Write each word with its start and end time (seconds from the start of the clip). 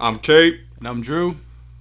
I'm 0.00 0.20
Cape. 0.20 0.60
And 0.78 0.86
I'm 0.86 1.00
Drew. 1.00 1.36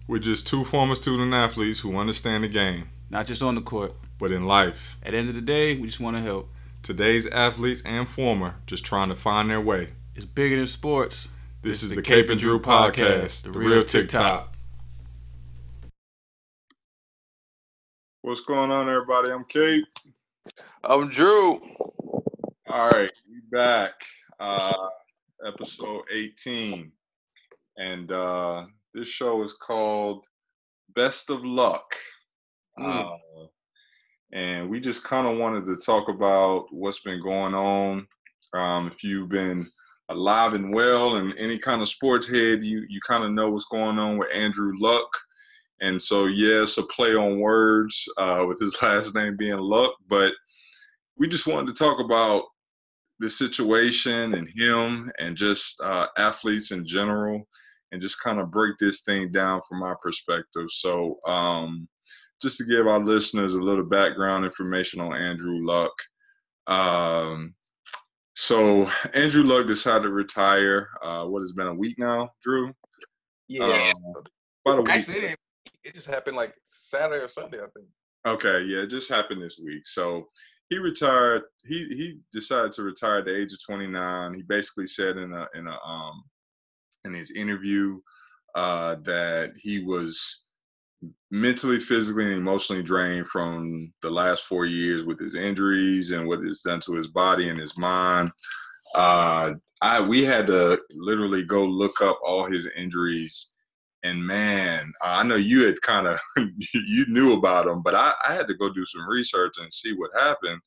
We're 0.08 0.18
just 0.18 0.48
two 0.48 0.66
former 0.66 0.96
student 0.96 1.34
athletes 1.36 1.80
who 1.82 1.96
understand 1.98 2.44
the 2.44 2.48
game, 2.48 2.90
Not 3.12 3.28
just 3.28 3.44
on 3.44 3.54
the 3.54 3.62
court. 3.62 3.94
but 4.18 4.32
in 4.32 4.48
life. 4.48 4.98
At 5.04 5.12
the 5.12 5.18
end 5.20 5.30
of 5.30 5.36
the 5.36 5.42
day, 5.42 5.76
we 5.78 5.88
just 5.88 6.00
want 6.00 6.18
to 6.18 6.24
help. 6.24 6.50
Today's 6.82 7.28
athletes 7.28 7.84
and 7.86 8.08
former 8.10 8.56
just 8.66 8.84
trying 8.84 9.10
to 9.10 9.16
find 9.16 9.52
their 9.52 9.62
way. 9.62 9.90
It's 10.16 10.26
bigger 10.26 10.56
than 10.56 10.66
sports. 10.66 11.30
This, 11.62 11.84
is 11.84 11.92
the 11.92 12.02
Cape 12.02 12.30
and 12.30 12.40
Drew 12.40 12.60
podcast, 12.60 13.44
the, 13.44 13.52
real 13.52 13.84
TikTok. 13.84 14.56
What's 18.22 18.42
going 18.42 18.72
on, 18.72 18.90
everybody? 18.90 19.30
I'm 19.30 19.44
Cape. 19.46 19.86
I'm 20.84 21.10
Drew. 21.10 21.62
All 22.68 22.90
right, 22.90 23.12
we 23.30 23.42
back. 23.52 23.94
Uh, 24.40 24.74
episode 25.46 26.02
18. 26.12 26.92
And 27.78 28.12
uh, 28.12 28.66
this 28.94 29.08
show 29.08 29.44
is 29.44 29.54
called 29.54 30.26
Best 30.96 31.30
of 31.30 31.46
Luck. 31.46 31.96
Mm. 32.80 33.06
Uh, 33.06 33.48
and 34.34 34.70
we 34.70 34.80
just 34.80 35.04
kind 35.04 35.28
of 35.28 35.38
wanted 35.38 35.66
to 35.66 35.76
talk 35.76 36.10
about 36.10 36.66
what's 36.72 37.02
been 37.02 37.22
going 37.22 37.54
on. 37.54 38.08
Um, 38.54 38.92
if 38.94 39.04
you've 39.04 39.30
been 39.30 39.66
alive 40.10 40.54
and 40.54 40.74
well 40.74 41.16
and 41.16 41.34
any 41.38 41.58
kind 41.58 41.82
of 41.82 41.90
sports 41.90 42.28
head, 42.28 42.64
you, 42.64 42.84
you 42.90 43.00
kind 43.08 43.24
of 43.24 43.32
know 43.32 43.50
what's 43.50 43.66
going 43.66 44.00
on 44.00 44.18
with 44.18 44.30
Andrew 44.34 44.74
Luck. 44.80 45.08
And 45.82 46.02
so, 46.02 46.26
yes, 46.26 46.78
a 46.78 46.84
play 46.84 47.16
on 47.16 47.40
words 47.40 48.04
uh, 48.18 48.46
with 48.48 48.60
his 48.60 48.78
last 48.82 49.16
name 49.16 49.38
being 49.38 49.60
Luck, 49.60 49.94
but 50.10 50.34
we 51.18 51.28
just 51.28 51.48
wanted 51.48 51.68
to 51.68 51.84
talk 51.84 52.00
about 52.00 52.44
the 53.20 53.30
situation 53.30 54.36
and 54.36 54.50
him 54.56 55.12
and 55.20 55.36
just 55.36 55.80
uh, 55.82 56.08
athletes 56.18 56.72
in 56.72 56.86
general 56.86 57.48
and 57.92 58.02
just 58.02 58.22
kind 58.22 58.40
of 58.40 58.52
break 58.52 58.78
this 58.80 59.02
thing 59.02 59.32
down 59.32 59.62
from 59.68 59.80
my 59.80 59.94
perspective. 60.02 60.68
So, 60.70 61.20
um, 61.26 61.88
just 62.42 62.58
to 62.58 62.66
give 62.66 62.88
our 62.88 63.04
listeners 63.04 63.56
a 63.56 63.62
little 63.62 63.86
background 63.86 64.46
information 64.46 65.00
on 65.00 65.16
Andrew 65.16 65.66
Luck. 65.66 65.94
Um, 66.68 67.56
so, 68.36 68.90
Andrew 69.14 69.44
Luck 69.44 69.68
decided 69.68 70.04
to 70.04 70.10
retire. 70.10 70.90
Uh, 71.04 71.26
what 71.26 71.42
has 71.42 71.54
been 71.54 71.68
a 71.68 71.74
week 71.74 71.98
now, 71.98 72.30
Drew? 72.44 72.74
Yeah. 73.48 73.64
Um, 73.64 74.24
about 74.66 74.80
a 74.80 74.82
week. 74.82 74.92
Actually, 74.92 75.26
it, 75.26 75.40
it 75.84 75.96
just 75.96 76.08
happened 76.08 76.38
like 76.38 76.54
Saturday 76.66 77.24
or 77.24 77.28
Sunday, 77.28 77.58
I 77.58 77.68
think. 77.74 77.88
Okay, 78.28 78.64
yeah, 78.66 78.80
it 78.80 78.90
just 78.90 79.10
happened 79.10 79.42
this 79.42 79.60
week. 79.64 79.86
So 79.86 80.28
he 80.70 80.78
retired. 80.78 81.44
He 81.66 81.86
he 81.86 82.20
decided 82.34 82.74
to 82.74 82.84
retire 82.84 83.20
at 83.20 83.26
the 83.26 83.36
age 83.36 83.54
of 83.54 83.60
29. 83.66 84.34
He 84.34 84.42
basically 84.44 84.88
said 84.88 85.18
in 85.18 85.32
a 85.34 85.48
in 85.56 85.68
a 85.68 85.78
um 85.88 86.24
in 87.06 87.14
his 87.14 87.32
interview 87.32 88.00
uh, 88.56 88.96
that 89.04 89.54
he 89.58 89.84
was 89.84 90.46
mentally, 91.32 91.80
physically, 91.80 92.26
and 92.26 92.34
emotionally 92.34 92.84
drained 92.84 93.28
from 93.28 93.94
the 94.02 94.10
last 94.10 94.44
four 94.44 94.66
years 94.66 95.06
with 95.06 95.20
his 95.20 95.36
injuries 95.36 96.12
and 96.12 96.28
what 96.28 96.40
it's 96.42 96.64
done 96.64 96.80
to 96.82 96.94
his 96.94 97.08
body 97.08 97.50
and 97.50 97.60
his 97.60 97.78
mind. 97.78 98.32
Uh, 98.96 99.54
I 99.82 100.02
we 100.02 100.24
had 100.24 100.48
to 100.48 100.80
literally 100.92 101.44
go 101.44 101.66
look 101.66 102.02
up 102.02 102.20
all 102.26 102.50
his 102.50 102.68
injuries 102.76 103.54
and 104.04 104.26
man, 104.26 104.92
I 105.02 105.24
know 105.24 105.36
you 105.36 105.66
had 105.66 105.82
kind 105.82 106.08
of 106.08 106.20
you 106.74 107.06
knew 107.08 107.34
about 107.34 107.68
him, 107.68 107.82
but 107.82 107.96
I, 107.96 108.14
I 108.28 108.34
had 108.34 108.48
to 108.48 108.56
go 108.56 108.72
do 108.72 108.86
some 108.86 109.08
research 109.08 109.56
and 109.60 109.74
see 109.74 109.94
what 109.94 110.12
happened. 110.16 110.60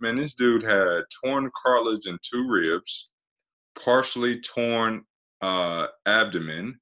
Man, 0.00 0.16
this 0.16 0.34
dude 0.34 0.62
had 0.62 1.02
torn 1.24 1.50
cartilage 1.60 2.06
in 2.06 2.18
two 2.22 2.46
ribs, 2.48 3.08
partially 3.82 4.40
torn 4.40 5.02
uh, 5.40 5.86
abdomen, 6.06 6.78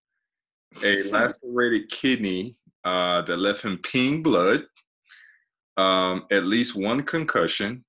a 0.82 1.02
lacerated 1.10 1.88
kidney 1.90 2.56
uh, 2.84 3.22
that 3.22 3.38
left 3.38 3.62
him 3.62 3.78
peeing 3.78 4.22
blood, 4.22 4.64
um, 5.76 6.24
at 6.30 6.44
least 6.44 6.76
one 6.76 7.02
concussion, 7.02 7.84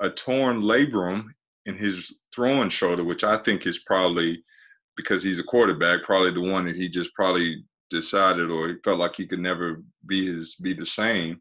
a 0.00 0.10
torn 0.10 0.62
labrum 0.62 1.28
in 1.64 1.76
his 1.76 2.20
throwing 2.34 2.70
shoulder, 2.70 3.04
which 3.04 3.24
I 3.24 3.38
think 3.38 3.66
is 3.66 3.78
probably 3.78 4.42
because 4.96 5.22
he's 5.22 5.38
a 5.38 5.44
quarterback, 5.44 6.04
probably 6.04 6.32
the 6.32 6.52
one 6.52 6.64
that 6.66 6.76
he 6.76 6.88
just 6.88 7.12
probably 7.14 7.64
decided 7.90 8.50
or 8.50 8.68
he 8.68 8.74
felt 8.82 8.98
like 8.98 9.14
he 9.16 9.26
could 9.26 9.40
never 9.40 9.82
be 10.06 10.26
his 10.26 10.56
be 10.56 10.74
the 10.74 10.86
same. 10.86 11.40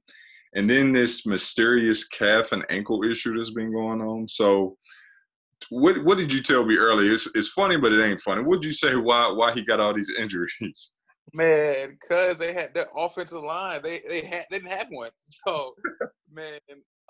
And 0.55 0.69
then 0.69 0.93
this 0.93 1.25
mysterious 1.25 2.07
calf 2.07 2.51
and 2.51 2.63
ankle 2.69 3.03
issue 3.03 3.35
that's 3.35 3.51
been 3.51 3.73
going 3.73 4.01
on. 4.01 4.27
So 4.27 4.77
what 5.69 6.03
what 6.03 6.17
did 6.17 6.31
you 6.31 6.41
tell 6.41 6.65
me 6.65 6.77
earlier? 6.77 7.13
It's, 7.13 7.29
it's 7.35 7.49
funny, 7.49 7.77
but 7.77 7.91
it 7.91 8.03
ain't 8.03 8.21
funny. 8.21 8.43
What 8.43 8.61
did 8.61 8.67
you 8.67 8.73
say 8.73 8.95
why 8.95 9.29
why 9.31 9.53
he 9.53 9.63
got 9.63 9.79
all 9.79 9.93
these 9.93 10.11
injuries? 10.19 10.95
Man, 11.33 11.97
because 11.99 12.37
they 12.37 12.53
had 12.53 12.73
their 12.73 12.87
offensive 12.95 13.43
line. 13.43 13.81
They 13.83 14.01
they 14.07 14.21
had 14.21 14.45
they 14.49 14.59
didn't 14.59 14.77
have 14.77 14.87
one. 14.89 15.11
So 15.19 15.73
man, 16.31 16.59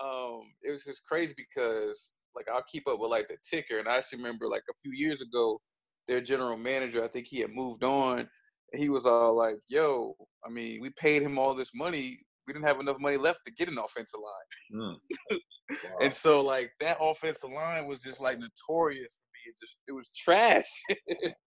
um, 0.04 0.42
it 0.64 0.72
was 0.72 0.84
just 0.84 1.06
crazy 1.06 1.34
because 1.38 2.14
like 2.36 2.48
I'll 2.54 2.66
keep 2.72 2.88
up 2.88 3.00
with 3.00 3.12
like 3.12 3.28
the 3.28 3.38
ticker, 3.50 3.80
and 3.80 3.88
I 3.88 3.98
actually 3.98 4.20
remember 4.20 4.48
like 4.48 4.64
a 4.70 4.74
few 4.84 4.92
years 4.94 5.22
ago, 5.22 5.60
their 6.08 6.22
general 6.22 6.58
manager, 6.58 7.04
I 7.04 7.08
think 7.08 7.28
he 7.28 7.40
had 7.40 7.52
moved 7.52 7.84
on. 7.84 8.28
He 8.74 8.90
was 8.90 9.06
all 9.06 9.36
like, 9.36 9.58
"Yo, 9.68 10.16
I 10.46 10.50
mean, 10.50 10.82
we 10.82 10.90
paid 10.92 11.22
him 11.22 11.38
all 11.38 11.54
this 11.54 11.72
money. 11.74 12.20
We 12.48 12.54
didn't 12.54 12.66
have 12.66 12.80
enough 12.80 13.00
money 13.00 13.18
left 13.18 13.40
to 13.46 13.52
get 13.52 13.70
an 13.70 13.78
offensive 13.78 14.20
line." 14.20 14.82
Mm. 14.82 15.40
And 16.00 16.14
so 16.14 16.42
like 16.42 16.72
that 16.80 16.98
offensive 17.02 17.50
line 17.50 17.88
was 17.88 18.02
just 18.02 18.22
like 18.22 18.38
notorious 18.38 19.14
for 19.14 19.26
being 19.34 19.56
just 19.60 19.78
it 19.88 19.94
was 19.94 20.12
trash. 20.12 20.70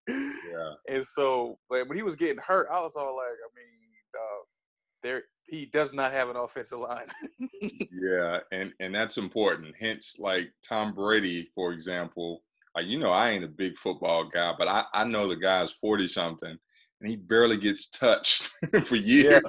yeah. 0.09 0.75
And 0.89 1.05
so 1.05 1.59
but 1.71 1.89
when 1.89 1.97
he 1.97 2.03
was 2.03 2.17
getting 2.17 2.43
hurt, 2.45 2.69
I 2.71 2.81
was 2.81 2.95
all 2.97 3.17
like, 3.17 3.27
I 3.27 3.51
mean, 3.55 3.79
uh, 4.15 4.45
there 5.03 5.23
he 5.47 5.67
does 5.67 5.93
not 5.93 6.13
have 6.13 6.29
an 6.29 6.37
offensive 6.37 6.81
line. 6.81 7.07
Yeah, 8.01 8.39
and 8.53 8.73
and 8.79 8.95
that's 8.95 9.19
important. 9.19 9.75
Hence, 9.81 10.19
like 10.21 10.53
Tom 10.67 10.95
Brady, 10.95 11.49
for 11.55 11.73
example. 11.73 12.45
Like 12.77 12.87
you 12.87 12.97
know, 12.97 13.11
I 13.11 13.31
ain't 13.31 13.43
a 13.43 13.49
big 13.49 13.77
football 13.77 14.25
guy, 14.25 14.55
but 14.57 14.69
I 14.69 14.85
I 14.95 15.03
know 15.03 15.27
the 15.27 15.35
guy's 15.35 15.73
forty 15.73 16.07
something, 16.07 16.57
and 17.01 17.11
he 17.11 17.17
barely 17.17 17.57
gets 17.57 17.91
touched 17.91 18.51
for 18.85 18.95
years. 18.95 19.43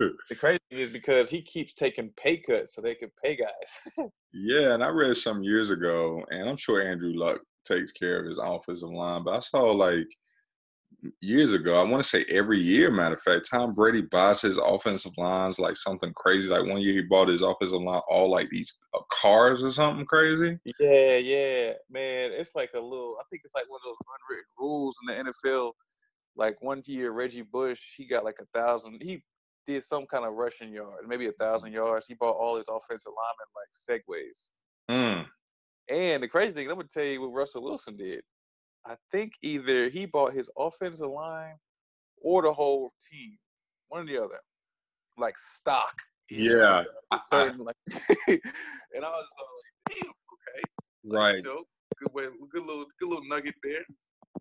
The 0.00 0.34
crazy 0.34 0.60
thing 0.70 0.78
is 0.78 0.90
because 0.90 1.30
he 1.30 1.42
keeps 1.42 1.74
taking 1.74 2.10
pay 2.16 2.38
cuts 2.38 2.74
so 2.74 2.80
they 2.80 2.94
can 2.94 3.10
pay 3.22 3.36
guys. 3.36 4.08
Yeah, 4.32 4.74
and 4.74 4.84
I 4.84 4.86
read 4.90 5.16
some 5.16 5.42
years 5.42 5.70
ago, 5.70 6.24
and 6.30 6.48
I'm 6.48 6.56
sure 6.56 6.80
Andrew 6.80 7.12
Luck 7.16 7.40
takes 7.64 7.90
care 7.90 8.20
of 8.20 8.26
his 8.26 8.38
offensive 8.38 8.88
line, 8.88 9.24
but 9.24 9.34
I 9.34 9.40
saw 9.40 9.72
like 9.72 10.06
years 11.20 11.52
ago, 11.52 11.80
I 11.80 11.88
want 11.88 12.02
to 12.02 12.08
say 12.08 12.24
every 12.28 12.60
year, 12.60 12.90
matter 12.90 13.14
of 13.14 13.22
fact, 13.22 13.48
Tom 13.50 13.74
Brady 13.74 14.02
buys 14.02 14.42
his 14.42 14.58
offensive 14.58 15.12
lines 15.16 15.58
like 15.58 15.76
something 15.76 16.12
crazy. 16.14 16.48
Like 16.48 16.66
one 16.66 16.80
year 16.80 16.94
he 16.94 17.02
bought 17.02 17.28
his 17.28 17.42
offensive 17.42 17.80
line 17.80 18.00
all 18.08 18.30
like 18.30 18.48
these 18.50 18.78
uh, 18.94 19.00
cars 19.10 19.64
or 19.64 19.70
something 19.70 20.06
crazy. 20.06 20.58
yeah, 20.78 21.16
yeah, 21.16 21.72
man. 21.90 22.30
It's 22.32 22.54
like 22.54 22.70
a 22.74 22.80
little. 22.80 23.16
I 23.20 23.24
think 23.30 23.42
it's 23.44 23.54
like 23.54 23.68
one 23.68 23.80
of 23.84 23.88
those 23.88 23.96
unwritten 24.28 24.50
rules 24.58 24.96
in 25.02 25.24
the 25.24 25.32
NFL. 25.32 25.72
Like 26.36 26.60
one 26.62 26.82
year, 26.86 27.10
Reggie 27.10 27.42
Bush, 27.42 27.94
he 27.96 28.06
got 28.06 28.24
like 28.24 28.38
a 28.40 28.58
thousand. 28.58 29.02
He 29.02 29.22
did 29.66 29.82
some 29.82 30.06
kind 30.06 30.24
of 30.24 30.34
rushing 30.34 30.72
yard, 30.72 31.04
maybe 31.06 31.26
a 31.26 31.32
thousand 31.32 31.72
yards. 31.72 32.06
He 32.06 32.14
bought 32.14 32.36
all 32.36 32.56
his 32.56 32.68
offensive 32.68 33.12
linemen 33.16 33.48
like 33.56 34.00
segways. 34.00 34.50
Mm. 34.90 35.26
And 35.88 36.22
the 36.22 36.28
crazy 36.28 36.52
thing, 36.52 36.68
I'm 36.70 36.76
gonna 36.76 36.88
tell 36.88 37.04
you 37.04 37.20
what 37.20 37.32
Russell 37.32 37.62
Wilson 37.62 37.96
did. 37.96 38.22
I 38.86 38.96
think 39.12 39.32
either 39.42 39.88
he 39.88 40.06
bought 40.06 40.32
his 40.32 40.50
offensive 40.56 41.10
line 41.10 41.54
or 42.22 42.42
the 42.42 42.52
whole 42.52 42.92
team, 43.10 43.36
one 43.88 44.02
or 44.02 44.06
the 44.06 44.18
other, 44.24 44.38
like 45.18 45.36
stock. 45.38 45.92
Yeah, 46.30 46.84
like, 47.10 47.20
certain, 47.28 47.58
like, 47.58 47.76
and 48.28 49.04
I 49.04 49.10
was 49.10 49.26
like, 49.88 49.96
damn, 49.98 50.08
okay, 50.08 50.62
like, 51.04 51.18
Right. 51.18 51.36
you 51.36 51.42
know, 51.42 51.64
good 51.98 52.14
way, 52.14 52.28
good 52.50 52.62
little, 52.64 52.86
good 53.00 53.08
little 53.08 53.24
nugget 53.28 53.56
there. 53.64 53.84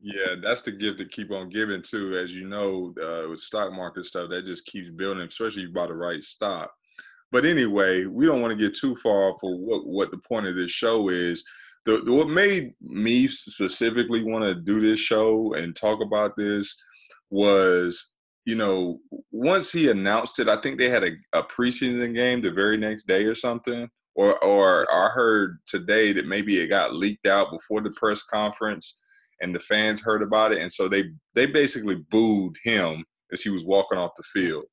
Yeah, 0.01 0.35
that's 0.41 0.61
the 0.61 0.71
gift 0.71 0.97
to 0.99 1.05
keep 1.05 1.31
on 1.31 1.49
giving 1.49 1.81
too. 1.81 2.17
As 2.17 2.33
you 2.33 2.47
know, 2.47 2.93
uh, 3.01 3.29
with 3.29 3.41
stock 3.41 3.73
market 3.73 4.05
stuff, 4.05 4.29
that 4.29 4.45
just 4.45 4.65
keeps 4.65 4.89
building, 4.89 5.27
especially 5.27 5.63
if 5.63 5.67
you 5.69 5.73
buy 5.73 5.87
the 5.87 5.93
right 5.93 6.23
stock. 6.23 6.71
But 7.31 7.45
anyway, 7.45 8.05
we 8.05 8.25
don't 8.25 8.41
want 8.41 8.51
to 8.51 8.57
get 8.57 8.75
too 8.75 8.95
far 8.95 9.35
for 9.39 9.57
what 9.57 9.85
what 9.85 10.11
the 10.11 10.17
point 10.17 10.47
of 10.47 10.55
this 10.55 10.71
show 10.71 11.09
is. 11.09 11.43
The, 11.85 11.97
the 12.01 12.13
what 12.13 12.29
made 12.29 12.73
me 12.81 13.27
specifically 13.27 14.23
want 14.23 14.43
to 14.43 14.55
do 14.55 14.79
this 14.79 14.99
show 14.99 15.53
and 15.53 15.75
talk 15.75 16.01
about 16.01 16.35
this 16.37 16.75
was, 17.29 18.13
you 18.45 18.55
know, 18.55 18.99
once 19.31 19.71
he 19.71 19.89
announced 19.89 20.39
it, 20.39 20.47
I 20.49 20.57
think 20.61 20.77
they 20.77 20.89
had 20.89 21.03
a, 21.03 21.11
a 21.33 21.43
preseason 21.43 22.15
game 22.15 22.41
the 22.41 22.51
very 22.51 22.77
next 22.77 23.03
day 23.03 23.25
or 23.25 23.35
something. 23.35 23.89
Or 24.15 24.41
or 24.43 24.87
I 24.93 25.09
heard 25.09 25.59
today 25.65 26.13
that 26.13 26.25
maybe 26.25 26.59
it 26.59 26.67
got 26.67 26.95
leaked 26.95 27.27
out 27.27 27.51
before 27.51 27.81
the 27.81 27.91
press 27.91 28.23
conference 28.23 28.97
and 29.41 29.53
the 29.53 29.59
fans 29.59 30.01
heard 30.01 30.21
about 30.21 30.51
it, 30.51 30.61
and 30.61 30.71
so 30.71 30.87
they 30.87 31.05
they 31.35 31.45
basically 31.45 31.95
booed 32.09 32.55
him 32.63 33.03
as 33.31 33.41
he 33.41 33.49
was 33.49 33.65
walking 33.65 33.97
off 33.97 34.11
the 34.17 34.23
field. 34.23 34.65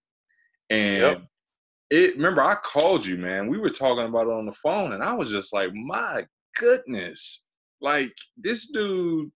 And 0.70 1.02
Yep. 1.02 1.22
it 1.90 2.16
remember 2.16 2.42
I 2.42 2.56
called 2.56 3.04
you, 3.04 3.16
man. 3.16 3.48
We 3.48 3.58
were 3.58 3.70
talking 3.70 4.06
about 4.06 4.26
it 4.26 4.32
on 4.32 4.46
the 4.46 4.52
phone, 4.52 4.92
and 4.92 5.02
I 5.02 5.14
was 5.14 5.30
just 5.30 5.52
like, 5.52 5.70
my 5.74 6.24
goodness, 6.58 7.42
like 7.80 8.12
this 8.36 8.70
dude 8.70 9.30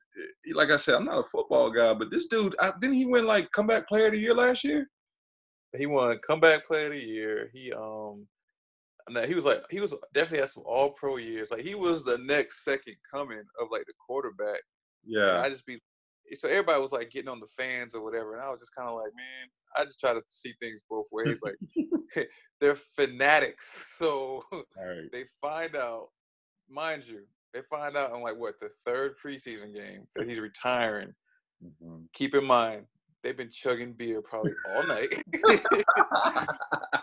like 0.53 0.71
I 0.71 0.77
said, 0.77 0.95
I'm 0.95 1.05
not 1.05 1.21
a 1.21 1.25
football 1.25 1.71
guy, 1.71 1.95
but 1.95 2.11
this 2.11 2.27
dude 2.27 2.57
I, 2.61 2.73
didn't 2.81 2.97
he 2.97 3.07
win 3.07 3.27
like 3.27 3.53
comeback 3.53 3.89
player 3.89 4.07
of 4.07 4.13
the 4.13 4.19
year 4.19 4.35
last 4.35 4.65
year? 4.65 4.89
He 5.77 5.87
won 5.87 6.19
comeback 6.27 6.67
player 6.67 6.87
of 6.87 6.93
the 6.93 6.99
year. 6.99 7.51
He 7.53 7.73
um, 7.73 8.27
no, 9.09 9.23
he 9.23 9.35
was 9.35 9.45
like 9.45 9.63
he 9.71 9.81
was 9.81 9.95
definitely 10.15 10.41
had 10.41 10.51
some 10.51 10.65
All 10.67 10.91
Pro 10.91 11.17
years. 11.17 11.51
Like 11.51 11.63
he 11.63 11.75
was 11.75 12.05
the 12.05 12.19
next 12.19 12.65
second 12.65 12.97
coming 13.13 13.43
of 13.61 13.69
like 13.71 13.85
the 13.87 13.93
quarterback. 14.05 14.61
Yeah, 15.05 15.41
I 15.41 15.49
just 15.49 15.67
be 15.67 15.81
so 16.35 16.49
everybody 16.49 16.81
was 16.81 16.93
like 16.93 17.11
getting 17.11 17.29
on 17.29 17.41
the 17.41 17.47
fans 17.47 17.95
or 17.95 18.03
whatever, 18.03 18.35
and 18.35 18.43
I 18.43 18.51
was 18.51 18.61
just 18.61 18.75
kind 18.75 18.89
of 18.89 18.95
like, 18.95 19.13
man, 19.17 19.49
I 19.77 19.85
just 19.85 20.01
try 20.01 20.13
to 20.13 20.23
see 20.29 20.55
things 20.61 20.83
both 20.89 21.07
ways. 21.11 21.41
Like 21.43 21.57
they're 22.61 22.77
fanatics, 22.77 23.97
so 23.97 24.45
right. 24.53 25.11
they 25.13 25.25
find 25.41 25.77
out, 25.77 26.09
mind 26.69 27.07
you, 27.07 27.23
they 27.53 27.61
find 27.63 27.97
out 27.97 28.15
in 28.15 28.23
like 28.23 28.37
what 28.37 28.61
the 28.61 28.71
third 28.85 29.15
preseason 29.25 29.75
game 29.75 30.07
that 30.17 30.29
he's 30.29 30.41
retiring. 30.41 31.15
Mm-hmm. 31.65 32.03
Keep 32.13 32.35
in 32.37 32.45
mind, 32.45 32.87
they've 33.23 33.37
been 33.37 33.51
chugging 33.51 33.93
beer 33.93 34.23
probably 34.23 34.53
all 34.75 34.87
night. 34.87 35.13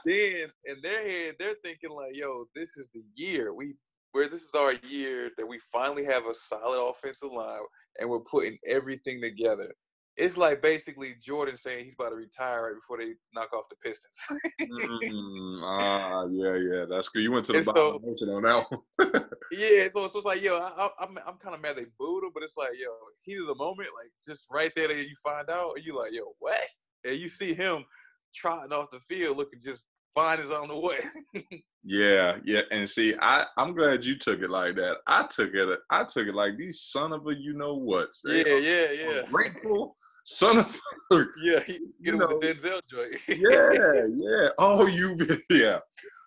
then 0.06 0.48
in 0.66 0.82
their 0.82 1.08
head, 1.08 1.36
they're 1.38 1.56
thinking 1.64 1.92
like, 1.92 2.16
"Yo, 2.16 2.46
this 2.56 2.78
is 2.78 2.88
the 2.94 3.04
year 3.16 3.54
we 3.54 3.76
where 4.18 4.28
this 4.28 4.42
is 4.42 4.54
our 4.56 4.74
year 4.90 5.30
that 5.38 5.48
we 5.48 5.60
finally 5.72 6.04
have 6.04 6.26
a 6.26 6.34
solid 6.34 6.84
offensive 6.84 7.32
line 7.32 7.60
and 8.00 8.10
we're 8.10 8.20
putting 8.20 8.58
everything 8.68 9.22
together." 9.22 9.72
It's 10.18 10.36
like 10.36 10.64
basically 10.64 11.14
Jordan 11.22 11.56
saying 11.56 11.86
he's 11.86 11.94
about 11.94 12.10
to 12.10 12.16
retire 12.16 12.64
right 12.64 12.74
before 12.74 12.98
they 12.98 13.14
knock 13.36 13.54
off 13.54 13.70
the 13.70 13.76
Pistons. 13.76 14.42
mm, 14.60 15.60
ah, 15.64 16.26
yeah, 16.32 16.56
yeah, 16.56 16.86
that's 16.90 17.10
good. 17.10 17.22
You 17.22 17.32
went 17.32 17.46
to 17.46 17.54
the 17.54 17.62
bottom 17.62 18.16
so, 18.16 18.36
on 18.36 18.42
that 18.42 18.66
one. 18.68 19.24
yeah, 19.52 19.88
so, 19.90 20.08
so 20.08 20.18
it's 20.18 20.26
like, 20.26 20.42
yo, 20.42 20.58
I, 20.58 20.86
am 20.86 20.90
I'm, 21.00 21.18
I'm 21.28 21.38
kind 21.38 21.54
of 21.54 21.62
mad 21.62 21.78
they 21.78 21.86
booed 22.00 22.24
him, 22.24 22.32
but 22.34 22.42
it's 22.42 22.58
like, 22.58 22.72
yo, 22.82 22.90
heat 23.22 23.40
of 23.40 23.46
the 23.46 23.54
moment, 23.54 23.90
like 23.96 24.12
just 24.28 24.48
right 24.50 24.72
there 24.76 24.88
that 24.88 24.98
you 24.98 25.16
find 25.24 25.52
out, 25.52 25.74
and 25.76 25.86
you 25.86 25.96
like, 25.96 26.12
yo, 26.12 26.34
what? 26.40 26.62
And 27.06 27.16
you 27.16 27.30
see 27.30 27.54
him 27.54 27.86
trotting 28.34 28.74
off 28.74 28.90
the 28.90 29.00
field, 29.02 29.38
looking 29.38 29.62
just 29.62 29.86
fine 30.14 30.40
is 30.40 30.52
on 30.52 30.68
the 30.68 30.78
way. 30.78 31.00
yeah, 31.84 32.38
yeah, 32.46 32.62
and 32.72 32.90
see, 32.90 33.16
I 33.22 33.46
I'm 33.58 33.76
glad 33.76 34.06
you 34.06 34.18
took 34.18 34.42
it 34.42 34.50
like 34.50 34.76
that. 34.76 34.98
I 35.08 35.26
took 35.28 35.54
it, 35.54 35.80
I 35.92 36.04
took 36.04 36.28
it 36.28 36.36
like 36.36 36.58
these 36.58 36.82
son 36.82 37.14
of 37.14 37.28
a 37.28 37.36
you 37.36 37.54
know 37.54 37.76
what. 37.76 38.10
Yeah, 38.26 38.44
yeah, 38.46 38.92
yeah. 38.92 39.22
Grateful 39.30 39.96
son 40.28 40.58
of 40.60 40.76
a, 41.14 41.24
yeah, 41.42 41.60
he 41.62 41.80
get 42.04 42.14
him 42.14 42.20
with 42.20 42.42
the 42.42 42.54
Denzel 42.54 42.82
joint. 42.90 43.16
yeah, 43.28 44.06
yeah. 44.18 44.50
Oh, 44.58 44.86
you 44.88 45.18
yeah. 45.50 45.80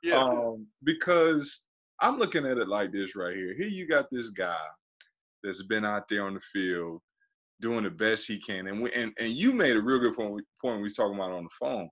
Yeah. 0.02 0.16
Um, 0.16 0.66
because 0.82 1.64
I'm 2.00 2.18
looking 2.18 2.46
at 2.46 2.58
it 2.58 2.68
like 2.68 2.92
this 2.92 3.14
right 3.14 3.36
here. 3.36 3.54
Here 3.54 3.68
you 3.68 3.86
got 3.86 4.10
this 4.10 4.30
guy 4.30 4.56
that's 5.44 5.62
been 5.62 5.84
out 5.84 6.08
there 6.08 6.24
on 6.24 6.34
the 6.34 6.40
field 6.52 7.00
doing 7.60 7.84
the 7.84 7.90
best 7.90 8.26
he 8.26 8.38
can, 8.38 8.66
and 8.68 8.80
we, 8.80 8.90
and 8.92 9.12
and 9.18 9.28
you 9.30 9.52
made 9.52 9.76
a 9.76 9.82
real 9.82 9.98
good 9.98 10.16
point. 10.16 10.44
Point 10.60 10.78
we 10.78 10.84
was 10.84 10.96
talking 10.96 11.14
about 11.14 11.32
on 11.32 11.44
the 11.44 11.50
phone, 11.60 11.88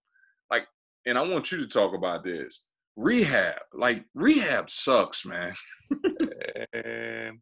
like, 0.51 0.67
and 1.09 1.19
I 1.19 1.23
want 1.23 1.51
you 1.51 1.59
to 1.59 1.67
talk 1.67 1.95
about 1.95 2.25
this 2.25 2.65
rehab. 2.97 3.57
Like 3.73 4.05
rehab 4.15 4.71
sucks, 4.71 5.25
man. 5.25 5.55
and 6.73 7.39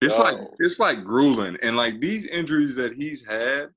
it's 0.00 0.18
like 0.18 0.36
it's 0.58 0.78
like 0.78 1.04
grueling, 1.04 1.56
and 1.62 1.76
like 1.76 2.00
these 2.00 2.26
injuries 2.26 2.76
that 2.76 2.94
he's 2.94 3.24
had 3.24 3.68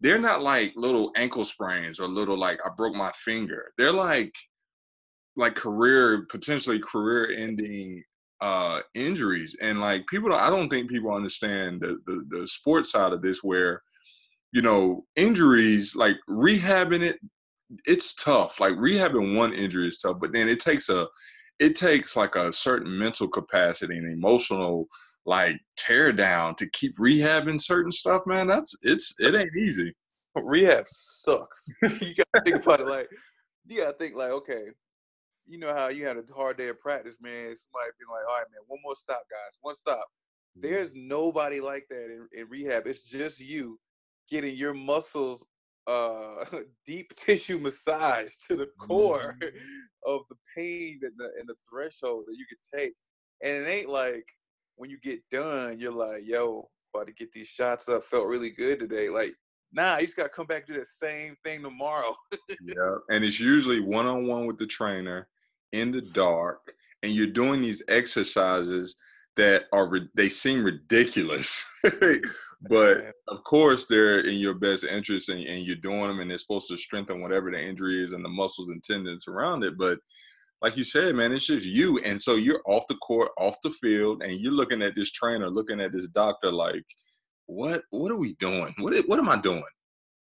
they're 0.00 0.18
not 0.18 0.42
like 0.42 0.72
little 0.76 1.10
ankle 1.16 1.44
sprains 1.44 1.98
or 1.98 2.08
little 2.08 2.38
like 2.38 2.58
I 2.64 2.68
broke 2.76 2.94
my 2.94 3.12
finger. 3.12 3.72
They're 3.78 3.92
like 3.92 4.34
like 5.36 5.54
career 5.54 6.26
potentially 6.30 6.78
career 6.78 7.30
ending 7.36 8.02
uh 8.42 8.80
injuries 8.94 9.56
and 9.62 9.80
like 9.80 10.06
people 10.08 10.28
don't, 10.28 10.40
I 10.40 10.50
don't 10.50 10.68
think 10.68 10.90
people 10.90 11.12
understand 11.12 11.80
the, 11.80 11.98
the 12.06 12.24
the 12.28 12.46
sports 12.46 12.92
side 12.92 13.12
of 13.12 13.22
this 13.22 13.42
where 13.42 13.82
you 14.52 14.60
know 14.60 15.04
injuries 15.16 15.96
like 15.96 16.16
rehabbing 16.28 17.02
it 17.02 17.18
it's 17.84 18.14
tough 18.14 18.60
like 18.60 18.74
rehabbing 18.74 19.36
one 19.36 19.52
injury 19.52 19.88
is 19.88 19.98
tough 19.98 20.16
but 20.20 20.32
then 20.32 20.48
it 20.48 20.60
takes 20.60 20.88
a 20.88 21.06
it 21.58 21.74
takes 21.74 22.16
like 22.16 22.36
a 22.36 22.52
certain 22.52 22.96
mental 22.98 23.28
capacity 23.28 23.96
and 23.96 24.10
emotional 24.10 24.88
like 25.26 25.60
tear 25.76 26.12
down 26.12 26.54
to 26.54 26.70
keep 26.70 26.96
rehabbing 26.98 27.60
certain 27.60 27.90
stuff, 27.90 28.22
man, 28.26 28.46
that's 28.46 28.74
it's 28.82 29.14
it 29.18 29.34
ain't 29.34 29.56
easy. 29.58 29.92
Rehab 30.36 30.84
sucks. 30.88 31.66
you 31.82 32.14
gotta 32.14 32.44
think 32.44 32.64
about 32.64 32.80
it 32.80 32.86
like 32.86 33.08
you 33.66 33.78
gotta 33.78 33.96
think 33.98 34.14
like, 34.14 34.30
okay, 34.30 34.64
you 35.46 35.58
know 35.58 35.74
how 35.74 35.88
you 35.88 36.06
had 36.06 36.16
a 36.16 36.22
hard 36.34 36.56
day 36.56 36.68
of 36.68 36.78
practice, 36.78 37.16
man. 37.20 37.54
Somebody 37.56 37.90
be 37.98 38.04
like, 38.08 38.24
all 38.28 38.36
right, 38.36 38.46
man, 38.52 38.62
one 38.68 38.80
more 38.84 38.94
stop, 38.94 39.22
guys, 39.30 39.58
one 39.60 39.74
stop. 39.74 40.06
Mm-hmm. 40.58 40.68
There's 40.68 40.92
nobody 40.94 41.60
like 41.60 41.86
that 41.90 42.04
in, 42.04 42.28
in 42.32 42.48
rehab. 42.48 42.86
It's 42.86 43.02
just 43.02 43.40
you 43.40 43.78
getting 44.30 44.56
your 44.56 44.74
muscles 44.74 45.44
uh 45.86 46.44
deep 46.86 47.14
tissue 47.14 47.58
massage 47.58 48.34
to 48.48 48.56
the 48.56 48.66
core 48.78 49.36
mm-hmm. 49.40 49.56
of 50.06 50.22
the 50.30 50.36
pain 50.56 51.00
and 51.02 51.12
the 51.16 51.30
and 51.38 51.48
the 51.48 51.54
threshold 51.68 52.24
that 52.26 52.36
you 52.36 52.46
can 52.48 52.80
take. 52.80 52.92
And 53.42 53.52
it 53.52 53.68
ain't 53.68 53.88
like 53.88 54.26
when 54.76 54.90
you 54.90 54.98
get 55.02 55.20
done, 55.30 55.78
you're 55.78 55.92
like, 55.92 56.22
yo, 56.24 56.68
about 56.94 57.06
to 57.06 57.12
get 57.12 57.32
these 57.32 57.48
shots 57.48 57.88
up. 57.88 58.04
Felt 58.04 58.26
really 58.26 58.50
good 58.50 58.78
today. 58.78 59.08
Like, 59.08 59.34
nah, 59.72 59.98
you 59.98 60.06
just 60.06 60.16
gotta 60.16 60.28
come 60.28 60.46
back 60.46 60.66
do 60.66 60.74
the 60.74 60.84
same 60.84 61.36
thing 61.44 61.62
tomorrow. 61.62 62.14
yeah, 62.62 62.96
and 63.10 63.24
it's 63.24 63.40
usually 63.40 63.80
one 63.80 64.06
on 64.06 64.26
one 64.26 64.46
with 64.46 64.58
the 64.58 64.66
trainer 64.66 65.28
in 65.72 65.90
the 65.90 66.02
dark, 66.02 66.72
and 67.02 67.12
you're 67.12 67.26
doing 67.26 67.60
these 67.60 67.82
exercises 67.88 68.96
that 69.36 69.64
are 69.72 69.90
they 70.14 70.28
seem 70.28 70.64
ridiculous, 70.64 71.70
but 72.68 73.12
of 73.28 73.44
course 73.44 73.86
they're 73.86 74.18
in 74.18 74.36
your 74.36 74.54
best 74.54 74.84
interest, 74.84 75.28
and, 75.28 75.40
and 75.40 75.64
you're 75.64 75.76
doing 75.76 76.08
them, 76.08 76.20
and 76.20 76.30
they're 76.30 76.38
supposed 76.38 76.68
to 76.68 76.76
strengthen 76.76 77.20
whatever 77.20 77.50
the 77.50 77.60
injury 77.60 78.02
is 78.02 78.12
and 78.12 78.24
the 78.24 78.28
muscles 78.28 78.70
and 78.70 78.82
tendons 78.82 79.28
around 79.28 79.64
it, 79.64 79.76
but 79.78 79.98
like 80.62 80.76
you 80.76 80.84
said, 80.84 81.14
man, 81.14 81.32
it's 81.32 81.46
just 81.46 81.66
you. 81.66 81.98
And 81.98 82.20
so 82.20 82.36
you're 82.36 82.62
off 82.66 82.84
the 82.88 82.96
court, 82.96 83.30
off 83.38 83.56
the 83.62 83.70
field, 83.70 84.22
and 84.22 84.40
you're 84.40 84.52
looking 84.52 84.82
at 84.82 84.94
this 84.94 85.10
trainer, 85.10 85.50
looking 85.50 85.80
at 85.80 85.92
this 85.92 86.08
doctor 86.08 86.50
like, 86.50 86.84
what 87.46 87.82
what 87.90 88.10
are 88.10 88.16
we 88.16 88.34
doing? 88.34 88.74
What 88.78 88.94
what 89.06 89.18
am 89.18 89.28
I 89.28 89.38
doing? 89.38 89.62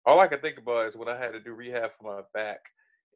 All 0.04 0.20
I 0.20 0.26
can 0.26 0.40
think 0.40 0.58
about 0.58 0.86
is 0.86 0.96
when 0.96 1.08
I 1.08 1.16
had 1.16 1.32
to 1.32 1.40
do 1.40 1.54
rehab 1.54 1.90
for 1.98 2.16
my 2.16 2.20
back. 2.34 2.58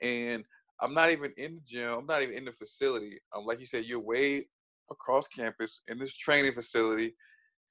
And 0.03 0.45
I'm 0.81 0.95
not 0.95 1.11
even 1.11 1.33
in 1.37 1.57
the 1.57 1.61
gym, 1.67 1.99
I'm 1.99 2.07
not 2.07 2.23
even 2.23 2.35
in 2.35 2.45
the 2.47 2.53
facility. 2.53 3.21
Um, 3.37 3.45
like 3.45 3.61
you 3.61 3.67
said, 3.67 3.85
you're 3.85 4.01
way 4.01 4.47
across 4.91 5.29
campus 5.29 5.83
in 5.89 5.99
this 5.99 6.17
training 6.17 6.55
facility, 6.55 7.15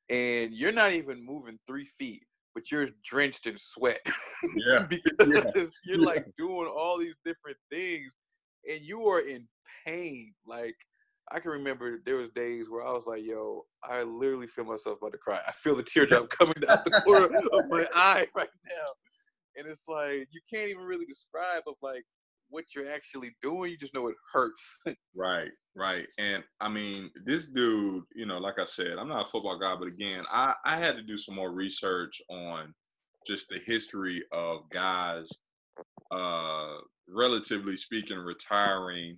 and 0.09 0.53
you're 0.53 0.71
not 0.71 0.91
even 0.93 1.25
moving 1.25 1.59
three 1.67 1.87
feet, 1.99 2.23
but 2.55 2.71
you're 2.71 2.87
drenched 3.03 3.45
in 3.45 3.57
sweat. 3.57 4.05
Yeah. 4.55 4.85
because 4.89 5.27
yeah. 5.27 5.63
you're 5.83 5.99
like 5.99 6.25
doing 6.37 6.67
all 6.67 6.97
these 6.97 7.15
different 7.25 7.57
things 7.71 8.15
and 8.67 8.81
you 8.81 9.07
are 9.07 9.21
in 9.21 9.47
pain. 9.85 10.33
Like 10.45 10.75
I 11.31 11.39
can 11.39 11.51
remember 11.51 11.99
there 12.05 12.15
was 12.15 12.29
days 12.29 12.69
where 12.69 12.83
I 12.83 12.91
was 12.91 13.05
like, 13.05 13.23
"Yo, 13.23 13.65
I 13.83 14.03
literally 14.03 14.47
feel 14.47 14.65
myself 14.65 14.97
about 15.01 15.11
to 15.11 15.17
cry. 15.17 15.39
I 15.47 15.51
feel 15.51 15.75
the 15.75 15.83
teardrop 15.83 16.29
coming 16.29 16.55
out 16.67 16.83
the 16.83 17.01
corner 17.01 17.25
of 17.25 17.69
my 17.69 17.85
eye 17.93 18.27
right 18.35 18.49
now." 18.67 18.87
And 19.55 19.67
it's 19.67 19.87
like 19.87 20.27
you 20.31 20.41
can't 20.51 20.69
even 20.69 20.83
really 20.83 21.05
describe 21.05 21.63
of 21.67 21.75
like 21.81 22.03
what 22.49 22.65
you're 22.75 22.91
actually 22.91 23.35
doing. 23.41 23.71
You 23.71 23.77
just 23.77 23.93
know 23.93 24.07
it 24.07 24.15
hurts. 24.31 24.77
right, 25.15 25.51
right. 25.75 26.07
And 26.17 26.43
I 26.59 26.69
mean, 26.69 27.09
this 27.25 27.47
dude, 27.49 28.03
you 28.15 28.25
know, 28.25 28.37
like 28.37 28.59
I 28.59 28.65
said, 28.65 28.97
I'm 28.99 29.09
not 29.09 29.25
a 29.25 29.29
football 29.29 29.59
guy, 29.59 29.75
but 29.77 29.87
again, 29.87 30.23
I 30.31 30.53
I 30.65 30.77
had 30.77 30.95
to 30.95 31.03
do 31.03 31.17
some 31.17 31.35
more 31.35 31.51
research 31.51 32.21
on 32.29 32.73
just 33.27 33.49
the 33.49 33.59
history 33.65 34.23
of 34.31 34.61
guys 34.71 35.29
uh 36.11 36.77
relatively 37.07 37.75
speaking, 37.75 38.17
retiring, 38.17 39.17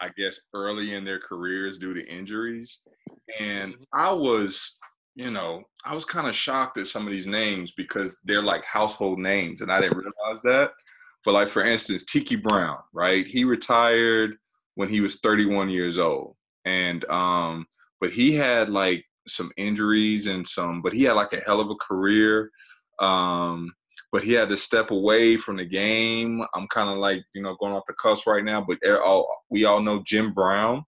I 0.00 0.10
guess, 0.16 0.40
early 0.54 0.94
in 0.94 1.04
their 1.04 1.20
careers 1.20 1.78
due 1.78 1.94
to 1.94 2.06
injuries. 2.06 2.80
And 3.40 3.74
mm-hmm. 3.74 3.82
I 3.92 4.12
was, 4.12 4.78
you 5.14 5.30
know, 5.30 5.62
I 5.84 5.94
was 5.94 6.04
kind 6.04 6.26
of 6.26 6.34
shocked 6.34 6.78
at 6.78 6.86
some 6.86 7.06
of 7.06 7.12
these 7.12 7.26
names 7.26 7.72
because 7.76 8.18
they're 8.24 8.42
like 8.42 8.64
household 8.64 9.18
names, 9.18 9.62
and 9.62 9.72
I 9.72 9.80
didn't 9.80 9.98
realize 9.98 10.42
that. 10.42 10.72
But 11.24 11.34
like 11.34 11.48
for 11.48 11.64
instance, 11.64 12.04
Tiki 12.04 12.36
Brown, 12.36 12.78
right? 12.92 13.26
He 13.26 13.44
retired 13.44 14.36
when 14.74 14.88
he 14.88 15.00
was 15.00 15.20
31 15.20 15.70
years 15.70 15.98
old, 15.98 16.36
and 16.64 17.04
um, 17.06 17.66
but 18.00 18.10
he 18.10 18.32
had 18.32 18.68
like 18.68 19.04
some 19.26 19.50
injuries 19.56 20.26
and 20.26 20.46
some, 20.46 20.82
but 20.82 20.92
he 20.92 21.04
had 21.04 21.14
like 21.14 21.32
a 21.32 21.40
hell 21.40 21.60
of 21.60 21.70
a 21.70 21.74
career. 21.76 22.50
Um, 23.00 23.72
but 24.12 24.22
he 24.22 24.32
had 24.32 24.48
to 24.48 24.56
step 24.56 24.90
away 24.90 25.36
from 25.36 25.56
the 25.56 25.64
game. 25.64 26.42
I'm 26.54 26.66
kind 26.68 26.88
of 26.88 26.98
like, 26.98 27.22
you 27.34 27.42
know, 27.42 27.56
going 27.60 27.72
off 27.72 27.82
the 27.86 27.94
cuss 28.00 28.26
right 28.26 28.44
now, 28.44 28.64
but 28.66 28.78
all, 28.88 29.28
we 29.50 29.64
all 29.64 29.80
know 29.80 30.02
Jim 30.06 30.32
Brown. 30.32 30.82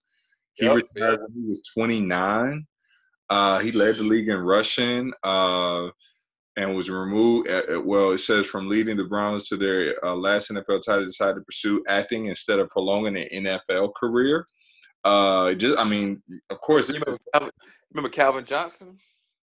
He 0.53 0.65
yep, 0.65 0.75
retired 0.75 1.19
when 1.21 1.43
he 1.43 1.47
was 1.47 1.63
29. 1.77 2.65
Uh, 3.29 3.59
he 3.59 3.71
led 3.71 3.95
the 3.95 4.03
league 4.03 4.29
in 4.29 4.39
rushing 4.39 5.13
uh, 5.23 5.89
and 6.59 6.75
was 6.75 6.89
removed. 6.89 7.47
At, 7.47 7.69
uh, 7.69 7.77
uh, 7.77 7.81
well, 7.81 8.11
it 8.11 8.17
says 8.19 8.45
from 8.45 8.67
leading 8.67 8.97
the 8.97 9.05
Browns 9.05 9.47
to 9.47 9.57
their 9.57 9.95
uh, 10.05 10.13
last 10.13 10.51
NFL 10.51 10.81
title, 10.85 11.05
decided 11.05 11.35
to 11.35 11.41
pursue 11.41 11.81
acting 11.87 12.25
instead 12.25 12.59
of 12.59 12.69
prolonging 12.69 13.15
an 13.15 13.45
NFL 13.45 13.93
career. 13.95 14.45
Uh, 15.05 15.53
just, 15.53 15.79
I 15.79 15.85
mean, 15.85 16.21
of 16.49 16.59
course. 16.59 16.89
Remember 16.89 17.17
Calvin, 17.33 17.51
remember 17.93 18.09
Calvin 18.09 18.45
Johnson? 18.45 18.97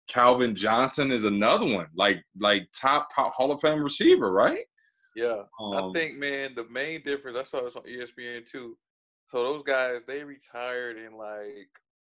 Calvin 0.08 0.54
Johnson 0.54 1.10
is 1.10 1.24
another 1.24 1.64
one, 1.64 1.86
like 1.96 2.22
like 2.38 2.68
top, 2.78 3.08
top 3.14 3.32
Hall 3.34 3.50
of 3.50 3.60
Fame 3.60 3.82
receiver, 3.82 4.30
right? 4.30 4.60
Yeah, 5.16 5.42
Um, 5.58 5.74
I 5.74 5.90
think 5.98 6.18
man, 6.18 6.54
the 6.54 6.68
main 6.70 7.02
difference 7.02 7.38
I 7.38 7.42
saw 7.42 7.62
this 7.62 7.74
on 7.74 7.82
ESPN 7.84 8.46
too. 8.46 8.76
So 9.30 9.42
those 9.42 9.62
guys 9.62 10.02
they 10.06 10.22
retired 10.22 10.98
in 10.98 11.16
like 11.16 11.68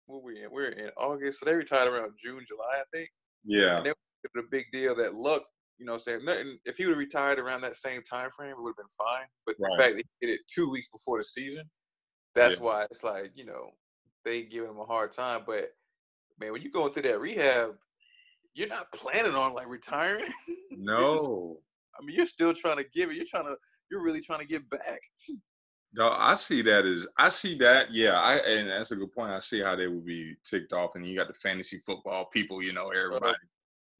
what 0.06 0.24
we 0.24 0.42
in? 0.42 0.50
We're 0.50 0.70
in 0.70 0.90
August, 0.96 1.40
so 1.40 1.46
they 1.46 1.54
retired 1.54 1.92
around 1.92 2.12
June, 2.20 2.44
July, 2.48 2.80
I 2.80 2.82
think. 2.92 3.10
yeah, 3.44 3.76
And 3.76 3.86
they 3.86 3.92
were 4.35 4.42
a 4.42 4.50
big 4.50 4.66
deal 4.73 4.95
that 4.97 5.14
luck, 5.14 5.42
you 5.78 5.87
know, 5.87 5.99
saying 5.99 6.25
nothing. 6.25 6.59
If 6.64 6.76
he 6.76 6.85
would 6.85 6.92
have 6.92 6.99
retired 6.99 7.38
around 7.38 7.61
that 7.62 7.76
same 7.76 8.02
time 8.02 8.30
frame, 8.37 8.50
it 8.50 8.61
would 8.62 8.71
have 8.71 8.76
been 8.76 9.06
fine. 9.06 9.26
But 9.45 9.56
the 9.59 9.76
fact 9.78 9.97
that 9.97 10.04
he 10.21 10.26
did 10.26 10.35
it 10.35 10.40
two 10.52 10.71
weeks 10.71 10.88
before 10.88 11.18
the 11.18 11.25
season, 11.25 11.68
that's 12.35 12.56
Yeah. 12.56 12.62
why 12.62 12.85
it's 12.85 13.02
like 13.02 13.33
you 13.35 13.45
know 13.45 13.71
they 14.25 14.42
giving 14.42 14.71
him 14.71 14.78
a 14.78 14.85
hard 14.85 15.12
time. 15.12 15.42
But 15.47 15.71
man, 16.38 16.52
when 16.52 16.62
you 16.62 16.71
going 16.71 16.92
through 16.92 17.02
that 17.02 17.21
rehab, 17.21 17.76
you're 18.54 18.68
not 18.68 18.92
planning 18.92 19.35
on 19.35 19.54
like 19.54 19.68
retiring. 19.68 20.33
You're 20.71 20.78
just- 20.78 21.25
no. 21.25 21.61
I 21.99 22.04
mean, 22.04 22.14
you're 22.14 22.26
still 22.26 22.52
trying 22.52 22.76
to 22.76 22.85
give 22.95 23.11
it. 23.11 23.16
You're 23.16 23.25
trying 23.25 23.47
to. 23.47 23.56
You're 23.90 24.02
really 24.02 24.21
trying 24.21 24.40
to 24.40 24.47
get 24.47 24.68
back. 24.68 25.00
No, 25.95 26.11
I 26.11 26.35
see 26.35 26.61
that 26.62 26.85
as 26.85 27.06
I 27.18 27.30
see 27.30 27.56
that. 27.59 27.90
Yeah, 27.90 28.21
I 28.21 28.35
and 28.37 28.68
that's 28.68 28.90
a 28.90 28.97
good 28.97 29.12
point. 29.12 29.33
I 29.33 29.38
see 29.38 29.62
how 29.62 29.76
they 29.76 29.87
would 29.87 30.04
be 30.04 30.35
ticked 30.45 30.73
off, 30.75 30.95
and 30.95 31.06
you 31.06 31.16
got 31.16 31.28
the 31.28 31.35
fantasy 31.35 31.80
football 31.87 32.26
people, 32.26 32.62
you 32.62 32.73
know, 32.75 32.90
uh-huh. 32.90 33.06
everybody. 33.06 33.37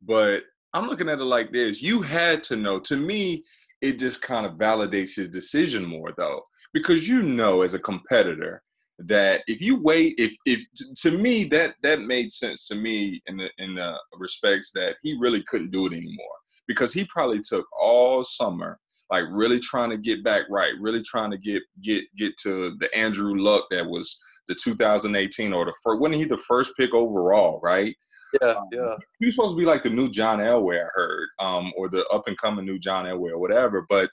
But 0.03 0.45
I'm 0.73 0.89
looking 0.89 1.09
at 1.09 1.21
it 1.21 1.25
like 1.25 1.53
this: 1.53 1.83
you 1.83 2.03
had 2.03 2.43
to 2.45 2.57
know. 2.57 2.79
To 2.81 2.97
me, 2.97 3.45
it 3.81 3.99
just 3.99 4.23
kind 4.23 4.47
of 4.47 4.53
validates 4.53 5.17
his 5.17 5.29
decision 5.29 5.85
more, 5.85 6.13
though, 6.17 6.43
because 6.73 7.09
you 7.09 7.23
know, 7.23 7.63
as 7.63 7.75
a 7.75 7.79
competitor, 7.79 8.63
that 8.99 9.43
if 9.47 9.61
you 9.61 9.81
wait, 9.83 10.15
if 10.19 10.35
if 10.47 10.63
to 11.01 11.11
me 11.11 11.45
that 11.45 11.75
that 11.83 12.01
made 12.01 12.33
sense 12.33 12.67
to 12.69 12.75
me 12.75 13.23
in 13.27 13.37
the 13.37 13.51
in 13.59 13.75
the 13.75 13.95
respects 14.19 14.71
that 14.75 14.97
he 15.03 15.17
really 15.19 15.43
couldn't 15.45 15.71
do 15.71 15.87
it 15.87 15.93
anymore 15.93 16.37
because 16.67 16.93
he 16.93 17.05
probably 17.05 17.41
took 17.41 17.67
all 17.79 18.25
summer 18.25 18.79
like 19.11 19.25
really 19.31 19.61
trying 19.61 19.91
to 19.91 19.99
get 19.99 20.25
back 20.25 20.45
right, 20.51 20.73
really 20.81 21.03
trying 21.03 21.31
to 21.31 21.39
get 21.39 21.63
get 21.83 22.05
get 22.17 22.37
to 22.39 22.77
the 22.79 22.95
Andrew 22.97 23.37
Luck 23.37 23.67
that 23.71 23.87
was 23.87 24.21
the 24.49 24.55
2018 24.55 25.53
or 25.53 25.65
the 25.65 25.75
first. 25.83 26.01
Wasn't 26.01 26.21
he 26.21 26.25
the 26.25 26.39
first 26.39 26.73
pick 26.79 26.95
overall? 26.95 27.61
Right? 27.63 27.95
Yeah, 28.41 28.49
Um, 28.51 28.65
yeah. 28.73 28.97
He 29.21 29.27
was 29.27 29.35
supposed 29.35 29.55
to 29.55 29.59
be 29.59 29.67
like 29.67 29.83
the 29.83 29.91
new 29.91 30.11
John 30.11 30.39
Elway, 30.39 30.81
I 30.83 30.89
heard, 30.95 31.29
um, 31.39 31.73
or 31.77 31.89
the 31.89 32.05
up 32.09 32.27
and 32.27 32.37
coming 32.39 32.65
new 32.65 32.79
John 32.79 33.05
Elway 33.05 33.31
or 33.31 33.39
whatever. 33.39 33.87
But 33.89 34.11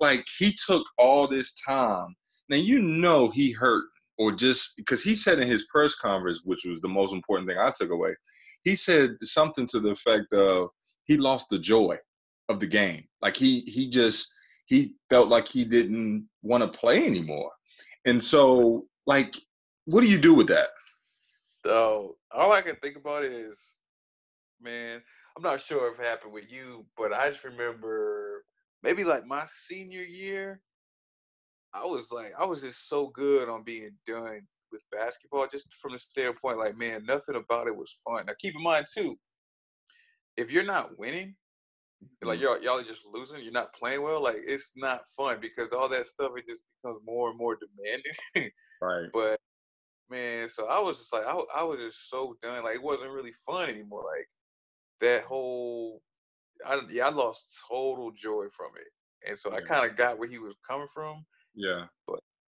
like 0.00 0.24
he 0.38 0.54
took 0.66 0.84
all 0.98 1.28
this 1.28 1.54
time. 1.66 2.14
Now 2.48 2.56
you 2.56 2.80
know 2.80 3.30
he 3.30 3.52
hurt, 3.52 3.84
or 4.18 4.32
just 4.32 4.76
because 4.76 5.02
he 5.02 5.14
said 5.14 5.38
in 5.38 5.48
his 5.48 5.66
press 5.66 5.94
conference, 5.94 6.42
which 6.44 6.64
was 6.64 6.80
the 6.80 6.88
most 6.88 7.12
important 7.12 7.48
thing 7.48 7.58
I 7.58 7.72
took 7.74 7.90
away, 7.90 8.14
he 8.64 8.76
said 8.76 9.16
something 9.22 9.66
to 9.66 9.80
the 9.80 9.90
effect 9.90 10.32
of 10.32 10.68
he 11.04 11.16
lost 11.16 11.50
the 11.50 11.58
joy 11.58 11.96
of 12.48 12.60
the 12.60 12.66
game. 12.66 13.04
Like 13.20 13.36
he 13.36 13.60
he 13.60 13.88
just 13.88 14.32
he 14.66 14.94
felt 15.10 15.28
like 15.28 15.48
he 15.48 15.64
didn't 15.64 16.28
want 16.42 16.62
to 16.62 16.78
play 16.78 17.06
anymore. 17.06 17.50
And 18.04 18.22
so 18.22 18.86
like 19.06 19.34
what 19.86 20.02
do 20.02 20.08
you 20.08 20.18
do 20.18 20.34
with 20.34 20.48
that? 20.48 20.68
So 21.64 22.16
all 22.30 22.52
I 22.52 22.62
can 22.62 22.76
think 22.76 22.96
about 22.96 23.24
is, 23.24 23.78
man, 24.60 25.02
I'm 25.36 25.42
not 25.42 25.60
sure 25.60 25.92
if 25.92 25.98
it 25.98 26.06
happened 26.06 26.32
with 26.32 26.50
you, 26.50 26.84
but 26.96 27.12
I 27.12 27.30
just 27.30 27.44
remember 27.44 28.44
maybe 28.82 29.04
like 29.04 29.26
my 29.26 29.46
senior 29.46 30.02
year, 30.02 30.60
I 31.72 31.84
was 31.84 32.10
like, 32.10 32.32
I 32.38 32.44
was 32.44 32.62
just 32.62 32.88
so 32.88 33.08
good 33.08 33.48
on 33.48 33.62
being 33.62 33.90
done 34.06 34.42
with 34.70 34.82
basketball, 34.90 35.46
just 35.46 35.72
from 35.74 35.92
the 35.92 35.98
standpoint, 35.98 36.58
like, 36.58 36.76
man, 36.76 37.04
nothing 37.06 37.36
about 37.36 37.66
it 37.66 37.76
was 37.76 37.98
fun. 38.04 38.24
Now 38.26 38.34
keep 38.38 38.54
in 38.54 38.62
mind 38.62 38.86
too, 38.92 39.18
if 40.36 40.50
you're 40.50 40.64
not 40.64 40.98
winning, 40.98 41.34
like 42.22 42.38
mm-hmm. 42.38 42.44
y'all 42.44 42.62
y'all 42.62 42.80
are 42.80 42.84
just 42.84 43.06
losing, 43.10 43.42
you're 43.42 43.52
not 43.52 43.74
playing 43.74 44.02
well, 44.02 44.22
like 44.22 44.38
it's 44.44 44.72
not 44.76 45.02
fun 45.16 45.38
because 45.40 45.72
all 45.72 45.88
that 45.88 46.06
stuff 46.06 46.32
it 46.36 46.46
just 46.46 46.64
becomes 46.82 47.00
more 47.06 47.30
and 47.30 47.38
more 47.38 47.56
demanding. 47.56 48.50
Right. 48.82 49.06
but 49.12 49.38
man, 50.12 50.48
so 50.48 50.66
I 50.68 50.78
was 50.78 50.98
just 50.98 51.12
like, 51.12 51.24
I, 51.26 51.42
I 51.56 51.62
was 51.64 51.80
just 51.80 52.08
so 52.08 52.36
done. 52.42 52.62
Like 52.62 52.76
it 52.76 52.82
wasn't 52.82 53.10
really 53.10 53.32
fun 53.46 53.68
anymore. 53.68 54.04
Like 54.04 54.28
that 55.00 55.24
whole, 55.24 56.02
I 56.64 56.80
yeah, 56.90 57.08
I 57.08 57.10
lost 57.10 57.58
total 57.68 58.12
joy 58.12 58.46
from 58.52 58.70
it, 58.76 59.28
and 59.28 59.38
so 59.38 59.52
I 59.52 59.60
kind 59.60 59.90
of 59.90 59.96
got 59.96 60.18
where 60.18 60.28
he 60.28 60.38
was 60.38 60.54
coming 60.68 60.88
from. 60.94 61.24
Yeah. 61.54 61.86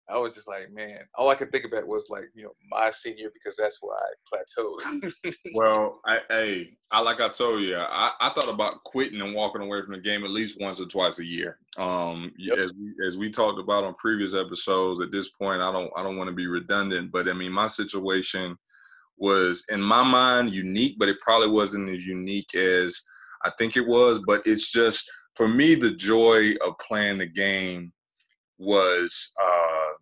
I 0.08 0.18
was 0.18 0.34
just 0.34 0.46
like, 0.48 0.70
man, 0.70 0.98
all 1.14 1.30
I 1.30 1.34
could 1.34 1.50
think 1.50 1.64
about 1.64 1.86
was 1.86 2.10
like, 2.10 2.24
you 2.34 2.44
know, 2.44 2.54
my 2.70 2.90
senior 2.90 3.30
because 3.32 3.56
that's 3.56 3.78
where 3.80 3.96
I 3.96 4.36
plateaued. 4.36 5.12
Well, 5.54 6.00
I, 6.04 6.18
hey, 6.28 6.76
I 6.92 7.00
like 7.00 7.20
I 7.20 7.28
told 7.28 7.62
you, 7.62 7.76
I, 7.76 8.10
I 8.20 8.28
thought 8.30 8.52
about 8.52 8.82
quitting 8.84 9.20
and 9.22 9.34
walking 9.34 9.62
away 9.62 9.80
from 9.82 9.92
the 9.92 10.00
game 10.00 10.24
at 10.24 10.30
least 10.30 10.60
once 10.60 10.80
or 10.80 10.86
twice 10.86 11.20
a 11.20 11.24
year. 11.24 11.58
Um, 11.78 12.32
Yep. 12.38 12.58
as 12.58 12.72
we 12.74 13.06
as 13.06 13.16
we 13.16 13.30
talked 13.30 13.58
about 13.58 13.84
on 13.84 13.94
previous 13.94 14.34
episodes. 14.34 15.00
At 15.00 15.10
this 15.10 15.30
point, 15.30 15.62
I 15.62 15.72
don't 15.72 15.90
I 15.96 16.02
don't 16.02 16.16
want 16.18 16.28
to 16.28 16.34
be 16.34 16.48
redundant, 16.48 17.10
but 17.10 17.28
I 17.28 17.32
mean, 17.32 17.52
my 17.52 17.68
situation 17.68 18.56
was 19.16 19.64
in 19.70 19.80
my 19.80 20.02
mind 20.02 20.50
unique, 20.50 20.96
but 20.98 21.08
it 21.08 21.18
probably 21.20 21.48
wasn't 21.48 21.88
as 21.88 22.04
unique 22.04 22.54
as 22.54 23.00
I 23.44 23.50
think 23.58 23.76
it 23.76 23.86
was. 23.86 24.20
But 24.26 24.42
it's 24.44 24.70
just 24.70 25.10
for 25.36 25.48
me, 25.48 25.74
the 25.74 25.92
joy 25.92 26.52
of 26.66 26.76
playing 26.78 27.18
the 27.18 27.26
game 27.26 27.92
was, 28.58 29.32
uh, 29.42 29.92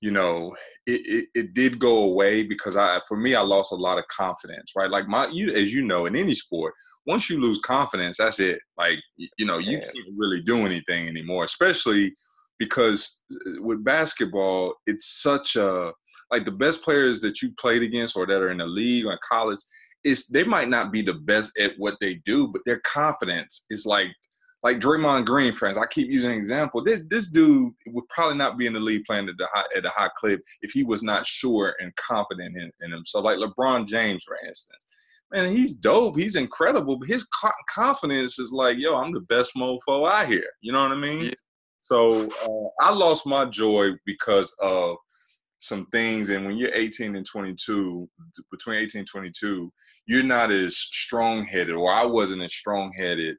you 0.00 0.10
know, 0.10 0.54
it, 0.86 1.00
it, 1.04 1.26
it 1.34 1.54
did 1.54 1.78
go 1.78 2.04
away 2.04 2.42
because 2.42 2.76
I 2.76 3.00
for 3.06 3.16
me 3.16 3.34
I 3.34 3.42
lost 3.42 3.72
a 3.72 3.76
lot 3.76 3.98
of 3.98 4.04
confidence, 4.08 4.72
right? 4.76 4.90
Like 4.90 5.08
my 5.08 5.28
you 5.28 5.52
as 5.52 5.74
you 5.74 5.82
know 5.82 6.06
in 6.06 6.16
any 6.16 6.34
sport, 6.34 6.74
once 7.06 7.28
you 7.28 7.40
lose 7.40 7.60
confidence, 7.60 8.16
that's 8.18 8.40
it. 8.40 8.58
Like 8.78 8.98
you 9.16 9.46
know, 9.46 9.58
you 9.58 9.78
can't 9.78 9.94
really 10.16 10.40
do 10.40 10.64
anything 10.64 11.08
anymore, 11.08 11.44
especially 11.44 12.14
because 12.58 13.20
uh, 13.34 13.62
with 13.62 13.84
basketball, 13.84 14.74
it's 14.86 15.20
such 15.22 15.56
a 15.56 15.92
like 16.30 16.44
the 16.44 16.52
best 16.52 16.82
players 16.82 17.20
that 17.20 17.42
you 17.42 17.52
played 17.58 17.82
against 17.82 18.16
or 18.16 18.26
that 18.26 18.40
are 18.40 18.50
in 18.50 18.58
the 18.58 18.66
league 18.66 19.04
or 19.04 19.18
college, 19.28 19.58
is 20.04 20.26
they 20.28 20.44
might 20.44 20.68
not 20.68 20.92
be 20.92 21.02
the 21.02 21.14
best 21.14 21.58
at 21.58 21.72
what 21.76 21.96
they 22.00 22.14
do, 22.24 22.48
but 22.48 22.62
their 22.64 22.80
confidence 22.80 23.66
is 23.70 23.84
like 23.84 24.08
like 24.62 24.78
Draymond 24.78 25.24
Green, 25.24 25.54
friends. 25.54 25.78
I 25.78 25.86
keep 25.86 26.10
using 26.10 26.32
an 26.32 26.36
example. 26.36 26.82
This 26.82 27.04
this 27.08 27.30
dude 27.30 27.72
would 27.86 28.08
probably 28.08 28.36
not 28.36 28.58
be 28.58 28.66
in 28.66 28.72
the 28.72 28.80
league 28.80 29.04
playing 29.04 29.28
at 29.28 29.36
the 29.38 29.48
high, 29.52 29.64
at 29.76 29.86
a 29.86 29.90
high 29.90 30.10
clip 30.16 30.40
if 30.62 30.70
he 30.72 30.82
was 30.82 31.02
not 31.02 31.26
sure 31.26 31.74
and 31.80 31.94
confident 31.96 32.56
in, 32.56 32.70
in 32.82 32.90
himself. 32.90 33.24
Like 33.24 33.38
LeBron 33.38 33.88
James, 33.88 34.22
for 34.24 34.36
instance. 34.46 34.84
Man, 35.32 35.48
he's 35.48 35.74
dope. 35.74 36.18
He's 36.18 36.34
incredible. 36.34 36.98
But 36.98 37.08
his 37.08 37.26
confidence 37.68 38.38
is 38.38 38.52
like, 38.52 38.76
yo, 38.78 38.96
I'm 38.96 39.14
the 39.14 39.20
best 39.20 39.52
mofo 39.56 40.10
out 40.10 40.26
here. 40.26 40.48
You 40.60 40.72
know 40.72 40.82
what 40.82 40.92
I 40.92 40.96
mean? 40.96 41.20
Yeah. 41.20 41.34
So 41.82 42.24
uh, 42.26 42.84
I 42.84 42.92
lost 42.92 43.26
my 43.26 43.44
joy 43.46 43.90
because 44.04 44.54
of 44.60 44.96
some 45.58 45.86
things. 45.86 46.30
And 46.30 46.44
when 46.44 46.56
you're 46.56 46.74
18 46.74 47.14
and 47.14 47.24
22, 47.24 48.08
between 48.50 48.80
18 48.80 49.00
and 49.00 49.08
22, 49.08 49.72
you're 50.06 50.22
not 50.24 50.50
as 50.50 50.76
strong 50.76 51.44
headed, 51.44 51.76
or 51.76 51.92
I 51.92 52.04
wasn't 52.04 52.42
as 52.42 52.52
strong 52.52 52.92
headed 52.98 53.36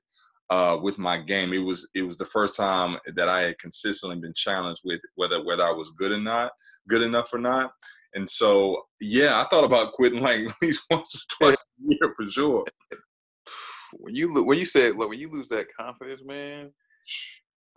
uh, 0.51 0.77
with 0.79 0.98
my 1.00 1.17
game. 1.17 1.53
It 1.53 1.60
was 1.63 1.89
it 1.96 2.03
was 2.03 2.17
the 2.17 2.25
first 2.25 2.55
time 2.55 2.98
that 3.15 3.29
I 3.29 3.39
had 3.43 3.58
consistently 3.58 4.20
been 4.20 4.34
challenged 4.36 4.81
with 4.84 5.00
whether 5.15 5.43
whether 5.43 5.63
I 5.63 5.72
was 5.72 5.91
good 5.91 6.12
or 6.12 6.20
not, 6.20 6.51
good 6.88 7.01
enough 7.01 7.34
or 7.34 7.39
not. 7.39 7.72
And 8.13 8.29
so, 8.29 8.84
yeah, 9.00 9.39
I 9.41 9.48
thought 9.48 9.63
about 9.63 9.93
quitting 9.93 10.22
like 10.22 10.41
at 10.50 10.55
least 10.62 10.84
once 10.91 11.15
or 11.15 11.36
twice 11.38 11.55
a 11.79 11.84
year 11.88 12.13
for 12.15 12.25
sure. 12.25 12.65
when 13.93 14.13
you 14.13 14.43
when 14.43 14.60
you 14.60 14.65
said 14.65 14.98
look, 14.98 15.10
when 15.10 15.20
you 15.20 15.31
lose 15.31 15.48
that 15.48 15.67
confidence, 15.74 16.22
man, 16.24 16.72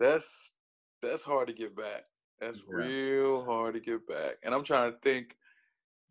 that's 0.01 0.55
that's 1.01 1.23
hard 1.23 1.47
to 1.49 1.55
get 1.55 1.77
back. 1.77 2.03
That's 2.41 2.59
Yeah. 2.59 2.87
real 2.87 3.45
hard 3.45 3.75
to 3.75 3.81
get 3.81 4.07
back. 4.09 4.35
And 4.43 4.53
I'm 4.53 4.65
trying 4.65 4.93
to 4.93 4.99
think. 4.99 5.37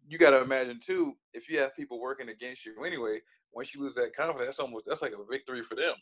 You 0.06 0.18
got 0.18 0.32
to 0.32 0.42
imagine 0.42 0.82
too, 0.86 1.14
if 1.34 1.50
you 1.50 1.60
have 1.60 1.78
people 1.78 1.98
working 1.98 2.28
against 2.28 2.66
you 2.66 2.84
anyway. 2.84 3.22
Once 3.54 3.74
you 3.74 3.82
lose 3.82 3.96
that 3.96 4.16
confidence, 4.16 4.48
that's 4.48 4.60
almost 4.60 4.86
that's 4.88 5.02
like 5.02 5.14
a 5.14 5.32
victory 5.32 5.64
for 5.64 5.76
them. 5.76 5.94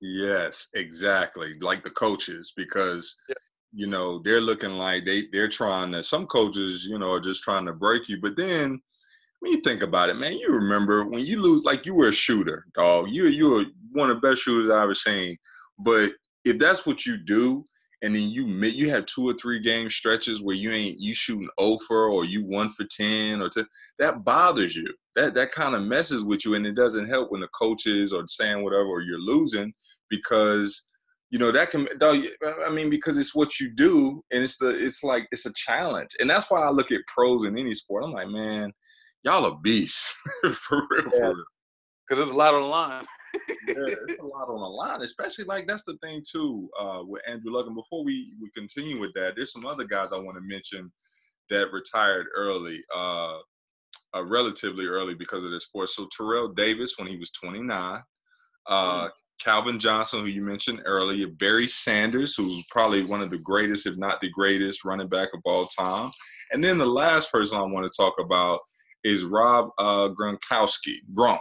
Yes, 0.00 0.68
exactly. 0.74 1.54
Like 1.60 1.82
the 1.82 1.90
coaches, 1.90 2.52
because 2.56 3.16
Yeah. 3.28 3.34
you 3.72 3.86
know 3.86 4.20
they're 4.24 4.40
looking 4.40 4.72
like 4.72 5.04
they 5.04 5.28
they're 5.32 5.48
trying 5.48 5.92
to. 5.92 6.02
Some 6.02 6.26
coaches, 6.26 6.84
you 6.84 6.98
know, 6.98 7.12
are 7.12 7.20
just 7.20 7.42
trying 7.42 7.66
to 7.66 7.72
break 7.72 8.08
you. 8.08 8.20
But 8.20 8.36
then 8.36 8.80
when 9.40 9.52
you 9.52 9.60
think 9.60 9.82
about 9.82 10.10
it, 10.10 10.14
man, 10.14 10.34
you 10.38 10.48
remember 10.48 11.04
when 11.04 11.24
you 11.24 11.40
lose, 11.40 11.64
like 11.64 11.86
you 11.86 11.94
were 11.94 12.08
a 12.08 12.12
shooter, 12.12 12.64
dog. 12.74 13.08
You 13.10 13.26
you 13.26 13.50
were 13.50 13.64
one 13.92 14.10
of 14.10 14.20
the 14.20 14.28
best 14.28 14.42
shooters 14.42 14.70
I've 14.70 14.82
ever 14.84 14.94
seen. 14.94 15.36
But 15.78 16.12
if 16.44 16.58
that's 16.58 16.84
what 16.86 17.06
you 17.06 17.16
do, 17.16 17.64
and 18.02 18.14
then 18.14 18.28
you 18.28 18.44
you 18.46 18.90
have 18.90 19.06
two 19.06 19.28
or 19.28 19.32
three 19.34 19.60
game 19.60 19.88
stretches 19.88 20.42
where 20.42 20.56
you 20.56 20.72
ain't 20.72 20.98
you 20.98 21.14
shooting 21.14 21.48
oh 21.58 21.72
over 21.90 22.08
or 22.08 22.24
you 22.24 22.44
one 22.44 22.70
for 22.72 22.84
ten 22.84 23.40
or 23.40 23.48
two, 23.48 23.64
that 23.98 24.24
bothers 24.24 24.76
you. 24.76 24.92
That 25.14 25.34
that 25.34 25.52
kind 25.52 25.74
of 25.74 25.82
messes 25.82 26.24
with 26.24 26.44
you, 26.44 26.54
and 26.54 26.66
it 26.66 26.74
doesn't 26.74 27.08
help 27.08 27.30
when 27.30 27.40
the 27.40 27.48
coaches 27.48 28.12
are 28.12 28.26
saying 28.26 28.62
whatever 28.62 28.86
or 28.86 29.00
you're 29.02 29.20
losing 29.20 29.72
because 30.10 30.84
you 31.30 31.38
know 31.38 31.52
that 31.52 31.70
can 31.70 31.86
I 32.66 32.70
mean 32.70 32.90
because 32.90 33.16
it's 33.16 33.34
what 33.34 33.60
you 33.60 33.70
do 33.70 34.22
and 34.32 34.42
it's 34.42 34.58
the 34.58 34.68
it's 34.70 35.02
like 35.04 35.26
it's 35.30 35.46
a 35.46 35.52
challenge, 35.54 36.10
and 36.18 36.28
that's 36.28 36.50
why 36.50 36.60
I 36.60 36.70
look 36.70 36.90
at 36.90 37.00
pros 37.06 37.44
in 37.44 37.56
any 37.56 37.74
sport. 37.74 38.04
I'm 38.04 38.12
like, 38.12 38.28
man, 38.28 38.72
y'all 39.22 39.46
are 39.46 39.58
beasts 39.62 40.12
for 40.54 40.82
real. 40.90 41.10
For 41.10 41.34
real. 41.34 41.44
because 42.08 42.24
there's 42.24 42.34
a 42.34 42.38
lot 42.38 42.54
on 42.54 42.62
the 42.62 42.68
line. 42.68 43.04
Yeah, 43.34 43.40
it's 43.66 44.22
a 44.22 44.26
lot 44.26 44.48
on 44.48 44.60
the 44.60 44.66
line, 44.66 45.02
especially 45.02 45.44
like 45.44 45.66
that's 45.66 45.84
the 45.84 45.96
thing 46.02 46.22
too 46.30 46.68
uh, 46.80 47.00
with 47.04 47.22
Andrew 47.28 47.52
Luck. 47.52 47.66
And 47.66 47.76
before 47.76 48.04
we 48.04 48.34
we 48.40 48.50
continue 48.56 49.00
with 49.00 49.12
that, 49.14 49.34
there's 49.36 49.52
some 49.52 49.66
other 49.66 49.84
guys 49.84 50.12
I 50.12 50.18
want 50.18 50.36
to 50.36 50.42
mention 50.42 50.92
that 51.50 51.72
retired 51.72 52.26
early, 52.36 52.82
uh, 52.94 53.38
uh, 54.14 54.24
relatively 54.24 54.86
early 54.86 55.14
because 55.14 55.44
of 55.44 55.50
their 55.50 55.60
sports. 55.60 55.96
So 55.96 56.08
Terrell 56.16 56.48
Davis 56.48 56.94
when 56.96 57.08
he 57.08 57.16
was 57.16 57.30
29, 57.32 58.02
uh, 58.68 59.08
Calvin 59.42 59.78
Johnson, 59.78 60.20
who 60.20 60.26
you 60.26 60.42
mentioned 60.42 60.82
earlier, 60.84 61.26
Barry 61.26 61.66
Sanders, 61.66 62.34
who's 62.36 62.64
probably 62.70 63.04
one 63.04 63.20
of 63.20 63.30
the 63.30 63.38
greatest, 63.38 63.86
if 63.86 63.96
not 63.96 64.20
the 64.20 64.30
greatest, 64.30 64.84
running 64.84 65.08
back 65.08 65.28
of 65.34 65.40
all 65.44 65.66
time. 65.66 66.08
And 66.52 66.62
then 66.62 66.78
the 66.78 66.86
last 66.86 67.32
person 67.32 67.58
I 67.58 67.62
want 67.62 67.90
to 67.90 67.96
talk 67.96 68.14
about 68.20 68.60
is 69.04 69.24
Rob 69.24 69.70
uh, 69.78 70.10
Gronkowski, 70.10 70.98
Gronk. 71.14 71.40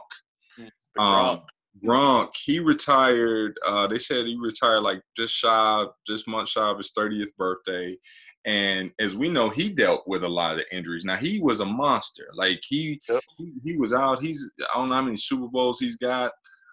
Um, 0.97 1.41
Gronk, 1.83 2.29
he 2.43 2.59
retired. 2.59 3.57
Uh, 3.65 3.87
they 3.87 3.97
said 3.97 4.25
he 4.25 4.37
retired 4.39 4.81
like 4.81 5.01
just 5.15 5.33
shy, 5.33 5.85
just 6.05 6.27
month 6.27 6.49
shy 6.49 6.69
of 6.69 6.77
his 6.77 6.91
30th 6.97 7.35
birthday. 7.37 7.97
And 8.45 8.91
as 8.99 9.15
we 9.15 9.29
know, 9.29 9.49
he 9.49 9.69
dealt 9.71 10.03
with 10.07 10.23
a 10.23 10.29
lot 10.29 10.57
of 10.57 10.65
injuries. 10.71 11.05
Now 11.05 11.15
he 11.15 11.39
was 11.39 11.59
a 11.59 11.65
monster. 11.65 12.27
Like 12.33 12.61
he, 12.67 12.99
Yep. 13.07 13.21
he, 13.37 13.51
he 13.63 13.77
was 13.77 13.93
out. 13.93 14.19
He's 14.19 14.51
I 14.73 14.77
don't 14.77 14.89
know 14.89 14.95
how 14.95 15.01
many 15.01 15.15
Super 15.17 15.47
Bowls 15.47 15.79
he's 15.79 15.95
got, 15.97 16.31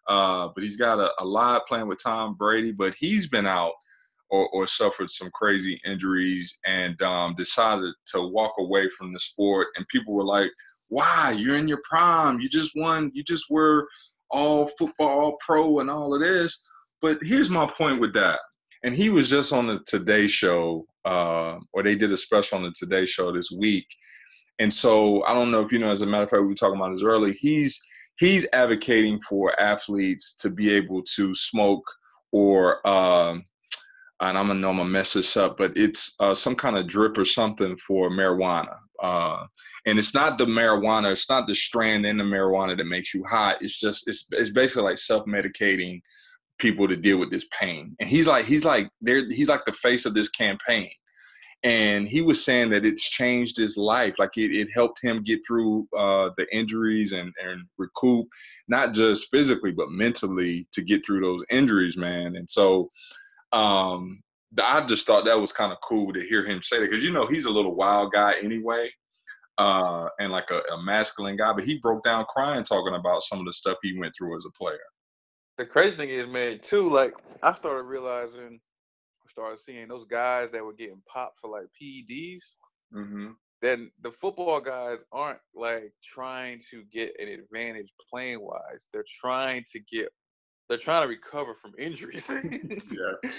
uh, 0.08 0.48
but 0.54 0.64
he's 0.64 0.76
got 0.76 0.98
a, 0.98 1.10
a 1.20 1.24
lot 1.24 1.66
playing 1.66 1.88
with 1.88 2.02
Tom 2.02 2.34
Brady. 2.34 2.72
But 2.72 2.94
he's 2.98 3.28
been 3.28 3.46
out 3.46 3.72
or, 4.30 4.48
or 4.48 4.66
suffered 4.66 5.10
some 5.10 5.30
crazy 5.32 5.78
injuries 5.86 6.58
and 6.66 7.00
um, 7.02 7.34
decided 7.36 7.94
to 8.14 8.22
walk 8.22 8.52
away 8.58 8.88
from 8.90 9.12
the 9.12 9.20
sport. 9.20 9.68
And 9.76 9.86
people 9.88 10.14
were 10.14 10.24
like, 10.24 10.50
"Why? 10.88 11.34
You're 11.38 11.56
in 11.56 11.68
your 11.68 11.80
prime. 11.88 12.40
You 12.40 12.48
just 12.48 12.72
won. 12.76 13.10
You 13.14 13.22
just 13.22 13.44
were 13.50 13.86
all 14.30 14.68
football, 14.78 15.36
pro, 15.44 15.80
and 15.80 15.90
all 15.90 16.14
of 16.14 16.20
this." 16.20 16.64
But 17.00 17.18
here's 17.22 17.50
my 17.50 17.66
point 17.66 18.00
with 18.00 18.12
that. 18.14 18.40
And 18.84 18.94
he 18.94 19.08
was 19.08 19.28
just 19.28 19.52
on 19.52 19.66
the 19.66 19.80
Today 19.86 20.26
Show, 20.26 20.86
uh, 21.04 21.58
or 21.72 21.82
they 21.82 21.96
did 21.96 22.12
a 22.12 22.16
special 22.16 22.58
on 22.58 22.64
the 22.64 22.74
Today 22.76 23.06
Show 23.06 23.32
this 23.32 23.50
week. 23.50 23.86
And 24.58 24.72
so 24.72 25.24
I 25.24 25.34
don't 25.34 25.50
know 25.50 25.60
if 25.60 25.72
you 25.72 25.78
know. 25.78 25.90
As 25.90 26.02
a 26.02 26.06
matter 26.06 26.24
of 26.24 26.30
fact, 26.30 26.42
we 26.42 26.48
were 26.48 26.54
talking 26.54 26.76
about 26.76 26.92
this 26.92 27.04
early. 27.04 27.32
He's 27.32 27.80
he's 28.18 28.46
advocating 28.52 29.20
for 29.28 29.58
athletes 29.60 30.36
to 30.36 30.50
be 30.50 30.70
able 30.70 31.02
to 31.16 31.34
smoke 31.34 31.84
or 32.32 32.86
um, 32.86 33.44
and 34.20 34.36
I'm 34.36 34.48
gonna 34.48 34.60
know 34.60 34.70
I'm 34.70 34.78
gonna 34.78 34.88
mess 34.88 35.12
this 35.12 35.36
up, 35.36 35.56
but 35.56 35.76
it's 35.76 36.16
uh, 36.20 36.34
some 36.34 36.56
kind 36.56 36.76
of 36.76 36.86
drip 36.86 37.16
or 37.18 37.24
something 37.24 37.76
for 37.76 38.10
marijuana. 38.10 38.76
Uh, 39.02 39.46
and 39.86 39.98
it's 39.98 40.14
not 40.14 40.38
the 40.38 40.46
marijuana, 40.46 41.12
it's 41.12 41.30
not 41.30 41.46
the 41.46 41.54
strand 41.54 42.04
in 42.04 42.18
the 42.18 42.24
marijuana 42.24 42.76
that 42.76 42.86
makes 42.86 43.14
you 43.14 43.24
high. 43.24 43.54
It's 43.60 43.78
just 43.78 44.08
it's 44.08 44.28
it's 44.32 44.50
basically 44.50 44.84
like 44.84 44.98
self 44.98 45.24
medicating 45.26 46.00
people 46.58 46.88
to 46.88 46.96
deal 46.96 47.18
with 47.18 47.30
this 47.30 47.48
pain. 47.58 47.94
And 48.00 48.08
he's 48.08 48.26
like 48.26 48.44
he's 48.46 48.64
like 48.64 48.88
there 49.00 49.28
he's 49.30 49.48
like 49.48 49.64
the 49.64 49.72
face 49.72 50.06
of 50.06 50.14
this 50.14 50.28
campaign. 50.28 50.90
And 51.64 52.06
he 52.06 52.22
was 52.22 52.44
saying 52.44 52.70
that 52.70 52.84
it's 52.84 53.08
changed 53.08 53.56
his 53.56 53.76
life. 53.76 54.20
Like 54.20 54.36
it, 54.36 54.54
it 54.54 54.68
helped 54.72 55.02
him 55.02 55.24
get 55.24 55.40
through 55.44 55.88
uh, 55.96 56.30
the 56.36 56.46
injuries 56.52 57.12
and, 57.12 57.32
and 57.44 57.62
recoup, 57.78 58.28
not 58.68 58.94
just 58.94 59.26
physically, 59.32 59.72
but 59.72 59.90
mentally 59.90 60.68
to 60.72 60.82
get 60.82 61.04
through 61.04 61.22
those 61.22 61.42
injuries, 61.50 61.96
man. 61.96 62.36
And 62.36 62.48
so 62.48 62.88
um 63.52 64.18
I 64.56 64.84
just 64.86 65.06
thought 65.06 65.24
that 65.26 65.38
was 65.38 65.52
kind 65.52 65.72
of 65.72 65.80
cool 65.82 66.12
to 66.12 66.20
hear 66.20 66.44
him 66.44 66.62
say 66.62 66.78
that 66.78 66.90
because 66.90 67.04
you 67.04 67.12
know 67.12 67.26
he's 67.26 67.44
a 67.44 67.50
little 67.50 67.74
wild 67.74 68.12
guy 68.12 68.34
anyway, 68.42 68.88
uh, 69.58 70.08
and 70.18 70.32
like 70.32 70.50
a, 70.50 70.60
a 70.72 70.82
masculine 70.82 71.36
guy. 71.36 71.52
But 71.52 71.64
he 71.64 71.78
broke 71.78 72.04
down 72.04 72.24
crying 72.26 72.64
talking 72.64 72.94
about 72.94 73.22
some 73.22 73.40
of 73.40 73.46
the 73.46 73.52
stuff 73.52 73.78
he 73.82 73.98
went 73.98 74.14
through 74.16 74.36
as 74.36 74.46
a 74.46 74.50
player. 74.50 74.78
the 75.58 75.66
crazy 75.66 75.96
thing 75.96 76.08
is, 76.08 76.26
man, 76.26 76.60
too, 76.60 76.88
like 76.90 77.14
I 77.42 77.52
started 77.52 77.82
realizing, 77.82 78.60
I 79.26 79.30
started 79.30 79.60
seeing 79.60 79.88
those 79.88 80.06
guys 80.06 80.50
that 80.52 80.64
were 80.64 80.72
getting 80.72 81.02
popped 81.06 81.40
for 81.40 81.50
like 81.50 81.66
PEDs. 81.80 82.54
Mm-hmm. 82.94 83.32
Then 83.60 83.90
the 84.00 84.12
football 84.12 84.60
guys 84.60 85.00
aren't 85.12 85.40
like 85.54 85.92
trying 86.02 86.60
to 86.70 86.84
get 86.92 87.12
an 87.20 87.28
advantage 87.28 87.92
playing 88.10 88.40
wise. 88.40 88.86
They're 88.92 89.04
trying 89.20 89.64
to 89.72 89.80
get, 89.92 90.08
they're 90.68 90.78
trying 90.78 91.02
to 91.02 91.08
recover 91.08 91.54
from 91.54 91.72
injuries. 91.78 92.30
Yeah. 92.40 93.30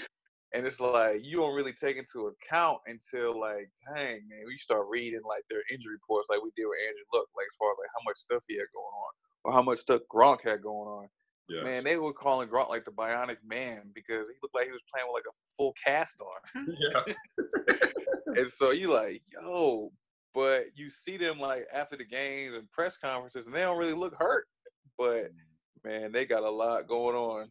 And 0.52 0.66
it's 0.66 0.80
like 0.80 1.20
you 1.22 1.36
don't 1.36 1.54
really 1.54 1.72
take 1.72 1.96
into 1.96 2.26
account 2.26 2.78
until 2.86 3.38
like, 3.38 3.70
dang 3.86 4.26
man, 4.28 4.44
we 4.46 4.58
start 4.58 4.86
reading 4.90 5.20
like 5.28 5.44
their 5.48 5.62
injury 5.70 5.94
reports, 5.94 6.28
like 6.30 6.42
we 6.42 6.50
did 6.56 6.66
with 6.66 6.78
Andrew 6.86 7.04
Luck, 7.14 7.26
like 7.36 7.46
as 7.46 7.56
far 7.56 7.70
as 7.72 7.78
like 7.78 7.90
how 7.94 8.02
much 8.04 8.16
stuff 8.16 8.42
he 8.48 8.54
had 8.54 8.66
going 8.74 8.84
on, 8.84 9.12
or 9.44 9.52
how 9.52 9.62
much 9.62 9.78
stuff 9.78 10.02
Gronk 10.12 10.42
had 10.42 10.62
going 10.62 10.88
on. 10.88 11.08
Yeah. 11.48 11.62
Man, 11.64 11.84
they 11.84 11.96
were 11.96 12.12
calling 12.12 12.48
Gronk 12.48 12.68
like 12.68 12.84
the 12.84 12.92
Bionic 12.92 13.38
Man 13.44 13.90
because 13.94 14.28
he 14.28 14.34
looked 14.42 14.54
like 14.54 14.66
he 14.66 14.72
was 14.72 14.82
playing 14.92 15.08
with 15.08 15.22
like 15.22 15.28
a 15.28 15.36
full 15.56 15.74
cast 15.84 16.20
on. 16.20 16.66
yeah. 16.78 17.86
and 18.40 18.48
so 18.48 18.70
you 18.70 18.92
like, 18.92 19.22
yo, 19.32 19.90
but 20.34 20.66
you 20.74 20.90
see 20.90 21.16
them 21.16 21.38
like 21.38 21.66
after 21.72 21.96
the 21.96 22.04
games 22.04 22.54
and 22.54 22.70
press 22.70 22.96
conferences, 22.96 23.46
and 23.46 23.54
they 23.54 23.60
don't 23.60 23.78
really 23.78 23.94
look 23.94 24.14
hurt. 24.16 24.46
But 24.98 25.30
man, 25.84 26.12
they 26.12 26.24
got 26.24 26.42
a 26.42 26.50
lot 26.50 26.88
going 26.88 27.16
on. 27.16 27.50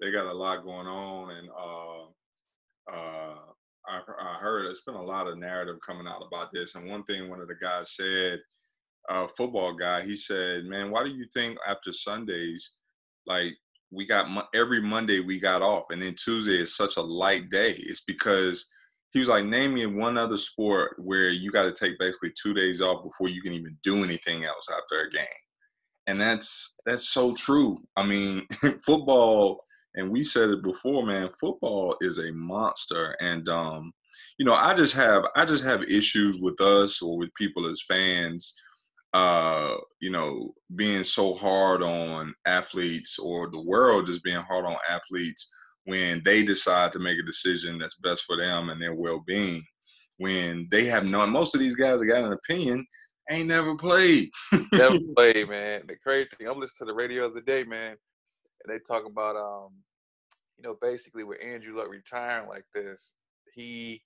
They 0.00 0.10
got 0.10 0.26
a 0.26 0.32
lot 0.32 0.64
going 0.64 0.86
on, 0.86 1.30
and 1.30 1.48
uh, 1.48 2.10
uh, 2.90 3.34
I, 3.86 4.00
I 4.20 4.38
heard 4.40 4.66
it's 4.66 4.84
been 4.84 4.94
a 4.94 5.02
lot 5.02 5.26
of 5.26 5.38
narrative 5.38 5.76
coming 5.86 6.06
out 6.06 6.24
about 6.26 6.52
this. 6.52 6.74
And 6.74 6.88
one 6.88 7.04
thing 7.04 7.28
one 7.28 7.40
of 7.40 7.48
the 7.48 7.56
guys 7.60 7.96
said, 7.96 8.40
uh, 9.08 9.26
football 9.36 9.74
guy, 9.74 10.02
he 10.02 10.16
said, 10.16 10.64
"Man, 10.64 10.90
why 10.90 11.02
do 11.04 11.10
you 11.10 11.26
think 11.34 11.58
after 11.66 11.92
Sundays, 11.92 12.74
like 13.26 13.54
we 13.90 14.06
got 14.06 14.30
mo- 14.30 14.46
every 14.54 14.80
Monday 14.80 15.20
we 15.20 15.40
got 15.40 15.62
off, 15.62 15.84
and 15.90 16.00
then 16.00 16.14
Tuesday 16.14 16.62
is 16.62 16.76
such 16.76 16.96
a 16.96 17.02
light 17.02 17.50
day? 17.50 17.72
It's 17.78 18.04
because." 18.04 18.70
He 19.14 19.18
was 19.18 19.28
like, 19.28 19.44
name 19.44 19.74
me 19.74 19.84
one 19.84 20.16
other 20.16 20.38
sport 20.38 20.94
where 20.96 21.28
you 21.28 21.50
got 21.52 21.64
to 21.64 21.72
take 21.74 21.98
basically 21.98 22.32
two 22.32 22.54
days 22.54 22.80
off 22.80 23.04
before 23.04 23.28
you 23.28 23.42
can 23.42 23.52
even 23.52 23.76
do 23.82 24.02
anything 24.02 24.46
else 24.46 24.70
after 24.70 25.02
a 25.02 25.10
game. 25.10 25.26
And 26.06 26.18
that's 26.18 26.78
that's 26.86 27.10
so 27.10 27.34
true. 27.34 27.76
I 27.94 28.06
mean, 28.06 28.46
football 28.86 29.62
and 29.94 30.10
we 30.10 30.24
said 30.24 30.50
it 30.50 30.62
before 30.62 31.04
man 31.06 31.28
football 31.40 31.96
is 32.00 32.18
a 32.18 32.32
monster 32.32 33.16
and 33.20 33.48
um 33.48 33.92
you 34.38 34.44
know 34.44 34.54
i 34.54 34.74
just 34.74 34.94
have 34.94 35.24
i 35.36 35.44
just 35.44 35.64
have 35.64 35.82
issues 35.84 36.40
with 36.40 36.60
us 36.60 37.02
or 37.02 37.16
with 37.18 37.34
people 37.34 37.66
as 37.66 37.82
fans 37.82 38.54
uh 39.14 39.74
you 40.00 40.10
know 40.10 40.52
being 40.76 41.04
so 41.04 41.34
hard 41.34 41.82
on 41.82 42.34
athletes 42.46 43.18
or 43.18 43.50
the 43.50 43.60
world 43.60 44.06
just 44.06 44.24
being 44.24 44.42
hard 44.42 44.64
on 44.64 44.76
athletes 44.88 45.52
when 45.84 46.22
they 46.24 46.44
decide 46.44 46.92
to 46.92 46.98
make 46.98 47.18
a 47.18 47.24
decision 47.24 47.78
that's 47.78 47.96
best 47.96 48.22
for 48.24 48.36
them 48.36 48.70
and 48.70 48.80
their 48.80 48.94
well-being 48.94 49.62
when 50.18 50.66
they 50.70 50.84
have 50.84 51.04
none 51.04 51.30
most 51.30 51.54
of 51.54 51.60
these 51.60 51.76
guys 51.76 52.00
that 52.00 52.06
got 52.06 52.24
an 52.24 52.32
opinion 52.32 52.86
ain't 53.30 53.48
never 53.48 53.76
played 53.76 54.30
Never 54.72 54.98
played, 55.14 55.48
man. 55.48 55.82
The 55.86 55.96
crazy 55.96 56.28
thing, 56.36 56.48
I'm 56.48 56.58
listening 56.58 56.88
to 56.88 56.92
the 56.92 56.96
radio 56.96 57.22
the 57.22 57.32
other 57.32 57.40
day, 57.42 57.64
man, 57.64 57.96
and 58.64 58.74
they 58.74 58.78
talk 58.80 59.04
about 59.06 59.36
um, 59.36 59.72
you 60.56 60.64
know, 60.64 60.76
basically 60.80 61.24
with 61.24 61.42
Andrew 61.42 61.76
Luck 61.76 61.88
retiring 61.90 62.48
like 62.48 62.64
this, 62.74 63.14
he 63.54 64.02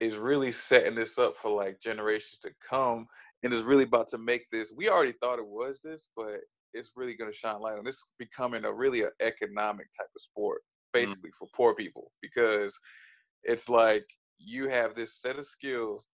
is 0.00 0.16
really 0.16 0.52
setting 0.52 0.94
this 0.94 1.18
up 1.18 1.36
for 1.36 1.50
like 1.50 1.80
generations 1.80 2.38
to 2.40 2.50
come 2.66 3.06
and 3.42 3.52
is 3.52 3.64
really 3.64 3.84
about 3.84 4.08
to 4.08 4.18
make 4.18 4.48
this 4.50 4.72
we 4.76 4.88
already 4.88 5.14
thought 5.20 5.38
it 5.38 5.46
was 5.46 5.80
this, 5.82 6.08
but 6.16 6.38
it's 6.74 6.90
really 6.96 7.14
gonna 7.14 7.32
shine 7.32 7.60
light 7.60 7.78
on 7.78 7.84
this 7.84 8.02
becoming 8.18 8.64
a 8.64 8.72
really 8.72 9.02
an 9.02 9.10
economic 9.20 9.86
type 9.98 10.08
of 10.14 10.22
sport, 10.22 10.62
basically 10.92 11.30
for 11.38 11.48
poor 11.54 11.74
people. 11.74 12.12
Because 12.22 12.78
it's 13.44 13.68
like 13.68 14.04
you 14.38 14.68
have 14.68 14.94
this 14.94 15.20
set 15.20 15.38
of 15.38 15.46
skills 15.46 16.06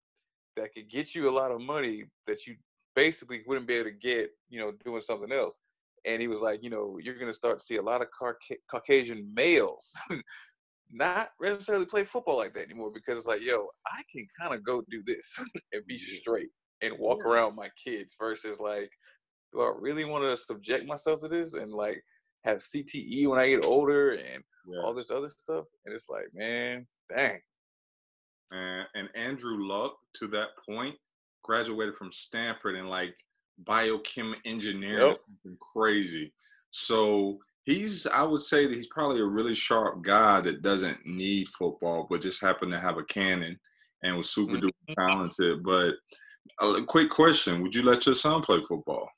that 0.56 0.72
could 0.74 0.88
get 0.90 1.14
you 1.14 1.28
a 1.28 1.30
lot 1.30 1.50
of 1.50 1.60
money 1.60 2.04
that 2.26 2.46
you 2.46 2.54
basically 2.94 3.42
wouldn't 3.46 3.66
be 3.66 3.74
able 3.74 3.90
to 3.90 3.96
get, 3.96 4.30
you 4.48 4.60
know, 4.60 4.72
doing 4.84 5.00
something 5.00 5.32
else. 5.32 5.60
And 6.04 6.20
he 6.20 6.28
was 6.28 6.40
like, 6.40 6.62
you 6.62 6.70
know, 6.70 6.98
you're 7.00 7.14
going 7.14 7.30
to 7.30 7.34
start 7.34 7.58
to 7.60 7.64
see 7.64 7.76
a 7.76 7.82
lot 7.82 8.02
of 8.02 8.08
Cauca- 8.10 8.56
Caucasian 8.68 9.32
males 9.34 9.94
not 10.90 11.30
necessarily 11.40 11.86
play 11.86 12.04
football 12.04 12.36
like 12.36 12.54
that 12.54 12.64
anymore 12.64 12.90
because 12.92 13.18
it's 13.18 13.26
like, 13.26 13.40
yo, 13.40 13.68
I 13.86 14.02
can 14.12 14.26
kind 14.38 14.54
of 14.54 14.64
go 14.64 14.82
do 14.90 15.02
this 15.04 15.38
and 15.72 15.86
be 15.86 15.98
straight 15.98 16.50
and 16.82 16.98
walk 16.98 17.20
Yeah. 17.24 17.30
around 17.30 17.54
my 17.56 17.70
kids 17.82 18.14
versus 18.18 18.58
like, 18.58 18.90
do 19.52 19.60
I 19.62 19.72
really 19.78 20.04
want 20.04 20.24
to 20.24 20.36
subject 20.36 20.86
myself 20.86 21.20
to 21.20 21.28
this 21.28 21.54
and 21.54 21.72
like 21.72 22.02
have 22.44 22.58
CTE 22.58 23.28
when 23.28 23.38
I 23.38 23.48
get 23.48 23.64
older 23.64 24.12
and 24.12 24.42
Yeah. 24.66 24.82
all 24.82 24.94
this 24.94 25.10
other 25.10 25.28
stuff? 25.28 25.66
And 25.86 25.94
it's 25.94 26.08
like, 26.08 26.26
man, 26.34 26.86
dang. 27.14 27.40
and, 28.50 28.86
and 28.94 29.08
Andrew 29.14 29.64
Luck, 29.64 29.96
to 30.14 30.26
that 30.28 30.50
point, 30.68 30.96
graduated 31.42 31.96
from 31.96 32.12
Stanford 32.12 32.76
and 32.76 32.88
like 32.88 33.14
biochem 33.64 34.35
engineering, 34.44 35.03
or 35.03 35.09
Yep. 35.09 35.18
something 35.27 35.59
crazy. 35.61 36.33
So 36.70 37.38
he's, 37.64 38.07
I 38.07 38.22
would 38.22 38.42
say 38.42 38.66
that 38.66 38.75
he's 38.75 38.88
probably 38.88 39.20
a 39.20 39.25
really 39.27 39.55
sharp 39.55 40.03
guy 40.03 40.40
that 40.40 40.62
doesn't 40.62 41.05
need 41.07 41.48
football, 41.48 42.07
but 42.09 42.20
just 42.20 42.40
happened 42.40 42.72
to 42.72 42.81
have 42.81 42.98
a 42.98 43.05
cannon 43.05 43.59
and 44.03 44.16
was 44.16 44.31
super 44.31 44.57
Mhm. 44.57 44.62
duper 44.62 44.94
talented. 44.96 45.62
But 45.62 45.94
a 46.61 46.83
quick 46.83 47.11
question: 47.11 47.62
Would 47.62 47.75
you 47.75 47.83
let 47.83 48.07
your 48.07 48.14
son 48.14 48.42
play 48.42 48.61
football? 48.66 49.09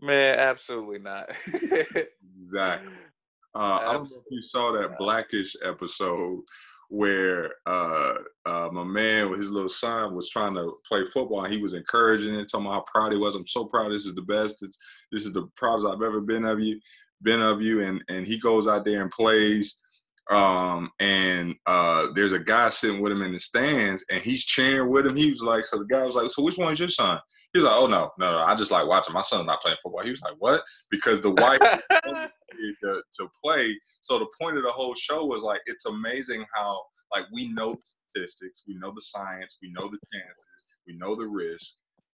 Man, 0.00 0.38
absolutely 0.38 0.98
not. 0.98 1.30
exactly. 2.38 2.92
Uh, 3.54 3.78
I 3.82 3.92
don't 3.92 4.10
know 4.10 4.16
if 4.16 4.24
you 4.30 4.42
saw 4.42 4.72
that 4.72 4.98
Blackish 4.98 5.54
episode 5.62 6.40
where 6.94 7.50
uh, 7.66 8.14
uh, 8.46 8.68
my 8.72 8.84
man 8.84 9.28
with 9.28 9.40
his 9.40 9.50
little 9.50 9.68
son 9.68 10.14
was 10.14 10.30
trying 10.30 10.54
to 10.54 10.74
play 10.88 11.04
football 11.06 11.44
and 11.44 11.52
he 11.52 11.60
was 11.60 11.74
encouraging 11.74 12.34
it, 12.34 12.46
talking 12.48 12.66
about 12.66 12.74
how 12.74 12.84
proud 13.00 13.12
he 13.12 13.18
was. 13.18 13.34
I'm 13.34 13.46
so 13.48 13.64
proud. 13.64 13.90
This 13.90 14.06
is 14.06 14.14
the 14.14 14.22
best. 14.22 14.62
It's, 14.62 14.78
this 15.10 15.26
is 15.26 15.32
the 15.32 15.48
proudest 15.56 15.88
I've 15.88 16.02
ever 16.02 16.20
been 16.20 16.44
of 16.44 16.60
you, 16.60 16.78
been 17.22 17.42
of 17.42 17.60
you. 17.60 17.82
And 17.82 18.00
and 18.08 18.24
he 18.24 18.38
goes 18.38 18.68
out 18.68 18.84
there 18.84 19.02
and 19.02 19.10
plays. 19.10 19.80
Um, 20.30 20.90
and 21.00 21.54
uh, 21.66 22.06
there's 22.14 22.32
a 22.32 22.38
guy 22.38 22.70
sitting 22.70 23.02
with 23.02 23.12
him 23.12 23.22
in 23.22 23.32
the 23.32 23.40
stands 23.40 24.06
and 24.10 24.22
he's 24.22 24.44
cheering 24.44 24.88
with 24.88 25.06
him. 25.06 25.16
He 25.16 25.30
was 25.30 25.42
like, 25.42 25.66
so 25.66 25.78
the 25.78 25.84
guy 25.84 26.02
was 26.02 26.14
like, 26.14 26.30
so 26.30 26.42
which 26.42 26.56
one 26.56 26.72
is 26.72 26.78
your 26.78 26.88
son? 26.88 27.18
He's 27.52 27.64
like, 27.64 27.74
oh 27.74 27.86
no, 27.88 28.10
no, 28.18 28.30
no, 28.30 28.38
I 28.38 28.54
just 28.54 28.70
like 28.70 28.86
watching. 28.86 29.12
My 29.12 29.20
son's 29.20 29.46
not 29.46 29.60
playing 29.60 29.76
football. 29.82 30.02
He 30.02 30.10
was 30.10 30.22
like, 30.22 30.36
what? 30.38 30.62
Because 30.90 31.20
the 31.20 31.30
white 32.54 32.76
to, 32.82 33.02
to 33.20 33.28
play. 33.42 33.78
So 34.00 34.18
the 34.18 34.28
point 34.40 34.56
of 34.56 34.64
the 34.64 34.70
whole 34.70 34.94
show 34.94 35.24
was 35.24 35.42
like, 35.42 35.60
it's 35.66 35.86
amazing 35.86 36.44
how 36.54 36.82
like 37.12 37.24
we 37.32 37.52
know 37.52 37.72
the 37.72 37.80
statistics, 38.12 38.64
we 38.66 38.74
know 38.74 38.92
the 38.94 39.02
science, 39.02 39.58
we 39.62 39.70
know 39.72 39.88
the 39.88 39.98
chances, 40.12 40.66
we 40.86 40.96
know 40.96 41.14
the 41.14 41.26
risk, 41.26 41.74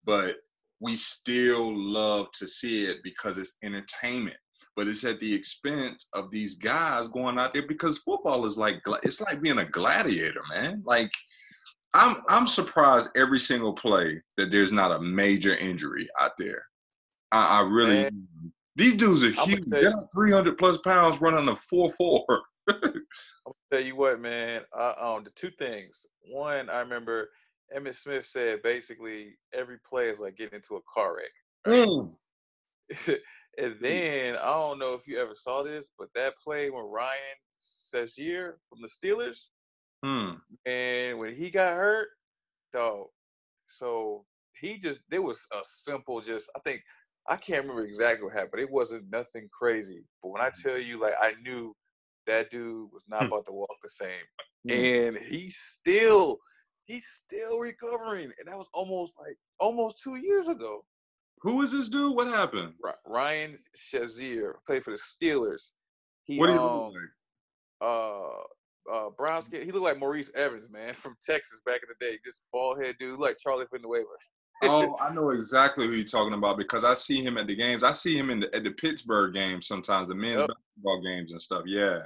but 0.05 0.37
we 0.81 0.95
still 0.95 1.75
love 1.77 2.31
to 2.39 2.47
see 2.47 2.87
it 2.87 2.99
because 3.03 3.39
it's 3.39 3.59
entertainment. 3.63 4.37
But 4.77 4.89
it's 4.89 5.05
at 5.05 5.21
the 5.21 5.33
expense 5.33 6.09
of 6.15 6.31
these 6.31 6.57
guys 6.57 7.09
going 7.09 7.39
out 7.39 7.55
there 7.55 7.67
because 7.67 7.99
football 7.99 8.45
is 8.45 8.59
like 8.59 8.83
it's 9.05 9.21
like 9.21 9.41
being 9.41 9.59
a 9.59 9.65
gladiator, 9.65 10.41
man. 10.51 10.83
Like 10.85 11.13
I'm 11.95 12.17
I'm 12.29 12.47
surprised 12.49 13.11
every 13.17 13.39
single 13.39 13.73
play 13.73 14.21
that 14.37 14.51
there's 14.51 14.73
not 14.73 14.91
a 14.91 15.01
major 15.01 15.55
injury 15.55 16.09
out 16.21 16.33
there. 16.39 16.65
I, 17.31 17.61
I 17.61 17.69
really 17.69 18.03
man. 18.03 18.27
These 18.77 18.97
dudes 18.97 19.25
are 19.25 19.31
huge. 19.31 19.65
They're 19.67 19.91
like 19.91 20.13
300 20.13 20.59
plus 20.59 20.79
pounds 20.79 21.21
running 21.21 21.49
a 21.49 21.57
four 21.57 21.93
four. 21.93 22.25
I'm 22.69 22.81
gonna 22.83 23.55
tell 23.71 23.81
you 23.81 23.97
what, 23.97 24.21
man. 24.21 24.63
Uh, 24.77 24.95
um, 24.99 25.25
the 25.25 25.31
two 25.31 25.51
things. 25.59 26.07
One, 26.23 26.71
I 26.71 26.81
remember 26.81 27.29
Emmitt 27.77 27.97
Smith 27.97 28.27
said 28.27 28.63
basically 28.63 29.37
every 29.53 29.79
play 29.89 30.09
is 30.09 30.21
like 30.21 30.37
getting 30.37 30.57
into 30.57 30.77
a 30.77 30.81
car 30.93 31.17
wreck. 31.17 31.27
Right? 31.67 31.89
Mm. 31.89 32.15
and 33.59 33.77
then 33.81 34.37
I 34.37 34.53
don't 34.53 34.79
know 34.79 34.95
if 34.95 35.07
you 35.07 35.19
ever 35.19 35.35
saw 35.35 35.63
this, 35.63 35.89
but 35.99 36.09
that 36.15 36.35
play 36.43 36.71
when 36.71 36.85
Ryan 36.85 37.19
Shazier 37.63 38.55
from 38.69 38.81
the 38.83 38.89
Steelers, 38.89 39.47
mm. 40.05 40.39
and 40.67 41.19
when 41.19 41.35
he 41.35 41.51
got 41.51 41.77
hurt, 41.77 42.09
dog. 42.73 43.07
So 43.69 44.25
he 44.61 44.79
just 44.79 45.01
there 45.11 45.23
was 45.23 45.47
a 45.53 45.61
simple 45.65 46.21
just 46.21 46.51
I 46.57 46.61
think 46.61 46.83
I 47.29 47.37
can't 47.37 47.63
remember 47.63 47.85
exactly 47.85 48.27
what 48.27 48.35
happened. 48.35 48.63
It 48.63 48.71
wasn't 48.71 49.11
nothing 49.11 49.49
crazy. 49.57 50.05
But 50.23 50.31
when 50.31 50.43
I 50.43 50.51
mm. 50.51 50.63
tell 50.63 50.79
you, 50.79 51.01
like 51.01 51.15
I 51.21 51.35
knew 51.43 51.75
that 52.27 52.51
dude 52.51 52.91
was 52.93 53.05
not 53.09 53.21
hmm. 53.21 53.27
about 53.27 53.47
to 53.47 53.53
walk 53.53 53.77
the 53.83 53.89
same. 53.89 54.09
And 54.69 55.19
he's 55.29 55.57
still 55.57 56.39
he's 56.87 57.07
still 57.07 57.61
recovering. 57.61 58.31
And 58.39 58.49
that 58.49 58.57
was 58.57 58.69
almost 58.73 59.19
like 59.21 59.37
almost 59.59 60.03
two 60.03 60.17
years 60.17 60.49
ago. 60.49 60.85
Who 61.43 61.61
is 61.63 61.73
this 61.73 61.91
dude? 61.91 62.17
What 62.17 62.29
happened? 62.29 62.73
Ryan 63.07 63.59
Shazier 63.77 64.55
played 64.67 64.83
for 64.83 64.93
the 64.93 64.99
Steelers. 64.99 65.73
He, 66.25 66.39
what 66.39 66.47
do 66.47 66.55
you 66.55 66.61
um, 66.61 66.87
look 66.87 66.95
like? 66.95 67.91
Uh, 67.91 68.93
uh, 68.95 69.11
brown 69.11 69.43
skin. 69.43 69.63
He 69.63 69.71
looked 69.71 69.85
like 69.85 69.99
Maurice 69.99 70.31
Evans, 70.35 70.71
man, 70.71 70.93
from 70.95 71.17
Texas 71.25 71.61
back 71.67 71.81
in 71.83 71.89
the 71.89 72.07
day. 72.07 72.19
Just 72.25 72.43
bald 72.51 72.83
head 72.83 72.97
dude, 72.99 73.21
like 73.21 73.37
Charlie 73.39 73.67
Villanueva. 73.71 74.07
Oh, 74.69 74.97
I 75.01 75.13
know 75.13 75.31
exactly 75.31 75.87
who 75.87 75.93
you're 75.93 76.05
talking 76.05 76.35
about 76.35 76.59
because 76.59 76.85
I 76.85 76.95
see 76.95 77.23
him 77.23 77.39
at 77.39 77.47
the 77.47 77.57
games. 77.57 77.85
I 77.85 77.93
see 77.93 78.17
him 78.17 78.31
in 78.31 78.41
the 78.41 78.55
at 78.55 78.65
the 78.65 78.71
Pittsburgh 78.71 79.35
games 79.35 79.67
sometimes, 79.67 80.09
the 80.09 80.15
men's 80.15 80.37
yep. 80.37 80.49
basketball 80.49 81.03
games 81.03 81.33
and 81.33 81.43
stuff. 81.43 81.63
Yeah. 81.67 82.01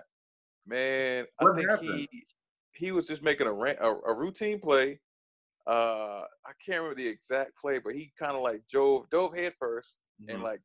Man, 0.67 1.27
what 1.39 1.53
I 1.53 1.57
think 1.57 1.71
happened? 1.71 2.09
he 2.11 2.25
he 2.73 2.93
was 2.93 3.07
just 3.07 3.23
making 3.23 3.47
a, 3.47 3.53
a, 3.53 4.01
a 4.07 4.15
routine 4.15 4.61
play. 4.61 5.01
Uh, 5.67 6.23
I 6.47 6.53
can't 6.65 6.81
remember 6.81 6.95
the 6.95 7.09
exact 7.09 7.57
play, 7.59 7.79
but 7.79 7.95
he 7.95 8.13
kind 8.19 8.37
of 8.37 8.43
like 8.43 8.63
dove 8.73 9.11
dove 9.11 9.37
head 9.37 9.53
1st 9.63 9.81
mm-hmm. 10.23 10.31
and 10.31 10.43
like 10.43 10.61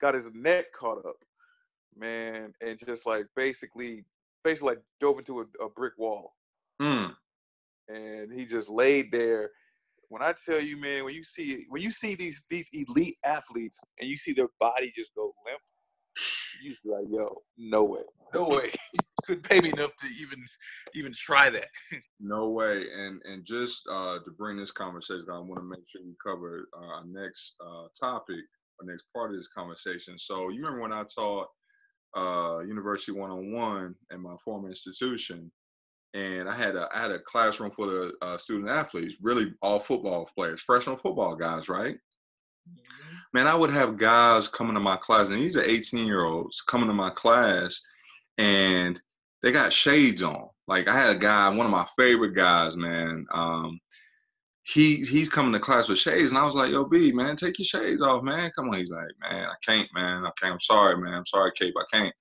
got 0.00 0.14
his 0.14 0.30
neck 0.34 0.66
caught 0.72 0.98
up, 1.06 1.16
man, 1.96 2.52
and 2.60 2.78
just 2.78 3.06
like 3.06 3.26
basically 3.34 4.04
basically 4.44 4.74
like 4.74 4.82
dove 5.00 5.18
into 5.18 5.40
a, 5.40 5.64
a 5.64 5.68
brick 5.70 5.94
wall. 5.98 6.34
Mm. 6.80 7.14
And 7.88 8.32
he 8.32 8.44
just 8.44 8.68
laid 8.68 9.10
there. 9.12 9.50
When 10.08 10.22
I 10.22 10.34
tell 10.44 10.60
you, 10.60 10.76
man, 10.80 11.04
when 11.04 11.14
you 11.14 11.24
see 11.24 11.66
when 11.68 11.82
you 11.82 11.90
see 11.90 12.14
these 12.14 12.44
these 12.48 12.68
elite 12.72 13.16
athletes 13.24 13.80
and 14.00 14.08
you 14.08 14.16
see 14.16 14.32
their 14.32 14.48
body 14.60 14.92
just 14.94 15.14
go 15.14 15.32
limp, 15.44 15.60
you 16.62 16.70
just 16.70 16.82
be 16.82 16.90
like, 16.90 17.06
yo, 17.10 17.42
no 17.58 17.84
way, 17.84 18.02
no 18.34 18.48
way. 18.48 18.70
couldn't 19.26 19.48
pay 19.48 19.60
me 19.60 19.70
enough 19.70 19.94
to 19.96 20.06
even 20.20 20.44
even 20.94 21.12
try 21.14 21.50
that. 21.50 21.68
no 22.20 22.50
way. 22.50 22.84
And 22.96 23.20
and 23.24 23.44
just 23.44 23.86
uh, 23.90 24.18
to 24.24 24.30
bring 24.38 24.56
this 24.56 24.72
conversation, 24.72 25.26
I 25.30 25.38
want 25.38 25.56
to 25.56 25.62
make 25.62 25.84
sure 25.88 26.02
we 26.04 26.14
cover 26.24 26.68
uh, 26.76 26.86
our 26.86 27.04
next 27.06 27.54
uh, 27.60 27.86
topic, 27.98 28.44
our 28.80 28.86
next 28.86 29.06
part 29.14 29.30
of 29.30 29.36
this 29.36 29.48
conversation. 29.48 30.18
So 30.18 30.48
you 30.50 30.62
remember 30.62 30.82
when 30.82 30.92
I 30.92 31.04
taught 31.14 31.48
uh, 32.16 32.60
University 32.60 33.12
One 33.12 33.30
on 33.30 33.52
One 33.52 33.94
at 34.12 34.20
my 34.20 34.36
former 34.44 34.68
institution, 34.68 35.50
and 36.16 36.48
I 36.48 36.54
had 36.54 36.76
a 36.76 36.88
I 36.92 37.02
had 37.02 37.10
a 37.10 37.18
classroom 37.20 37.70
full 37.70 37.90
of 37.90 38.12
uh, 38.22 38.38
student 38.38 38.70
athletes, 38.70 39.16
really 39.20 39.52
all 39.60 39.78
football 39.78 40.28
players, 40.34 40.64
professional 40.64 40.96
football 40.96 41.36
guys, 41.36 41.68
right? 41.68 41.94
Mm-hmm. 41.94 43.14
Man, 43.34 43.46
I 43.46 43.54
would 43.54 43.70
have 43.70 43.98
guys 43.98 44.48
coming 44.48 44.74
to 44.74 44.80
my 44.80 44.96
class, 44.96 45.28
and 45.28 45.38
these 45.38 45.56
are 45.56 45.62
18 45.62 46.06
year 46.06 46.24
olds 46.24 46.62
coming 46.62 46.88
to 46.88 46.94
my 46.94 47.10
class, 47.10 47.82
and 48.38 49.00
they 49.42 49.52
got 49.52 49.72
shades 49.72 50.22
on. 50.22 50.48
Like 50.66 50.88
I 50.88 50.96
had 50.96 51.16
a 51.16 51.18
guy, 51.18 51.48
one 51.50 51.66
of 51.66 51.72
my 51.72 51.86
favorite 51.98 52.34
guys, 52.34 52.76
man. 52.76 53.26
Um, 53.32 53.78
he 54.64 54.96
he's 55.04 55.28
coming 55.28 55.52
to 55.52 55.60
class 55.60 55.88
with 55.88 55.98
shades, 55.98 56.30
and 56.30 56.38
I 56.38 56.44
was 56.44 56.54
like, 56.54 56.72
"Yo, 56.72 56.84
B, 56.84 57.12
man, 57.12 57.36
take 57.36 57.58
your 57.58 57.66
shades 57.66 58.00
off, 58.00 58.22
man. 58.22 58.50
Come 58.56 58.70
on." 58.70 58.78
He's 58.78 58.90
like, 58.90 59.04
"Man, 59.30 59.48
I 59.48 59.54
can't, 59.64 59.88
man. 59.94 60.24
I 60.24 60.30
can't. 60.40 60.54
I'm 60.54 60.60
sorry, 60.60 60.96
man. 60.96 61.14
I'm 61.14 61.26
sorry, 61.26 61.52
Cape. 61.54 61.74
I 61.78 61.84
can't." 61.92 62.14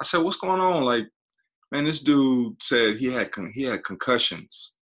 I 0.00 0.04
said, 0.04 0.22
"What's 0.22 0.38
going 0.38 0.60
on?" 0.60 0.82
Like, 0.82 1.08
man, 1.72 1.84
this 1.84 2.00
dude 2.00 2.62
said 2.62 2.96
he 2.96 3.06
had 3.06 3.30
con- 3.30 3.52
he 3.54 3.64
had 3.64 3.84
concussions. 3.84 4.72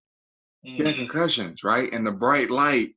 Mm. 0.66 0.76
He 0.76 0.84
had 0.84 0.94
mm. 0.94 0.98
concussions, 0.98 1.64
right? 1.64 1.92
And 1.92 2.06
the 2.06 2.12
bright 2.12 2.50
light 2.50 2.90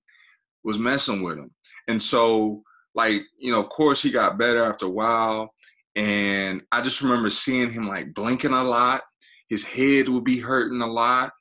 was 0.63 0.77
messing 0.77 1.23
with 1.23 1.37
him, 1.37 1.51
and 1.87 2.01
so 2.01 2.63
like 2.95 3.21
you 3.37 3.51
know, 3.51 3.61
of 3.61 3.69
course, 3.69 4.01
he 4.01 4.11
got 4.11 4.39
better 4.39 4.63
after 4.63 4.85
a 4.85 4.89
while. 4.89 5.53
And 5.95 6.63
I 6.71 6.81
just 6.81 7.01
remember 7.01 7.29
seeing 7.29 7.71
him 7.71 7.87
like 7.87 8.13
blinking 8.13 8.53
a 8.53 8.63
lot. 8.63 9.01
His 9.49 9.63
head 9.63 10.07
would 10.07 10.23
be 10.23 10.39
hurting 10.39 10.81
a 10.81 10.87
lot. 10.87 11.31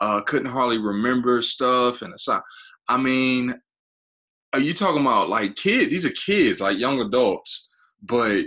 Uh, 0.00 0.22
couldn't 0.22 0.50
hardly 0.50 0.78
remember 0.78 1.42
stuff. 1.42 2.00
And 2.02 2.18
so, 2.18 2.40
I 2.88 2.96
mean, 2.96 3.54
are 4.52 4.58
you 4.58 4.72
talking 4.72 5.02
about 5.02 5.28
like 5.28 5.54
kids? 5.54 5.90
These 5.90 6.06
are 6.06 6.10
kids, 6.10 6.60
like 6.60 6.78
young 6.78 7.00
adults, 7.00 7.68
but 8.02 8.46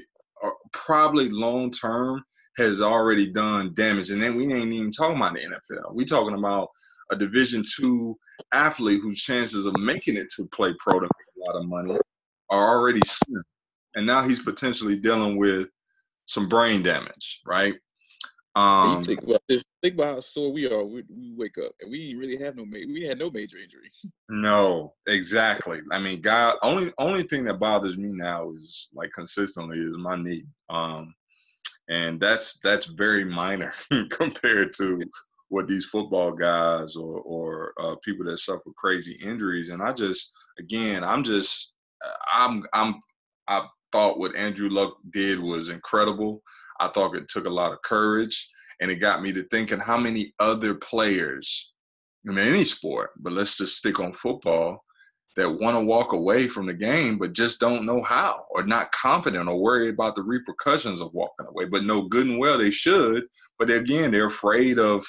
probably 0.71 1.29
long 1.29 1.71
term 1.71 2.23
has 2.57 2.81
already 2.81 3.31
done 3.31 3.73
damage. 3.73 4.09
And 4.09 4.21
then 4.21 4.35
we 4.35 4.51
ain't 4.53 4.71
even 4.73 4.91
talking 4.91 5.17
about 5.17 5.33
the 5.35 5.41
NFL. 5.41 5.93
We 5.93 6.05
talking 6.05 6.37
about 6.37 6.69
a 7.11 7.15
Division 7.15 7.63
two 7.77 8.17
athlete 8.53 9.01
whose 9.01 9.21
chances 9.21 9.65
of 9.65 9.77
making 9.77 10.17
it 10.17 10.27
to 10.35 10.45
play 10.47 10.73
pro 10.79 10.99
to 10.99 11.05
make 11.05 11.47
a 11.47 11.51
lot 11.51 11.59
of 11.59 11.67
money 11.67 11.97
are 12.49 12.69
already 12.69 13.01
slim 13.05 13.43
and 13.95 14.05
now 14.05 14.23
he's 14.23 14.41
potentially 14.41 14.95
dealing 14.95 15.37
with 15.37 15.67
some 16.25 16.47
brain 16.47 16.83
damage, 16.83 17.41
right? 17.45 17.75
Um, 18.55 18.99
you 18.99 19.05
think 19.05 19.23
about 19.23 19.41
this. 19.49 19.63
Think 19.81 19.95
about 19.95 20.15
how 20.15 20.19
sore 20.21 20.53
we 20.53 20.71
are. 20.71 20.83
We, 20.83 21.03
we 21.09 21.33
wake 21.35 21.57
up 21.57 21.71
and 21.81 21.91
we 21.91 22.13
really 22.13 22.37
have 22.37 22.55
no 22.55 22.65
we 22.71 23.03
had 23.03 23.17
no 23.17 23.31
major 23.31 23.57
injuries. 23.57 24.05
No, 24.29 24.93
exactly. 25.05 25.81
I 25.91 25.99
mean, 25.99 26.21
God, 26.21 26.57
only 26.63 26.91
only 26.97 27.23
thing 27.23 27.45
that 27.45 27.59
bothers 27.59 27.97
me 27.97 28.09
now 28.09 28.51
is 28.51 28.89
like 28.93 29.11
consistently 29.13 29.79
is 29.79 29.97
my 29.97 30.15
knee, 30.15 30.45
um, 30.69 31.13
and 31.89 32.19
that's 32.19 32.59
that's 32.63 32.87
very 32.87 33.25
minor 33.25 33.73
compared 34.09 34.73
to 34.77 35.03
what 35.49 35.67
these 35.67 35.85
football 35.85 36.31
guys 36.31 36.95
or 36.95 37.19
or 37.21 37.73
uh, 37.79 37.95
people 38.03 38.25
that 38.25 38.39
suffer 38.39 38.71
crazy 38.75 39.17
injuries. 39.23 39.69
And 39.69 39.81
I 39.81 39.93
just, 39.93 40.31
again, 40.59 41.03
I'm 41.03 41.23
just, 41.23 41.73
I'm 42.31 42.63
I'm 42.73 42.95
I 43.47 43.65
thought 43.91 44.17
what 44.17 44.35
Andrew 44.35 44.69
Luck 44.69 44.97
did 45.11 45.39
was 45.39 45.69
incredible. 45.69 46.41
I 46.79 46.87
thought 46.87 47.15
it 47.15 47.27
took 47.27 47.45
a 47.45 47.51
lot 47.51 47.71
of 47.71 47.81
courage, 47.83 48.49
and 48.81 48.89
it 48.89 48.95
got 48.95 49.21
me 49.21 49.31
to 49.33 49.43
thinking 49.49 49.79
how 49.79 49.97
many 49.97 50.33
other 50.39 50.73
players, 50.75 51.71
in 52.25 52.37
any 52.37 52.63
sport, 52.63 53.11
but 53.19 53.33
let's 53.33 53.57
just 53.57 53.77
stick 53.77 53.99
on 53.99 54.13
football, 54.13 54.83
that 55.35 55.49
want 55.49 55.75
to 55.75 55.85
walk 55.85 56.13
away 56.13 56.47
from 56.47 56.65
the 56.65 56.73
game 56.73 57.17
but 57.17 57.33
just 57.33 57.59
don't 57.59 57.85
know 57.85 58.01
how, 58.03 58.45
or 58.51 58.63
not 58.63 58.91
confident, 58.91 59.49
or 59.49 59.59
worried 59.59 59.93
about 59.93 60.15
the 60.15 60.21
repercussions 60.21 61.01
of 61.01 61.13
walking 61.13 61.47
away, 61.47 61.65
but 61.65 61.83
know 61.83 62.03
good 62.03 62.27
and 62.27 62.39
well 62.39 62.57
they 62.57 62.71
should, 62.71 63.25
but 63.57 63.69
again 63.69 64.11
they're 64.11 64.27
afraid 64.27 64.79
of 64.79 65.03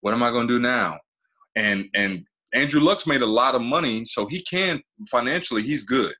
what 0.00 0.14
am 0.14 0.22
I 0.22 0.30
going 0.30 0.48
to 0.48 0.54
do 0.54 0.60
now, 0.60 0.98
and 1.56 1.86
and 1.94 2.24
Andrew 2.54 2.80
Luck's 2.80 3.06
made 3.06 3.22
a 3.22 3.26
lot 3.26 3.54
of 3.54 3.62
money, 3.62 4.04
so 4.04 4.26
he 4.26 4.42
can 4.42 4.80
financially 5.10 5.62
he's 5.62 5.84
good 5.84 6.14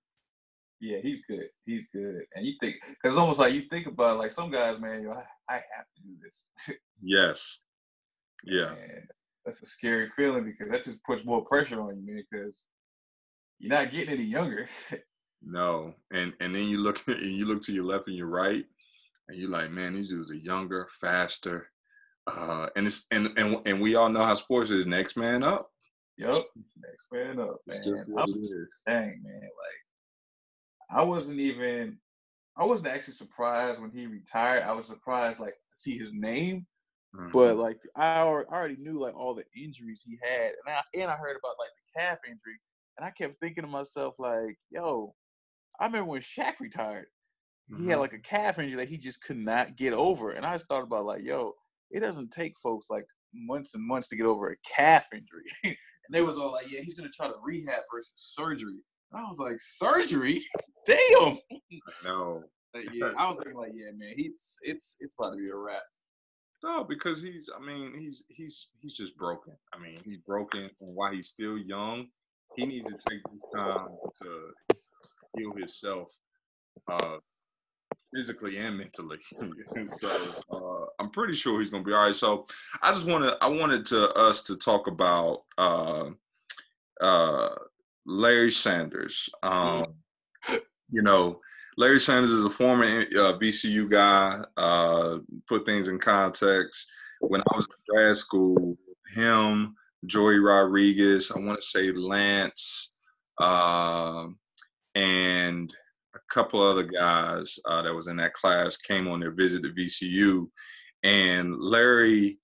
Yeah, 0.81 0.99
he's 1.03 1.21
good. 1.29 1.49
He's 1.67 1.87
good. 1.93 2.23
And 2.35 2.45
you 2.47 2.55
think, 2.61 2.77
because 2.89 3.13
it's 3.15 3.17
almost 3.17 3.39
like 3.39 3.53
you 3.55 3.63
think 3.71 3.87
about 3.87 4.19
like 4.19 4.33
some 4.33 4.51
guys, 4.51 4.81
man, 4.81 5.03
yo, 5.03 5.13
I, 5.13 5.25
I 5.49 5.55
have 5.55 5.87
to 5.97 6.03
do 6.03 6.15
this. 6.23 6.77
yes. 7.03 7.61
Yeah. 8.45 8.73
And 8.73 9.09
that's 9.45 9.63
a 9.63 9.67
scary 9.67 10.09
feeling 10.09 10.45
because 10.45 10.71
that 10.73 10.85
just 10.85 11.03
puts 11.05 11.25
more 11.25 11.45
pressure 11.45 11.81
on 11.81 11.97
you, 11.97 12.07
man, 12.07 12.25
because 12.31 12.67
you're 13.63 13.71
not 13.79 13.93
getting 13.93 14.15
any 14.15 14.25
younger. 14.25 14.69
no. 15.43 15.95
And 16.13 16.35
and 16.41 16.55
then 16.55 16.69
you 16.69 16.79
look 16.79 17.01
and 17.07 17.33
you 17.33 17.47
look 17.47 17.63
to 17.63 17.73
your 17.73 17.85
left 17.85 18.09
and 18.09 18.17
your 18.17 18.27
right, 18.27 18.65
and 19.29 19.39
you're 19.39 19.51
like, 19.51 19.71
man, 19.71 19.95
these 19.95 20.09
dudes 20.09 20.31
are 20.31 20.37
younger, 20.37 20.89
faster. 21.01 21.69
Uh, 22.27 22.69
and 22.77 22.87
it's 22.87 23.07
and, 23.11 23.31
and 23.37 23.65
and 23.67 23.81
we 23.81 23.95
all 23.95 24.09
know 24.09 24.25
how 24.25 24.35
sports 24.35 24.71
is 24.71 24.87
next 24.87 25.17
man 25.17 25.43
up. 25.43 25.69
Yep, 26.19 26.45
next 26.77 27.07
man 27.13 27.41
up, 27.41 27.57
man. 27.67 27.77
It's 27.77 27.87
just 27.87 28.11
what 28.11 28.29
it 28.29 28.37
is. 28.37 28.69
Dang, 28.87 29.21
man, 29.25 29.41
like 29.41 30.99
I 30.99 31.03
wasn't 31.05 31.41
even 31.41 31.99
I 32.57 32.65
wasn't 32.65 32.89
actually 32.89 33.15
surprised 33.15 33.81
when 33.81 33.91
he 33.91 34.07
retired. 34.07 34.65
I 34.65 34.73
was 34.73 34.87
surprised 34.87 35.41
like 35.41 35.55
to 35.55 35.81
see 35.81 35.97
his 35.97 36.13
name, 36.13 36.67
mm-hmm. 37.17 37.31
but 37.33 37.57
like 37.57 37.81
I 37.97 38.21
already 38.21 38.77
knew 38.77 39.01
like 39.01 39.17
all 39.17 39.35
the 39.35 39.45
injuries 39.57 40.05
he 40.05 40.19
had, 40.23 40.53
and 40.67 40.77
I 40.77 40.83
and 40.95 41.11
I 41.11 41.17
heard 41.17 41.37
about 41.37 41.57
like 41.59 41.71
the 41.77 42.01
calf 42.01 42.19
injury, 42.27 42.61
and 42.97 43.07
I 43.07 43.11
kept 43.11 43.41
thinking 43.41 43.65
to 43.65 43.71
myself 43.71 44.15
like, 44.19 44.57
yo, 44.71 45.15
I 45.81 45.87
remember 45.87 46.11
when 46.11 46.21
Shaq 46.21 46.61
retired, 46.61 47.07
mm-hmm. 47.71 47.83
he 47.83 47.89
had 47.89 47.95
mm-hmm. 47.95 48.03
like 48.03 48.13
a 48.13 48.19
calf 48.19 48.59
injury 48.59 48.77
that 48.77 48.89
he 48.89 48.99
just 48.99 49.23
could 49.23 49.39
not 49.39 49.77
get 49.77 49.93
over, 49.93 50.31
and 50.31 50.45
I 50.45 50.55
just 50.55 50.69
thought 50.69 50.85
about 50.85 51.07
like, 51.07 51.23
yo, 51.25 51.53
it 51.91 52.01
doesn't 52.01 52.31
take 52.31 52.55
folks 52.63 52.87
like 52.91 53.05
months 53.35 53.75
and 53.75 53.87
months 53.87 54.09
to 54.09 54.17
get 54.17 54.27
over 54.27 54.51
a 54.51 54.57
calf 54.77 55.07
injury. 55.13 55.45
and 55.65 55.77
they 56.11 56.23
was 56.23 56.37
all 56.37 56.53
like, 56.53 56.71
yeah, 56.71 56.81
he's 56.81 56.95
gonna 56.95 57.09
try 57.15 57.29
to 57.29 57.35
rehab 57.43 57.81
versus 57.93 58.13
surgery. 58.17 58.81
And 59.13 59.21
I 59.21 59.29
was 59.29 59.39
like, 59.39 59.57
surgery? 59.59 60.43
Damn. 60.87 61.39
No. 62.05 62.43
yeah, 62.93 63.13
I 63.19 63.29
was 63.29 63.39
thinking 63.39 63.61
like, 63.61 63.73
yeah, 63.75 63.91
man, 63.95 64.15
he's 64.17 64.59
it's 64.63 64.97
it's 65.01 65.15
about 65.19 65.33
to 65.33 65.37
be 65.37 65.51
a 65.51 65.57
wrap. 65.57 65.83
No, 66.63 66.85
because 66.85 67.21
he's 67.21 67.51
I 67.55 67.65
mean, 67.65 67.99
he's 67.99 68.25
he's 68.29 68.69
he's 68.81 68.95
just 68.95 69.17
broken. 69.17 69.55
I 69.75 69.79
mean, 69.79 69.99
he's 70.05 70.19
broken 70.19 70.71
and 70.81 70.95
while 70.95 71.13
he's 71.13 71.29
still 71.29 71.59
young, 71.59 72.07
he 72.57 72.67
needs 72.67 72.85
to 72.85 72.99
take 73.09 73.21
this 73.33 73.43
time 73.55 73.89
to 74.23 74.51
heal 75.37 75.53
himself 75.53 76.09
uh 76.91 77.19
physically 78.15 78.59
and 78.59 78.79
mentally. 78.79 79.19
so 79.85 80.09
uh, 80.51 80.87
I'm 80.99 81.11
pretty 81.11 81.35
sure 81.35 81.59
he's 81.59 81.71
gonna 81.71 81.85
be 81.85 81.93
all 81.93 82.07
right. 82.07 82.15
So 82.15 82.47
I 82.83 82.93
just 82.93 83.09
wanted 83.09 83.35
I 83.41 83.49
wanted 83.49 83.87
to 83.87 84.13
us 84.15 84.43
to 84.45 84.57
talk 84.57 84.87
about 84.87 85.45
uh, 85.59 86.11
uh, 87.01 87.49
Larry 88.07 88.51
Sanders. 88.51 89.29
Um, 89.43 89.95
you 90.91 91.03
know, 91.03 91.41
Larry 91.77 92.01
Sanders 92.01 92.31
is 92.31 92.45
a 92.45 92.51
former 92.51 92.85
uh, 92.85 93.39
VCU 93.39 93.91
guy. 93.91 94.41
Uh, 94.57 95.19
put 95.49 95.65
things 95.65 95.89
in 95.89 95.99
context. 95.99 96.91
When 97.21 97.41
I 97.41 97.57
was 97.57 97.67
in 97.67 97.95
grad 97.95 98.17
school, 98.17 98.77
him, 99.15 99.75
Joey 100.07 100.39
Rodriguez, 100.39 101.33
I 101.35 101.39
want 101.39 101.61
to 101.61 101.67
say 101.67 101.93
Lance, 101.93 102.97
uh, 103.41 104.27
and 104.95 105.75
a 106.15 106.19
couple 106.31 106.61
other 106.61 106.83
guys 106.83 107.59
uh, 107.67 107.83
that 107.83 107.95
was 107.95 108.09
in 108.09 108.17
that 108.17 108.35
class 108.35 108.77
came 108.77 109.09
on 109.09 109.21
their 109.21 109.31
visit 109.31 109.63
to 109.63 109.71
VCU, 109.71 110.49
and 111.03 111.57
Larry, 111.59 112.39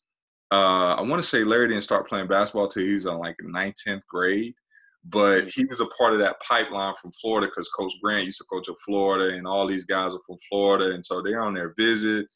uh, 0.51 0.95
I 0.95 1.03
want 1.03 1.23
to 1.23 1.29
say 1.29 1.45
Larry 1.45 1.69
didn't 1.69 1.83
start 1.83 2.09
playing 2.09 2.29
basketball 2.29 2.69
till 2.69 2.85
he 2.85 2.95
was 2.95 3.07
on 3.07 3.19
like 3.19 3.37
ninth, 3.43 3.77
tenth 3.85 4.07
grade, 4.07 4.55
but 5.05 5.45
mm. 5.45 5.51
he 5.55 5.65
was 5.65 5.81
a 5.81 5.87
part 5.87 6.15
of 6.15 6.21
that 6.21 6.41
pipeline 6.41 6.95
from 7.01 7.11
Florida 7.21 7.49
because 7.49 7.69
Coach 7.71 7.93
Grant 8.03 8.25
used 8.27 8.39
to 8.39 8.45
coach 8.45 8.69
at 8.69 8.79
Florida, 8.85 9.35
and 9.35 9.47
all 9.47 9.67
these 9.67 9.85
guys 9.85 10.15
are 10.15 10.21
from 10.27 10.39
Florida, 10.51 10.95
and 10.95 11.05
so 11.05 11.23
they're 11.23 11.43
on 11.43 11.55
their 11.55 11.75
visit, 11.77 12.27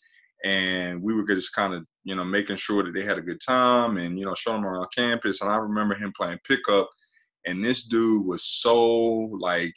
and 0.45 1.03
we 1.03 1.15
were 1.15 1.25
just 1.25 1.55
kind 1.55 1.75
of 1.75 1.85
you 2.05 2.15
know 2.15 2.25
making 2.25 2.57
sure 2.57 2.83
that 2.83 2.93
they 2.95 3.05
had 3.05 3.19
a 3.19 3.23
good 3.23 3.41
time 3.47 3.97
and 3.97 4.19
you 4.19 4.25
know 4.25 4.35
showing 4.35 4.63
them 4.63 4.71
around 4.71 4.89
campus, 4.97 5.41
and 5.41 5.51
I 5.51 5.57
remember 5.57 5.95
him 5.95 6.13
playing 6.17 6.39
pickup, 6.47 6.89
and 7.47 7.65
this 7.65 7.85
dude 7.85 8.25
was 8.25 8.45
so 8.45 8.87
like 9.41 9.75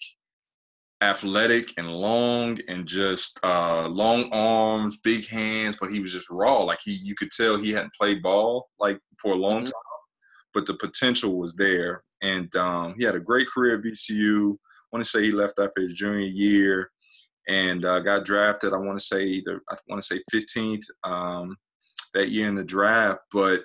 athletic 1.02 1.72
and 1.78 1.92
long 1.92 2.58
and 2.68 2.88
just 2.88 3.40
uh, 3.44 3.88
long 3.88 4.32
arms, 4.32 4.98
big 5.04 5.28
hands, 5.28 5.78
but 5.80 5.92
he 5.92 6.00
was 6.00 6.14
just 6.14 6.30
raw. 6.30 6.64
Like 6.64 6.80
he, 6.84 6.94
you 6.94 7.16
could 7.16 7.32
tell 7.32 7.58
he 7.58 7.72
hadn't 7.72 7.94
played 7.94 8.24
ball 8.24 8.70
like 8.80 9.00
for 9.22 9.34
a 9.34 9.36
long 9.36 9.58
mm-hmm. 9.58 9.66
time, 9.66 9.74
but 10.54 10.66
the 10.66 10.76
potential 10.76 11.38
was 11.38 11.56
there. 11.56 12.02
And 12.24 12.54
um, 12.56 12.96
he 12.98 13.04
had 13.04 13.16
a 13.16 13.20
great 13.20 13.48
career 13.50 13.78
at 13.78 13.84
VCU 13.84 14.56
I 14.86 14.98
want 14.98 15.04
to 15.04 15.10
say 15.10 15.24
he 15.24 15.32
left 15.32 15.60
after 15.60 15.82
his 15.82 15.96
junior 15.96 16.20
year 16.20 16.92
and 17.48 17.86
uh, 17.86 18.00
got 18.00 18.26
drafted. 18.26 18.74
I 18.74 18.78
want 18.78 18.98
to 18.98 19.06
say 19.06 19.24
either 19.24 19.62
I 19.70 19.76
want 19.88 20.02
to 20.02 20.08
say 20.08 20.22
15th 20.34 20.84
um, 21.04 21.56
that 22.14 22.30
year 22.30 22.48
in 22.48 22.56
the 22.56 22.64
draft, 22.64 23.22
but 23.32 23.64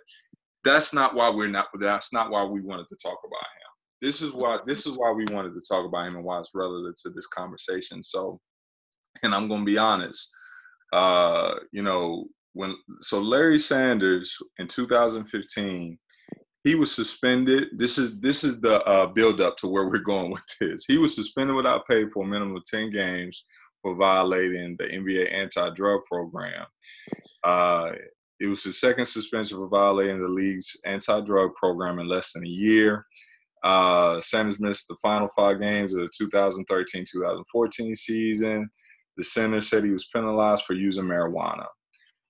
that's 0.65 0.93
not 0.93 1.15
why 1.15 1.31
we're 1.31 1.49
not. 1.49 1.69
That's 1.81 2.13
not 2.13 2.31
why 2.31 2.45
we 2.45 2.61
wanted 2.61 2.89
to 2.89 2.97
talk 3.03 3.19
about 3.25 3.41
him 3.41 3.61
this 4.01 4.23
is 4.23 4.33
why 4.33 4.59
this 4.67 4.87
is 4.87 4.97
why 4.97 5.11
we 5.13 5.25
wanted 5.33 5.55
to 5.55 5.61
talk 5.61 5.87
about 5.87 6.07
him 6.07 6.17
and 6.17 6.25
why 6.25 6.39
it's 6.39 6.55
relevant 6.55 6.97
to 6.99 7.11
this 7.11 7.27
conversation. 7.27 8.03
So, 8.03 8.41
and 9.23 9.35
I'm 9.35 9.49
gonna 9.49 9.65
be 9.65 9.79
honest, 9.79 10.31
uh, 10.93 11.55
you 11.73 11.83
know, 11.83 12.27
when 12.55 12.75
so 13.01 13.21
Larry 13.21 13.59
Sanders 13.59 14.37
in 14.59 14.69
2015, 14.69 15.99
he 16.65 16.75
was 16.75 16.93
suspended. 16.93 17.69
This 17.77 17.99
is 17.99 18.21
this 18.21 18.43
is 18.43 18.61
the 18.61 18.83
uh, 18.85 19.07
build 19.07 19.41
up 19.41 19.57
to 19.59 19.69
where 19.69 19.87
we're 19.87 19.99
going 19.99 20.31
with 20.31 20.47
this. 20.61 20.85
He 20.87 20.99
was 20.99 21.15
suspended 21.15 21.55
without 21.55 21.87
pay 21.87 22.09
for 22.09 22.25
a 22.25 22.29
minimum 22.29 22.57
of 22.57 22.65
10 22.65 22.91
games 22.91 23.45
for 23.83 23.95
violating 23.95 24.77
the 24.79 24.85
NBA 24.85 25.33
anti-drug 25.33 26.01
program. 26.11 26.67
Uh, 27.45 27.93
it 28.41 28.47
was 28.47 28.65
his 28.65 28.81
second 28.81 29.07
suspension 29.07 29.59
for 29.59 29.69
violating 29.69 30.21
the 30.21 30.29
league's 30.29 30.77
anti-drug 30.87 31.55
program 31.55 31.99
in 31.99 32.09
less 32.09 32.33
than 32.33 32.45
a 32.45 32.49
year. 32.49 33.07
Uh, 33.63 34.21
Sanders 34.21 34.59
missed 34.59 34.89
the 34.89 34.97
final 35.03 35.29
five 35.37 35.61
games 35.61 35.93
of 35.95 36.01
the 36.01 36.65
2013-2014 36.67 37.97
season. 37.97 38.71
The 39.17 39.25
center 39.25 39.61
said 39.61 39.85
he 39.85 39.91
was 39.91 40.09
penalized 40.15 40.65
for 40.65 40.73
using 40.73 41.05
marijuana. 41.05 41.67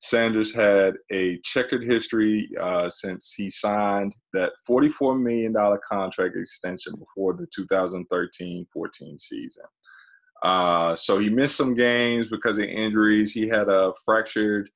Sanders 0.02 0.54
had 0.54 0.94
a 1.12 1.38
checkered 1.44 1.84
history 1.84 2.48
uh, 2.58 2.88
since 2.88 3.34
he 3.36 3.50
signed 3.50 4.14
that 4.32 4.52
$44 4.68 5.20
million 5.20 5.54
contract 5.88 6.36
extension 6.36 6.94
before 6.98 7.34
the 7.34 7.46
2013-14 7.56 8.66
season. 9.20 9.64
Uh, 10.42 10.96
so 10.96 11.18
he 11.18 11.28
missed 11.28 11.56
some 11.56 11.74
games 11.74 12.28
because 12.28 12.58
of 12.58 12.64
injuries. 12.64 13.32
He 13.32 13.46
had 13.46 13.68
a 13.68 13.92
fractured 14.04 14.70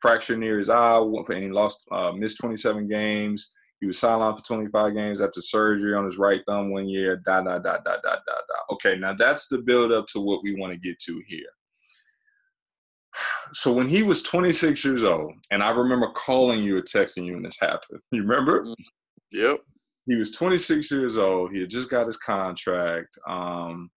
fracture 0.00 0.36
near 0.36 0.58
his 0.58 0.68
eye, 0.68 0.98
and 0.98 1.42
he 1.42 1.50
lost 1.50 1.86
uh, 1.90 2.12
missed 2.12 2.38
27 2.40 2.86
games. 2.88 3.54
He 3.80 3.86
was 3.86 4.00
sidelined 4.00 4.38
for 4.38 4.44
25 4.44 4.94
games 4.94 5.20
after 5.20 5.40
surgery 5.40 5.94
on 5.94 6.04
his 6.04 6.18
right 6.18 6.42
thumb 6.46 6.70
one 6.70 6.88
year. 6.88 7.16
Da 7.24 7.42
da 7.42 7.58
da 7.58 7.78
da 7.78 7.96
da 7.96 7.96
da 8.02 8.16
da. 8.16 8.74
Okay, 8.74 8.96
now 8.96 9.12
that's 9.12 9.48
the 9.48 9.58
build 9.58 9.92
up 9.92 10.06
to 10.08 10.20
what 10.20 10.42
we 10.42 10.58
want 10.58 10.72
to 10.72 10.78
get 10.78 10.98
to 11.00 11.22
here. 11.26 11.46
So 13.52 13.72
when 13.72 13.88
he 13.88 14.02
was 14.02 14.22
26 14.22 14.84
years 14.84 15.04
old, 15.04 15.32
and 15.50 15.62
I 15.62 15.70
remember 15.70 16.10
calling 16.12 16.62
you 16.62 16.76
or 16.76 16.82
texting 16.82 17.24
you 17.24 17.34
when 17.34 17.42
this 17.42 17.58
happened. 17.60 18.00
You 18.12 18.22
remember? 18.22 18.64
Mm, 18.64 18.74
yep. 19.32 19.58
He 20.06 20.16
was 20.16 20.30
26 20.32 20.90
years 20.90 21.16
old. 21.16 21.52
He 21.52 21.60
had 21.60 21.70
just 21.70 21.90
got 21.90 22.06
his 22.06 22.16
contract, 22.16 23.18
um, 23.28 23.90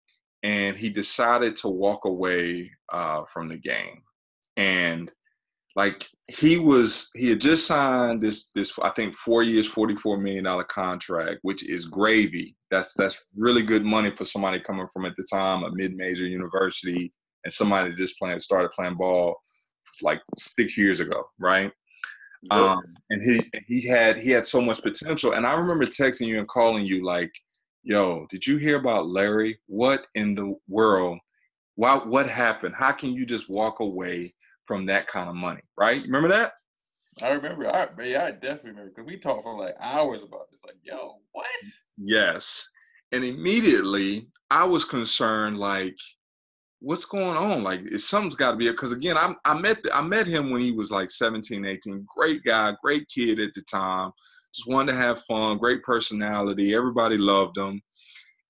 and 0.43 0.77
he 0.77 0.89
decided 0.89 1.55
to 1.57 1.67
walk 1.67 2.05
away 2.05 2.71
uh, 2.91 3.23
from 3.25 3.47
the 3.47 3.57
game. 3.57 4.01
And 4.55 5.11
like 5.75 6.07
he 6.27 6.57
was 6.57 7.09
he 7.15 7.29
had 7.29 7.39
just 7.39 7.67
signed 7.67 8.21
this 8.21 8.49
this 8.49 8.73
I 8.81 8.89
think 8.89 9.15
four 9.15 9.43
years, 9.43 9.67
forty 9.67 9.95
four 9.95 10.17
million 10.17 10.45
dollar 10.45 10.63
contract, 10.63 11.39
which 11.43 11.67
is 11.69 11.85
gravy. 11.85 12.55
That's 12.71 12.93
that's 12.93 13.23
really 13.37 13.63
good 13.63 13.85
money 13.85 14.11
for 14.15 14.23
somebody 14.23 14.59
coming 14.59 14.87
from 14.91 15.05
at 15.05 15.15
the 15.15 15.25
time 15.31 15.63
a 15.63 15.71
mid 15.71 15.95
major 15.95 16.25
university 16.25 17.13
and 17.45 17.53
somebody 17.53 17.93
just 17.93 18.17
playing 18.17 18.39
started 18.39 18.71
playing 18.71 18.95
ball 18.95 19.35
like 20.01 20.21
six 20.37 20.77
years 20.77 20.99
ago, 20.99 21.23
right? 21.39 21.71
Um, 22.51 22.81
and 23.09 23.23
he 23.23 23.39
he 23.67 23.87
had 23.87 24.17
he 24.17 24.31
had 24.31 24.45
so 24.45 24.61
much 24.61 24.81
potential. 24.81 25.33
And 25.33 25.45
I 25.45 25.53
remember 25.53 25.85
texting 25.85 26.27
you 26.27 26.39
and 26.39 26.47
calling 26.47 26.85
you 26.85 27.03
like, 27.03 27.31
"Yo, 27.87 28.27
did 28.29 28.45
you 28.45 28.57
hear 28.57 28.75
about 28.75 29.07
Larry? 29.07 29.57
What 29.67 30.07
in 30.13 30.35
the 30.35 30.53
world? 30.67 31.19
Why? 31.75 31.95
What 31.95 32.27
happened? 32.27 32.75
How 32.77 32.91
can 32.91 33.13
you 33.13 33.25
just 33.25 33.49
walk 33.49 33.79
away 33.79 34.33
from 34.65 34.85
that 34.87 35.07
kind 35.07 35.29
of 35.29 35.35
money, 35.35 35.61
right? 35.77 36.01
Remember 36.01 36.27
that? 36.27 36.51
I 37.21 37.29
remember. 37.29 37.73
I, 37.73 37.87
yeah, 38.03 38.25
I 38.25 38.31
definitely 38.31 38.71
remember 38.71 38.91
because 38.93 39.07
we 39.07 39.17
talked 39.17 39.43
for 39.43 39.57
like 39.57 39.75
hours 39.79 40.21
about 40.21 40.51
this. 40.51 40.59
Like, 40.65 40.75
yo, 40.83 41.19
what? 41.31 41.47
Yes. 41.97 42.67
And 43.13 43.23
immediately 43.23 44.27
I 44.51 44.65
was 44.65 44.83
concerned, 44.83 45.57
like, 45.57 45.95
what's 46.79 47.05
going 47.05 47.37
on? 47.37 47.63
Like, 47.63 47.87
something's 47.99 48.35
got 48.35 48.51
to 48.51 48.57
be 48.57 48.69
because 48.69 48.91
again, 48.91 49.17
I, 49.17 49.33
I 49.45 49.53
met 49.53 49.81
the, 49.81 49.95
I 49.95 50.01
met 50.01 50.27
him 50.27 50.49
when 50.49 50.59
he 50.59 50.71
was 50.71 50.91
like 50.91 51.09
17, 51.09 51.65
18. 51.65 52.05
Great 52.17 52.43
guy, 52.43 52.73
great 52.83 53.07
kid 53.07 53.39
at 53.39 53.53
the 53.55 53.61
time. 53.61 54.11
Just 54.57 54.67
wanted 54.67 54.93
to 54.93 54.97
have 54.97 55.23
fun, 55.25 55.59
great 55.59 55.83
personality. 55.83 56.73
Everybody 56.73 57.17
loved 57.17 57.57
him, 57.57 57.79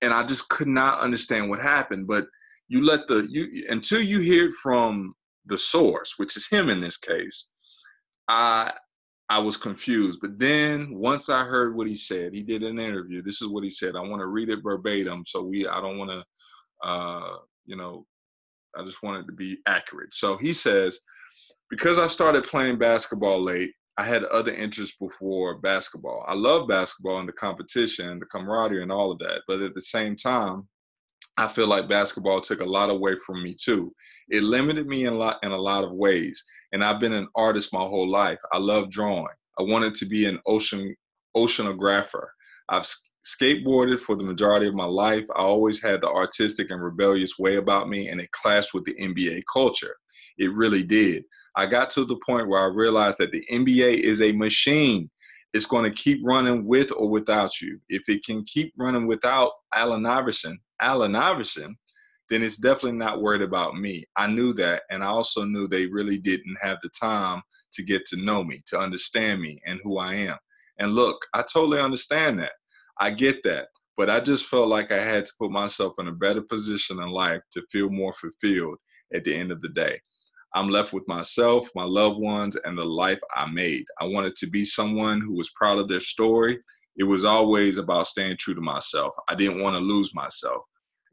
and 0.00 0.14
I 0.14 0.24
just 0.24 0.48
could 0.48 0.68
not 0.68 1.00
understand 1.00 1.50
what 1.50 1.60
happened. 1.60 2.06
But 2.06 2.26
you 2.68 2.82
let 2.82 3.06
the 3.08 3.26
you 3.30 3.66
until 3.68 4.00
you 4.00 4.20
hear 4.20 4.46
it 4.46 4.54
from 4.62 5.14
the 5.44 5.58
source, 5.58 6.14
which 6.16 6.36
is 6.36 6.48
him 6.48 6.70
in 6.70 6.80
this 6.80 6.96
case. 6.96 7.48
I 8.28 8.72
I 9.28 9.38
was 9.38 9.58
confused, 9.58 10.20
but 10.22 10.38
then 10.38 10.94
once 10.94 11.28
I 11.28 11.44
heard 11.44 11.76
what 11.76 11.86
he 11.86 11.94
said, 11.94 12.32
he 12.32 12.42
did 12.42 12.62
an 12.62 12.78
interview. 12.78 13.22
This 13.22 13.42
is 13.42 13.48
what 13.48 13.64
he 13.64 13.68
said. 13.68 13.94
I 13.94 14.00
want 14.00 14.20
to 14.20 14.28
read 14.28 14.48
it 14.48 14.62
verbatim, 14.62 15.24
so 15.26 15.42
we 15.42 15.66
I 15.66 15.82
don't 15.82 15.98
want 15.98 16.10
to, 16.10 16.88
uh, 16.88 17.36
you 17.66 17.76
know, 17.76 18.06
I 18.74 18.82
just 18.82 19.02
want 19.02 19.18
it 19.18 19.26
to 19.26 19.32
be 19.32 19.58
accurate. 19.66 20.14
So 20.14 20.38
he 20.38 20.54
says, 20.54 21.00
because 21.68 21.98
I 21.98 22.06
started 22.06 22.44
playing 22.44 22.78
basketball 22.78 23.42
late, 23.42 23.72
I 23.98 24.04
had 24.04 24.22
other 24.24 24.52
interests 24.52 24.96
before 24.96 25.58
basketball. 25.58 26.24
I 26.28 26.34
love 26.34 26.68
basketball 26.68 27.18
and 27.18 27.28
the 27.28 27.32
competition, 27.32 28.20
the 28.20 28.26
camaraderie, 28.26 28.82
and 28.82 28.92
all 28.92 29.10
of 29.10 29.18
that. 29.18 29.42
But 29.48 29.60
at 29.60 29.74
the 29.74 29.80
same 29.80 30.14
time, 30.14 30.68
I 31.36 31.48
feel 31.48 31.66
like 31.66 31.88
basketball 31.88 32.40
took 32.40 32.60
a 32.60 32.64
lot 32.64 32.90
away 32.90 33.16
from 33.26 33.42
me 33.42 33.56
too. 33.60 33.92
It 34.28 34.44
limited 34.44 34.86
me 34.86 35.06
in 35.06 35.14
a 35.14 35.16
lot 35.16 35.38
in 35.42 35.50
a 35.50 35.56
lot 35.56 35.82
of 35.82 35.92
ways. 35.92 36.42
And 36.72 36.84
I've 36.84 37.00
been 37.00 37.12
an 37.12 37.26
artist 37.34 37.72
my 37.72 37.80
whole 37.80 38.08
life. 38.08 38.38
I 38.52 38.58
love 38.58 38.88
drawing. 38.90 39.26
I 39.58 39.62
wanted 39.62 39.96
to 39.96 40.06
be 40.06 40.26
an 40.26 40.38
ocean 40.46 40.94
oceanographer. 41.36 42.26
I've 42.68 42.86
skateboarded 43.24 43.98
for 44.00 44.16
the 44.16 44.24
majority 44.24 44.68
of 44.68 44.74
my 44.74 44.84
life. 44.84 45.24
I 45.34 45.40
always 45.40 45.82
had 45.82 46.00
the 46.00 46.08
artistic 46.08 46.70
and 46.70 46.82
rebellious 46.82 47.38
way 47.38 47.56
about 47.56 47.88
me, 47.88 48.08
and 48.08 48.20
it 48.20 48.30
clashed 48.30 48.74
with 48.74 48.84
the 48.84 48.94
NBA 48.94 49.42
culture. 49.52 49.96
It 50.38 50.52
really 50.54 50.82
did. 50.82 51.24
I 51.56 51.66
got 51.66 51.90
to 51.90 52.04
the 52.04 52.18
point 52.26 52.48
where 52.48 52.60
I 52.60 52.66
realized 52.66 53.18
that 53.18 53.32
the 53.32 53.44
NBA 53.50 54.00
is 54.00 54.22
a 54.22 54.32
machine. 54.32 55.10
It's 55.52 55.66
going 55.66 55.84
to 55.84 55.96
keep 55.96 56.20
running 56.24 56.64
with 56.64 56.92
or 56.92 57.08
without 57.08 57.60
you. 57.60 57.80
If 57.88 58.08
it 58.08 58.24
can 58.24 58.44
keep 58.44 58.72
running 58.78 59.06
without 59.06 59.50
Allen 59.74 60.06
Iverson, 60.06 60.58
Allen 60.80 61.16
Iverson, 61.16 61.76
then 62.30 62.42
it's 62.42 62.58
definitely 62.58 62.98
not 62.98 63.22
worried 63.22 63.42
about 63.42 63.74
me. 63.74 64.04
I 64.16 64.26
knew 64.26 64.52
that. 64.54 64.82
And 64.90 65.02
I 65.02 65.06
also 65.06 65.44
knew 65.44 65.66
they 65.66 65.86
really 65.86 66.18
didn't 66.18 66.58
have 66.60 66.78
the 66.82 66.90
time 66.90 67.42
to 67.72 67.82
get 67.82 68.04
to 68.06 68.22
know 68.22 68.44
me, 68.44 68.62
to 68.66 68.78
understand 68.78 69.40
me 69.40 69.60
and 69.66 69.80
who 69.82 69.98
I 69.98 70.14
am. 70.14 70.36
And 70.78 70.94
look, 70.94 71.24
I 71.34 71.42
totally 71.42 71.80
understand 71.80 72.38
that. 72.40 72.52
I 73.00 73.10
get 73.10 73.42
that. 73.44 73.68
But 73.96 74.10
I 74.10 74.20
just 74.20 74.46
felt 74.46 74.68
like 74.68 74.92
I 74.92 75.02
had 75.02 75.24
to 75.24 75.32
put 75.40 75.50
myself 75.50 75.94
in 75.98 76.06
a 76.06 76.12
better 76.12 76.42
position 76.42 77.02
in 77.02 77.08
life 77.08 77.40
to 77.52 77.66
feel 77.72 77.90
more 77.90 78.12
fulfilled 78.12 78.78
at 79.12 79.24
the 79.24 79.34
end 79.34 79.50
of 79.50 79.60
the 79.60 79.70
day. 79.70 79.98
I'm 80.54 80.68
left 80.68 80.92
with 80.92 81.06
myself, 81.06 81.68
my 81.74 81.84
loved 81.84 82.18
ones, 82.18 82.56
and 82.64 82.76
the 82.76 82.84
life 82.84 83.20
I 83.34 83.46
made. 83.50 83.84
I 84.00 84.04
wanted 84.04 84.34
to 84.36 84.46
be 84.46 84.64
someone 84.64 85.20
who 85.20 85.36
was 85.36 85.50
proud 85.56 85.78
of 85.78 85.88
their 85.88 86.00
story 86.00 86.58
it 86.98 87.04
was 87.04 87.24
always 87.24 87.78
about 87.78 88.08
staying 88.08 88.36
true 88.38 88.54
to 88.54 88.60
myself. 88.60 89.14
I 89.28 89.36
didn't 89.36 89.62
want 89.62 89.76
to 89.76 89.82
lose 89.82 90.14
myself 90.14 90.64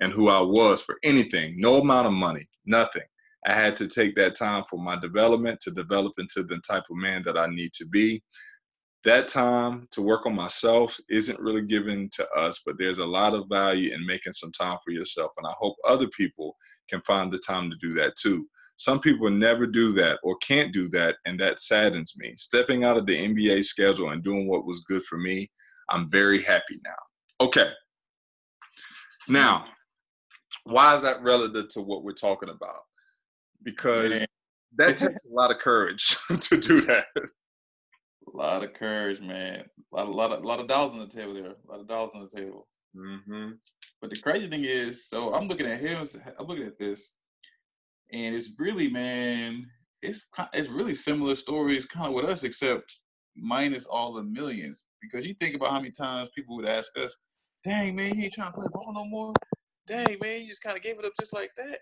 and 0.02 0.12
who 0.12 0.30
I 0.30 0.42
was 0.42 0.82
for 0.82 0.98
anything, 1.04 1.56
no 1.58 1.80
amount 1.80 2.08
of 2.08 2.14
money, 2.14 2.50
nothing. 2.66 3.04
I 3.48 3.54
had 3.54 3.76
to 3.78 3.88
take 3.88 4.16
that 4.16 4.36
time 4.36 4.64
for 4.68 4.80
my 4.80 5.00
development 5.00 5.60
to 5.62 5.72
develop 5.72 6.14
into 6.18 6.44
the 6.44 6.60
type 6.68 6.84
of 6.90 6.98
man 6.98 7.22
that 7.24 7.38
I 7.38 7.46
need 7.48 7.72
to 7.74 7.86
be. 7.86 8.24
That 9.04 9.28
time 9.28 9.88
to 9.92 10.02
work 10.02 10.26
on 10.26 10.36
myself 10.36 10.98
isn't 11.12 11.40
really 11.40 11.62
given 11.62 12.10
to 12.14 12.28
us, 12.32 12.64
but 12.66 12.80
there's 12.80 12.98
a 12.98 13.06
lot 13.06 13.36
of 13.36 13.48
value 13.48 13.94
in 13.94 14.04
making 14.08 14.34
some 14.34 14.52
time 14.52 14.78
for 14.84 14.90
yourself. 14.90 15.32
And 15.38 15.46
I 15.46 15.54
hope 15.60 15.76
other 15.88 16.08
people 16.08 16.58
can 16.90 17.02
find 17.02 17.32
the 17.32 17.38
time 17.38 17.70
to 17.70 17.76
do 17.80 17.94
that 17.94 18.16
too. 18.20 18.48
Some 18.78 19.00
people 19.00 19.30
never 19.30 19.66
do 19.66 19.94
that 19.94 20.20
or 20.24 20.38
can't 20.38 20.74
do 20.74 20.90
that, 20.90 21.16
and 21.26 21.40
that 21.40 21.60
saddens 21.60 22.16
me. 22.18 22.34
Stepping 22.38 22.84
out 22.84 22.98
of 22.98 23.06
the 23.06 23.16
NBA 23.16 23.64
schedule 23.64 24.10
and 24.10 24.24
doing 24.24 24.48
what 24.48 24.66
was 24.66 24.82
good 24.82 25.04
for 25.04 25.18
me 25.18 25.50
I'm 25.90 26.10
very 26.10 26.42
happy 26.42 26.80
now. 26.84 27.46
Okay. 27.46 27.70
Now, 29.28 29.66
why 30.64 30.96
is 30.96 31.04
that 31.04 31.22
relative 31.22 31.70
to 31.70 31.82
what 31.82 32.04
we're 32.04 32.14
talking 32.14 32.50
about? 32.50 32.82
Because 33.64 34.26
that 34.78 34.98
takes 34.98 35.26
a 35.26 35.34
lot 35.34 35.52
of 35.52 35.60
courage 35.60 36.18
to 36.40 36.58
do 36.58 36.82
that. 36.82 37.06
A 37.16 38.38
lot 38.38 38.64
of 38.64 38.74
courage, 38.74 39.22
man. 39.22 39.64
A 39.94 39.96
lot, 39.96 40.08
a 40.08 40.12
lot, 40.12 40.32
of, 40.32 40.44
a 40.44 40.48
lot 40.48 40.60
of 40.60 40.68
dollars 40.68 40.94
on 40.94 41.00
the 41.00 41.08
table 41.08 41.34
there. 41.34 41.46
A 41.46 41.72
lot 41.72 41.80
of 41.80 41.88
dollars 41.88 42.12
on 42.16 42.22
the 42.22 42.42
table. 42.42 42.68
Mm-hmm. 42.96 43.52
But 44.02 44.10
the 44.10 44.20
crazy 44.20 44.48
thing 44.48 44.64
is, 44.64 45.08
so 45.08 45.34
I'm 45.34 45.48
looking 45.48 45.68
at 45.68 45.80
him. 45.80 46.06
I'm 46.40 46.48
looking 46.48 46.66
at 46.66 46.80
this, 46.80 47.14
and 48.12 48.36
it's 48.36 48.52
really, 48.58 48.90
man, 48.90 49.66
it's 50.02 50.28
it's 50.54 50.70
really 50.70 50.96
similar 50.96 51.36
stories, 51.36 51.86
kind 51.86 52.08
of 52.08 52.14
with 52.14 52.26
us, 52.26 52.44
except 52.44 53.00
minus 53.36 53.86
all 53.86 54.14
the 54.14 54.24
millions. 54.24 54.86
Because 55.02 55.26
you 55.26 55.34
think 55.34 55.56
about 55.56 55.72
how 55.72 55.80
many 55.80 55.92
times 55.92 56.30
people 56.36 56.56
would 56.56 56.68
ask 56.68 56.92
us, 56.98 57.16
dang, 57.64 57.96
man, 57.96 58.16
he 58.16 58.26
ain't 58.26 58.34
trying 58.34 58.52
to 58.52 58.58
play 58.58 58.68
ball 58.72 58.94
no 58.94 59.06
more. 59.06 59.34
Dang, 59.88 60.18
man, 60.22 60.42
you 60.42 60.48
just 60.48 60.64
kind 60.64 60.78
of 60.78 60.84
gave 60.84 60.98
it 61.00 61.06
up 61.06 61.14
just 61.20 61.34
like 61.34 61.52
that. 61.58 61.80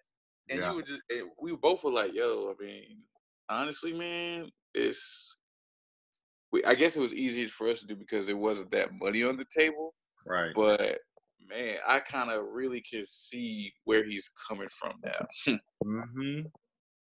And 0.49 0.59
yeah. 0.59 0.69
you 0.69 0.75
would 0.75 0.85
just, 0.85 1.01
we 1.41 1.55
both 1.55 1.83
were 1.83 1.91
like, 1.91 2.11
yo, 2.13 2.51
I 2.51 2.63
mean, 2.63 2.97
honestly, 3.49 3.93
man, 3.93 4.49
it's, 4.73 5.37
we, 6.51 6.63
I 6.65 6.73
guess 6.73 6.97
it 6.97 7.01
was 7.01 7.13
easiest 7.13 7.53
for 7.53 7.69
us 7.69 7.79
to 7.79 7.87
do 7.87 7.95
because 7.95 8.25
there 8.25 8.37
wasn't 8.37 8.71
that 8.71 8.89
money 8.93 9.23
on 9.23 9.37
the 9.37 9.45
table. 9.55 9.93
Right. 10.25 10.51
But 10.55 10.99
man, 11.49 11.75
I 11.87 11.99
kind 11.99 12.31
of 12.31 12.45
really 12.51 12.81
can 12.81 13.03
see 13.05 13.73
where 13.85 14.03
he's 14.03 14.29
coming 14.47 14.69
from 14.69 14.93
now. 15.03 15.57
mm-hmm. 15.85 16.41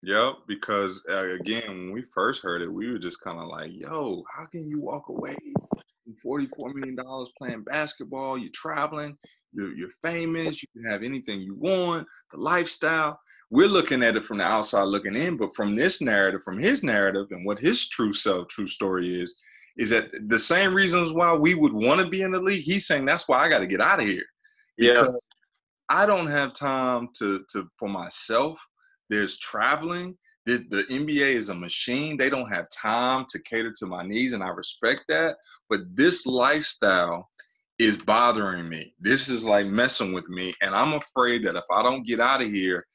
Yep, 0.02 0.34
because 0.48 1.02
uh, 1.10 1.34
again, 1.34 1.68
when 1.68 1.92
we 1.92 2.02
first 2.14 2.42
heard 2.42 2.62
it, 2.62 2.72
we 2.72 2.90
were 2.90 2.98
just 2.98 3.22
kind 3.22 3.38
of 3.38 3.48
like, 3.48 3.70
"Yo, 3.72 4.24
how 4.34 4.46
can 4.46 4.66
you 4.66 4.80
walk 4.80 5.10
away 5.10 5.36
from 6.04 6.14
forty-four 6.22 6.72
million 6.72 6.96
dollars 6.96 7.28
playing 7.36 7.64
basketball? 7.64 8.38
You're 8.38 8.50
traveling, 8.54 9.14
you're 9.52 9.74
you're 9.76 9.90
famous, 10.00 10.62
you 10.62 10.68
can 10.74 10.90
have 10.90 11.02
anything 11.02 11.42
you 11.42 11.54
want, 11.54 12.06
the 12.30 12.38
lifestyle." 12.38 13.20
We're 13.50 13.68
looking 13.68 14.02
at 14.02 14.16
it 14.16 14.24
from 14.24 14.38
the 14.38 14.44
outside 14.44 14.84
looking 14.84 15.16
in, 15.16 15.36
but 15.36 15.54
from 15.54 15.76
this 15.76 16.00
narrative, 16.00 16.42
from 16.44 16.58
his 16.58 16.82
narrative, 16.82 17.26
and 17.30 17.44
what 17.44 17.58
his 17.58 17.86
true 17.86 18.14
self, 18.14 18.48
true 18.48 18.68
story 18.68 19.20
is, 19.20 19.38
is 19.80 19.90
that 19.90 20.10
the 20.28 20.38
same 20.38 20.72
reasons 20.72 21.12
why 21.12 21.34
we 21.34 21.54
would 21.54 21.72
want 21.72 22.00
to 22.00 22.08
be 22.08 22.22
in 22.22 22.30
the 22.30 22.38
league. 22.38 22.62
He's 22.62 22.86
saying 22.86 23.04
that's 23.06 23.28
why 23.28 23.38
I 23.38 23.48
got 23.48 23.58
to 23.60 23.66
get 23.66 23.80
out 23.80 24.00
of 24.00 24.06
here. 24.06 24.26
Yeah, 24.78 25.04
I 25.88 26.06
don't 26.06 26.28
have 26.28 26.54
time 26.54 27.08
to 27.18 27.44
to 27.52 27.68
for 27.78 27.88
myself 27.88 28.60
there's 29.10 29.38
traveling. 29.38 30.16
This, 30.46 30.62
the 30.70 30.84
NBA 30.84 31.34
is 31.34 31.50
a 31.50 31.54
machine. 31.54 32.16
They 32.16 32.30
don't 32.30 32.50
have 32.50 32.66
time 32.70 33.26
to 33.28 33.42
cater 33.42 33.74
to 33.78 33.86
my 33.86 34.02
needs, 34.02 34.32
and 34.32 34.42
I 34.42 34.48
respect 34.48 35.04
that. 35.08 35.36
But 35.68 35.80
this 35.94 36.24
lifestyle 36.24 37.28
is 37.78 37.98
bothering 37.98 38.68
me. 38.68 38.94
This 39.00 39.28
is 39.28 39.44
like 39.44 39.66
messing 39.66 40.12
with 40.12 40.28
me. 40.28 40.54
And 40.62 40.74
I'm 40.74 40.94
afraid 40.94 41.42
that 41.44 41.56
if 41.56 41.64
I 41.70 41.82
don't 41.82 42.06
get 42.06 42.20
out 42.20 42.42
of 42.42 42.48
here, 42.50 42.86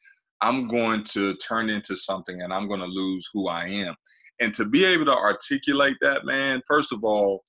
I'm 0.42 0.68
going 0.68 1.04
to 1.14 1.36
turn 1.36 1.70
into 1.70 1.96
something 1.96 2.42
and 2.42 2.54
I'm 2.54 2.68
going 2.68 2.82
to 2.82 2.86
lose 2.86 3.28
who 3.34 3.48
I 3.48 3.66
am. 3.66 3.96
And 4.40 4.54
to 4.56 4.66
be 4.66 4.84
able 4.84 5.06
to 5.06 5.16
articulate 5.16 5.98
that, 6.02 6.26
man, 6.26 6.62
first 6.68 6.92
of 6.92 7.04
all, 7.04 7.44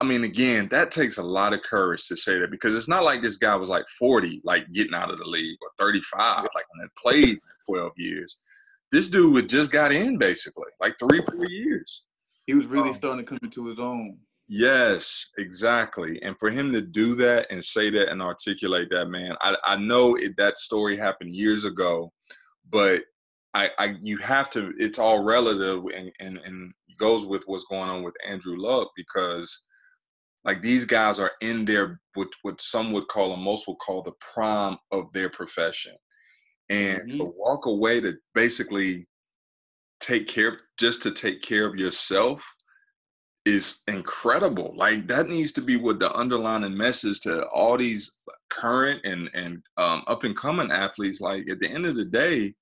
I 0.00 0.04
mean, 0.04 0.24
again, 0.24 0.68
that 0.72 0.90
takes 0.90 1.18
a 1.18 1.22
lot 1.22 1.52
of 1.52 1.62
courage 1.62 2.08
to 2.08 2.16
say 2.16 2.38
that 2.40 2.50
because 2.50 2.74
it's 2.74 2.88
not 2.88 3.04
like 3.04 3.22
this 3.22 3.36
guy 3.36 3.54
was 3.54 3.70
like 3.70 3.86
40, 3.98 4.40
like 4.44 4.70
getting 4.72 4.94
out 4.94 5.12
of 5.12 5.18
the 5.18 5.24
league, 5.24 5.56
or 5.62 5.68
35, 5.78 6.42
like 6.42 6.64
when 6.74 6.84
it 6.84 6.90
played 7.00 7.38
12 7.70 7.92
years. 7.96 8.38
This 8.90 9.08
dude 9.08 9.32
was 9.32 9.44
just 9.44 9.70
got 9.70 9.92
in 9.92 10.18
basically, 10.18 10.66
like 10.80 10.96
three, 10.98 11.20
four 11.30 11.46
years. 11.46 12.02
He 12.46 12.54
was 12.54 12.66
really 12.66 12.88
um, 12.88 12.94
starting 12.94 13.24
to 13.24 13.28
come 13.30 13.38
into 13.44 13.66
his 13.66 13.78
own. 13.78 14.18
Yes, 14.48 15.30
exactly. 15.38 16.20
And 16.22 16.36
for 16.38 16.50
him 16.50 16.72
to 16.72 16.82
do 16.82 17.14
that 17.16 17.46
and 17.50 17.64
say 17.64 17.90
that 17.90 18.10
and 18.10 18.20
articulate 18.20 18.88
that, 18.90 19.06
man, 19.06 19.34
I, 19.40 19.56
I 19.64 19.76
know 19.76 20.16
it, 20.16 20.36
that 20.36 20.58
story 20.58 20.96
happened 20.96 21.34
years 21.34 21.64
ago, 21.64 22.12
but 22.70 23.02
I, 23.54 23.70
I 23.78 23.96
you 24.00 24.18
have 24.18 24.50
to. 24.50 24.72
It's 24.78 24.98
all 24.98 25.22
relative 25.22 25.84
and, 25.94 26.10
and 26.20 26.38
and 26.38 26.72
goes 26.98 27.26
with 27.26 27.42
what's 27.46 27.64
going 27.64 27.88
on 27.88 28.02
with 28.02 28.14
Andrew 28.26 28.56
Luck 28.56 28.90
because 28.96 29.60
like 30.44 30.62
these 30.62 30.84
guys 30.84 31.18
are 31.18 31.32
in 31.40 31.64
their 31.64 32.00
what 32.14 32.28
what 32.42 32.60
some 32.60 32.92
would 32.92 33.08
call 33.08 33.32
and 33.32 33.42
most 33.42 33.68
would 33.68 33.78
call 33.78 34.02
the 34.02 34.12
prime 34.34 34.76
of 34.90 35.12
their 35.12 35.30
profession 35.30 35.94
and 36.68 37.00
mm-hmm. 37.00 37.18
to 37.18 37.32
walk 37.36 37.66
away 37.66 38.00
to 38.00 38.14
basically 38.34 39.06
take 40.00 40.26
care 40.26 40.60
just 40.78 41.02
to 41.02 41.10
take 41.10 41.42
care 41.42 41.66
of 41.66 41.76
yourself 41.76 42.44
is 43.44 43.82
incredible. 43.88 44.72
Like 44.76 45.08
that 45.08 45.28
needs 45.28 45.52
to 45.52 45.60
be 45.60 45.76
what 45.76 45.98
the 45.98 46.12
underlying 46.14 46.76
message 46.76 47.20
to 47.20 47.46
all 47.46 47.76
these 47.76 48.18
current 48.50 49.00
and 49.04 49.30
and 49.34 49.62
um, 49.76 50.04
up 50.06 50.24
and 50.24 50.36
coming 50.36 50.70
athletes. 50.70 51.20
Like 51.20 51.48
at 51.50 51.58
the 51.58 51.68
end 51.68 51.86
of 51.86 51.94
the 51.94 52.04
day 52.04 52.54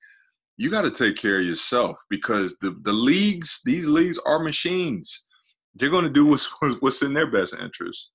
you 0.56 0.70
got 0.70 0.82
to 0.82 0.90
take 0.90 1.16
care 1.16 1.38
of 1.38 1.44
yourself 1.46 1.98
because 2.10 2.58
the 2.58 2.78
the 2.82 2.92
leagues 2.92 3.62
these 3.64 3.88
leagues 3.88 4.18
are 4.26 4.38
machines. 4.38 5.26
They're 5.74 5.90
going 5.90 6.04
to 6.04 6.10
do 6.10 6.26
what's 6.26 6.48
what's 6.80 7.02
in 7.02 7.14
their 7.14 7.30
best 7.30 7.54
interest. 7.58 8.10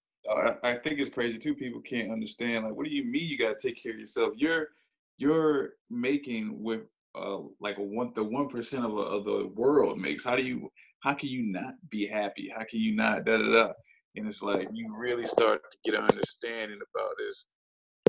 I, 0.63 0.73
think 0.83 0.99
it's 0.99 1.09
crazy 1.09 1.37
too 1.37 1.53
people 1.53 1.81
can't 1.81 2.11
understand 2.11 2.65
like 2.65 2.75
what 2.75 2.85
do 2.85 2.91
you 2.91 3.05
mean 3.05 3.27
you 3.27 3.37
got 3.37 3.57
to 3.57 3.67
take 3.67 3.81
care 3.81 3.93
of 3.93 3.99
yourself? 3.99 4.33
You're 4.35 4.69
you're 5.17 5.71
making 5.89 6.61
with 6.61 6.81
uh, 7.15 7.39
like 7.59 7.77
a 7.77 7.83
one 7.83 8.11
the 8.13 8.23
one 8.23 8.47
percent 8.47 8.85
of, 8.85 8.95
of 8.95 9.25
the 9.25 9.51
world 9.55 9.97
makes. 9.99 10.23
How 10.23 10.35
do 10.35 10.43
you 10.43 10.71
how 11.05 11.13
can 11.13 11.29
you 11.29 11.43
not 11.43 11.75
be 11.91 12.07
happy? 12.07 12.51
How 12.53 12.63
can 12.67 12.79
you 12.79 12.95
not 12.95 13.25
da 13.25 13.37
da 13.37 13.51
da? 13.51 13.73
And 14.15 14.27
it's 14.27 14.41
like 14.41 14.67
you 14.73 14.93
really 14.97 15.25
start 15.25 15.61
to 15.69 15.77
get 15.85 15.93
an 15.93 16.07
understanding 16.09 16.79
about 16.95 17.11
this 17.19 17.45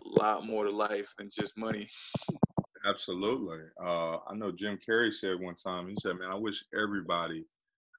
a 0.02 0.08
lot 0.22 0.46
more 0.46 0.64
to 0.64 0.70
life 0.70 1.12
than 1.18 1.28
just 1.30 1.58
money. 1.58 1.86
Absolutely. 2.86 3.58
Uh, 3.84 4.18
I 4.26 4.34
know 4.34 4.50
Jim 4.50 4.78
Carrey 4.88 5.12
said 5.12 5.38
one 5.38 5.56
time. 5.56 5.88
He 5.88 5.96
said, 6.00 6.16
"Man, 6.18 6.30
I 6.30 6.36
wish 6.36 6.64
everybody, 6.74 7.44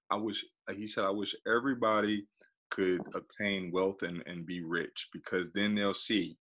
I 0.09 0.15
wish," 0.15 0.43
he 0.75 0.87
said, 0.87 1.05
"I 1.05 1.11
wish 1.11 1.35
everybody 1.47 2.25
could 2.71 3.01
obtain 3.13 3.71
wealth 3.71 4.01
and, 4.01 4.23
and 4.25 4.47
be 4.47 4.63
rich 4.63 5.09
because 5.13 5.49
then 5.53 5.75
they'll 5.75 5.93
see 5.93 6.37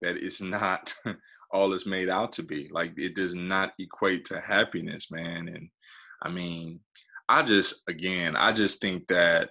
that 0.00 0.16
it's 0.16 0.40
not 0.40 0.94
all 1.52 1.74
it's 1.74 1.86
made 1.86 2.08
out 2.08 2.32
to 2.32 2.42
be. 2.42 2.70
Like 2.72 2.92
it 2.96 3.14
does 3.14 3.34
not 3.34 3.74
equate 3.78 4.24
to 4.26 4.40
happiness, 4.40 5.10
man. 5.10 5.48
And 5.48 5.68
I 6.22 6.30
mean, 6.30 6.80
I 7.28 7.42
just 7.42 7.82
again, 7.88 8.36
I 8.36 8.52
just 8.52 8.80
think 8.80 9.06
that 9.08 9.50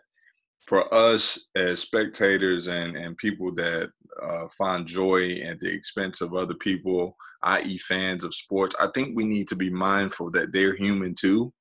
for 0.67 0.93
us 0.93 1.39
as 1.55 1.79
spectators 1.79 2.67
and 2.67 2.95
and 2.95 3.17
people 3.17 3.53
that 3.55 3.89
uh, 4.21 4.47
find 4.57 4.85
joy 4.87 5.35
at 5.45 5.59
the 5.59 5.71
expense 5.71 6.21
of 6.21 6.33
other 6.33 6.55
people, 6.55 7.15
i.e., 7.43 7.77
fans 7.77 8.23
of 8.23 8.33
sports, 8.33 8.75
I 8.79 8.87
think 8.93 9.15
we 9.15 9.25
need 9.25 9.47
to 9.49 9.55
be 9.55 9.69
mindful 9.69 10.31
that 10.31 10.51
they're 10.51 10.75
human 10.75 11.13
too, 11.13 11.53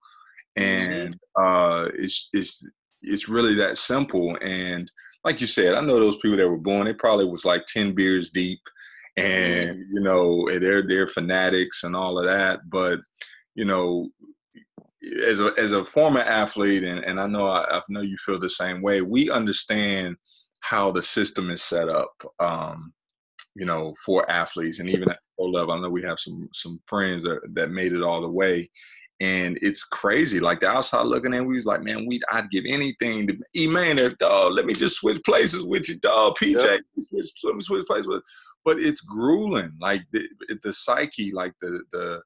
mm-hmm. 0.59 0.93
and 0.93 1.19
uh, 1.37 1.89
it's 1.95 2.29
it's 2.33 2.69
it's 3.03 3.29
really 3.29 3.55
that 3.55 3.79
simple. 3.79 4.37
And 4.43 4.91
like 5.25 5.41
you 5.41 5.47
said, 5.47 5.75
I 5.75 5.81
know 5.81 6.01
those 6.01 6.17
people 6.17 6.37
that 6.39 6.49
were 6.49 6.57
born, 6.57 6.87
they 6.87 6.95
probably 6.95 7.27
was 7.27 7.45
like 7.45 7.65
ten 7.67 7.93
beers 7.93 8.31
deep, 8.31 8.61
and 9.17 9.79
you 9.93 10.01
know 10.01 10.47
they're 10.59 10.83
they're 10.83 11.09
fanatics 11.09 11.85
and 11.85 11.95
all 11.95 12.19
of 12.19 12.27
that. 12.27 12.61
But 12.69 13.01
you 13.55 13.65
know, 13.65 14.11
as 15.27 15.41
a 15.41 15.53
as 15.59 15.73
a 15.73 15.85
former 15.85 16.21
athlete, 16.21 16.85
and, 16.85 17.05
and 17.05 17.21
I 17.21 17.27
know 17.27 17.47
I, 17.47 17.79
I 17.79 17.83
know 17.89 18.03
you 18.03 18.17
feel 18.25 18.39
the 18.39 18.51
same 18.51 18.83
way. 18.83 19.03
We 19.03 19.31
understand 19.31 20.17
how 20.61 20.91
the 20.91 21.03
system 21.03 21.51
is 21.51 21.63
set 21.63 21.89
up. 21.89 22.13
Um, 22.41 22.93
you 23.55 23.65
know, 23.65 23.95
for 24.05 24.31
athletes, 24.31 24.81
and 24.81 24.89
even 24.91 25.11
at 25.11 25.19
pro 25.37 25.47
level, 25.47 25.75
I 25.75 25.81
know 25.81 25.91
we 25.91 26.03
have 26.03 26.19
some 26.19 26.49
some 26.53 26.81
friends 26.87 27.23
that 27.23 27.41
that 27.55 27.71
made 27.71 27.93
it 27.93 28.03
all 28.03 28.21
the 28.21 28.29
way, 28.29 28.69
and 29.21 29.59
it's 29.63 29.85
crazy. 29.85 30.41
Like 30.41 30.61
the 30.61 30.69
outside 30.69 31.07
looking 31.07 31.33
in, 31.33 31.47
we 31.47 31.57
was 31.57 31.65
like, 31.65 31.83
man, 31.83 32.07
we 32.07 32.21
I'd 32.31 32.51
give 32.51 32.65
anything 32.67 33.27
to 33.29 33.39
E 33.55 33.67
man, 33.67 33.97
dog. 34.19 34.53
Let 34.53 34.67
me 34.67 34.75
just 34.75 34.97
switch 34.97 35.23
places 35.25 35.65
with 35.65 35.89
you, 35.89 35.99
dog. 36.01 36.37
PJ, 36.37 36.81
switch, 37.01 37.27
switch, 37.37 37.65
switch 37.65 37.87
places 37.87 38.09
with. 38.09 38.23
But 38.65 38.79
it's 38.79 39.01
grueling. 39.01 39.73
Like 39.81 40.03
the 40.13 40.29
the 40.63 40.73
psyche, 40.73 41.33
like 41.33 41.53
the 41.63 41.83
the 41.93 42.23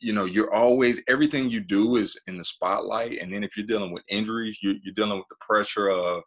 you 0.00 0.12
know 0.12 0.24
you're 0.24 0.52
always 0.52 1.02
everything 1.08 1.48
you 1.48 1.60
do 1.60 1.96
is 1.96 2.20
in 2.26 2.36
the 2.36 2.44
spotlight 2.44 3.18
and 3.20 3.32
then 3.32 3.44
if 3.44 3.56
you're 3.56 3.66
dealing 3.66 3.92
with 3.92 4.02
injuries 4.08 4.58
you're, 4.62 4.74
you're 4.82 4.94
dealing 4.94 5.18
with 5.18 5.28
the 5.28 5.36
pressure 5.40 5.88
of 5.88 6.22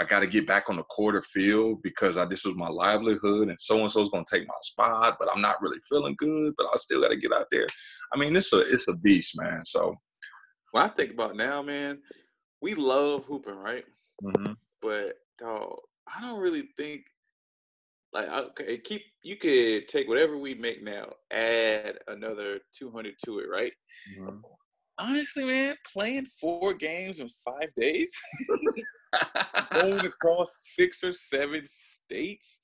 I 0.00 0.04
got 0.04 0.20
to 0.20 0.28
get 0.28 0.46
back 0.46 0.70
on 0.70 0.76
the 0.76 0.84
quarter 0.84 1.22
field 1.22 1.82
because 1.82 2.18
I, 2.18 2.24
this 2.24 2.46
is 2.46 2.54
my 2.54 2.68
livelihood, 2.68 3.48
and 3.48 3.58
so 3.58 3.80
and 3.80 3.90
so 3.90 4.00
is 4.00 4.08
going 4.10 4.24
to 4.24 4.38
take 4.38 4.46
my 4.46 4.54
spot, 4.62 5.16
but 5.18 5.28
I'm 5.34 5.40
not 5.40 5.60
really 5.60 5.78
feeling 5.88 6.14
good. 6.18 6.54
But 6.56 6.68
I 6.72 6.76
still 6.76 7.00
got 7.00 7.10
to 7.10 7.16
get 7.16 7.32
out 7.32 7.46
there. 7.50 7.66
I 8.14 8.18
mean, 8.18 8.36
it's 8.36 8.52
a 8.52 8.60
it's 8.60 8.86
a 8.86 8.96
beast, 8.96 9.40
man. 9.40 9.64
So, 9.64 9.96
when 10.70 10.84
I 10.84 10.88
think 10.88 11.12
about 11.12 11.36
now, 11.36 11.62
man, 11.62 11.98
we 12.62 12.74
love 12.74 13.24
hooping, 13.24 13.56
right? 13.56 13.84
Mm-hmm. 14.22 14.52
But 14.80 15.14
dog, 15.36 15.74
I 16.06 16.20
don't 16.20 16.40
really 16.40 16.68
think 16.76 17.02
like 18.12 18.28
okay, 18.28 18.78
keep 18.78 19.02
you 19.22 19.36
could 19.36 19.88
take 19.88 20.08
whatever 20.08 20.38
we 20.38 20.54
make 20.54 20.82
now, 20.82 21.08
add 21.32 21.98
another 22.08 22.60
200 22.76 23.14
to 23.24 23.40
it, 23.40 23.46
right? 23.50 23.72
Mm-hmm. 24.18 24.38
Honestly, 25.00 25.44
man, 25.44 25.76
playing 25.92 26.26
four 26.26 26.74
games 26.74 27.20
in 27.20 27.28
five 27.44 27.68
days. 27.76 28.18
going 29.72 30.00
across 30.00 30.50
six 30.58 31.02
or 31.02 31.12
seven 31.12 31.62
states, 31.66 32.60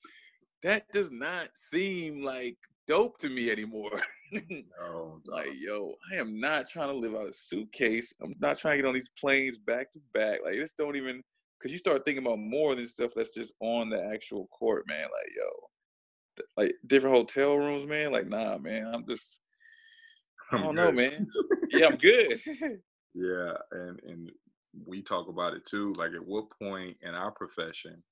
that 0.63 0.85
does 0.91 1.11
not 1.11 1.49
seem 1.55 2.23
like 2.23 2.57
dope 2.87 3.17
to 3.19 3.29
me 3.29 3.51
anymore. 3.51 3.99
no, 4.31 5.21
like, 5.25 5.49
yo, 5.57 5.93
I 6.11 6.15
am 6.15 6.39
not 6.39 6.67
trying 6.67 6.89
to 6.89 6.97
live 6.97 7.15
out 7.15 7.29
a 7.29 7.33
suitcase. 7.33 8.13
I'm 8.21 8.35
not 8.39 8.57
trying 8.57 8.77
to 8.77 8.83
get 8.83 8.87
on 8.87 8.93
these 8.93 9.11
planes 9.19 9.57
back 9.57 9.91
to 9.93 9.99
back. 10.13 10.39
Like, 10.43 10.55
this 10.55 10.73
don't 10.73 10.95
even 10.95 11.23
because 11.59 11.71
you 11.71 11.77
start 11.77 12.05
thinking 12.05 12.25
about 12.25 12.39
more 12.39 12.75
than 12.75 12.85
stuff 12.85 13.11
that's 13.15 13.33
just 13.33 13.53
on 13.59 13.89
the 13.89 14.03
actual 14.13 14.47
court, 14.47 14.85
man. 14.87 15.03
Like, 15.03 15.31
yo, 15.35 16.43
like 16.57 16.75
different 16.87 17.15
hotel 17.15 17.55
rooms, 17.55 17.87
man. 17.87 18.11
Like, 18.11 18.27
nah, 18.27 18.57
man. 18.57 18.91
I'm 18.93 19.05
just, 19.07 19.41
I 20.51 20.57
don't 20.57 20.75
know, 20.75 20.91
man. 20.91 21.27
yeah, 21.71 21.87
I'm 21.87 21.97
good. 21.97 22.39
yeah, 23.15 23.53
and 23.71 23.99
and 24.03 24.31
we 24.85 25.01
talk 25.01 25.27
about 25.27 25.53
it 25.53 25.65
too. 25.65 25.93
Like, 25.93 26.11
at 26.13 26.25
what 26.25 26.45
point 26.61 26.97
in 27.01 27.15
our 27.15 27.31
profession 27.31 28.03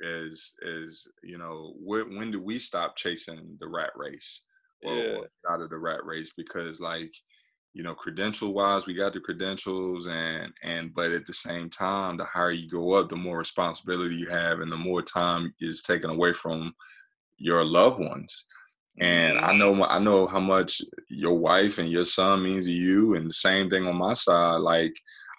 is 0.00 0.52
is 0.62 1.06
you 1.22 1.38
know 1.38 1.72
when 1.78 2.16
when 2.16 2.30
do 2.30 2.42
we 2.42 2.58
stop 2.58 2.96
chasing 2.96 3.56
the 3.60 3.68
rat 3.68 3.92
race 3.94 4.42
or, 4.82 4.92
yeah. 4.92 5.12
or 5.12 5.28
out 5.48 5.60
of 5.60 5.70
the 5.70 5.78
rat 5.78 6.04
race? 6.04 6.32
Because 6.36 6.80
like 6.80 7.12
you 7.74 7.82
know 7.82 7.94
credential 7.94 8.54
wise 8.54 8.86
we 8.86 8.94
got 8.94 9.12
the 9.12 9.20
credentials 9.20 10.06
and 10.06 10.52
and 10.62 10.94
but 10.94 11.10
at 11.10 11.26
the 11.26 11.34
same 11.34 11.68
time 11.68 12.16
the 12.16 12.24
higher 12.24 12.52
you 12.52 12.68
go 12.68 12.94
up 12.94 13.08
the 13.08 13.16
more 13.16 13.38
responsibility 13.38 14.14
you 14.14 14.28
have 14.28 14.60
and 14.60 14.72
the 14.72 14.76
more 14.76 15.02
time 15.02 15.52
is 15.60 15.82
taken 15.82 16.10
away 16.10 16.32
from 16.32 16.72
your 17.36 17.64
loved 17.64 17.98
ones 17.98 18.46
and 19.00 19.36
mm-hmm. 19.36 19.46
I 19.46 19.52
know 19.54 19.84
I 19.84 19.98
know 19.98 20.26
how 20.26 20.40
much 20.40 20.80
your 21.08 21.34
wife 21.34 21.78
and 21.78 21.90
your 21.90 22.04
son 22.04 22.42
means 22.42 22.66
to 22.66 22.72
you, 22.72 23.14
and 23.14 23.28
the 23.28 23.34
same 23.34 23.68
thing 23.68 23.86
on 23.86 23.96
my 23.96 24.14
side. 24.14 24.58
Like 24.58 24.94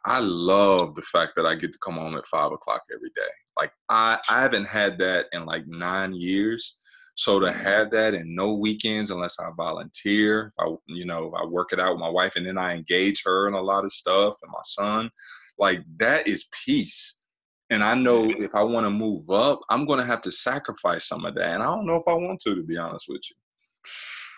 I 0.05 0.19
love 0.19 0.95
the 0.95 1.01
fact 1.03 1.33
that 1.35 1.45
I 1.45 1.55
get 1.55 1.73
to 1.73 1.79
come 1.79 1.95
home 1.95 2.17
at 2.17 2.27
five 2.27 2.51
o'clock 2.51 2.81
every 2.93 3.09
day. 3.15 3.21
Like 3.57 3.71
I, 3.89 4.19
I 4.29 4.41
haven't 4.41 4.67
had 4.67 4.97
that 4.99 5.27
in 5.31 5.45
like 5.45 5.65
nine 5.67 6.13
years. 6.13 6.77
So 7.15 7.39
to 7.39 7.51
have 7.51 7.91
that 7.91 8.13
and 8.13 8.35
no 8.35 8.53
weekends 8.53 9.09
unless 9.09 9.39
I 9.39 9.49
volunteer, 9.55 10.53
I 10.59 10.75
you 10.87 11.05
know, 11.05 11.33
I 11.33 11.45
work 11.45 11.71
it 11.71 11.79
out 11.79 11.93
with 11.93 12.01
my 12.01 12.09
wife 12.09 12.35
and 12.35 12.45
then 12.45 12.57
I 12.57 12.75
engage 12.75 13.23
her 13.25 13.47
in 13.47 13.53
a 13.53 13.61
lot 13.61 13.85
of 13.85 13.93
stuff 13.93 14.35
and 14.43 14.51
my 14.51 14.61
son, 14.63 15.09
like 15.57 15.81
that 15.97 16.27
is 16.27 16.49
peace. 16.65 17.17
And 17.69 17.83
I 17.83 17.95
know 17.95 18.29
if 18.29 18.53
I 18.53 18.61
want 18.61 18.85
to 18.85 18.91
move 18.91 19.29
up, 19.29 19.61
I'm 19.69 19.85
gonna 19.85 20.05
have 20.05 20.21
to 20.23 20.31
sacrifice 20.31 21.07
some 21.07 21.25
of 21.25 21.35
that. 21.35 21.55
And 21.55 21.63
I 21.63 21.67
don't 21.67 21.87
know 21.87 21.95
if 21.95 22.07
I 22.07 22.13
want 22.13 22.41
to, 22.41 22.55
to 22.55 22.63
be 22.63 22.77
honest 22.77 23.05
with 23.07 23.21
you. 23.29 23.35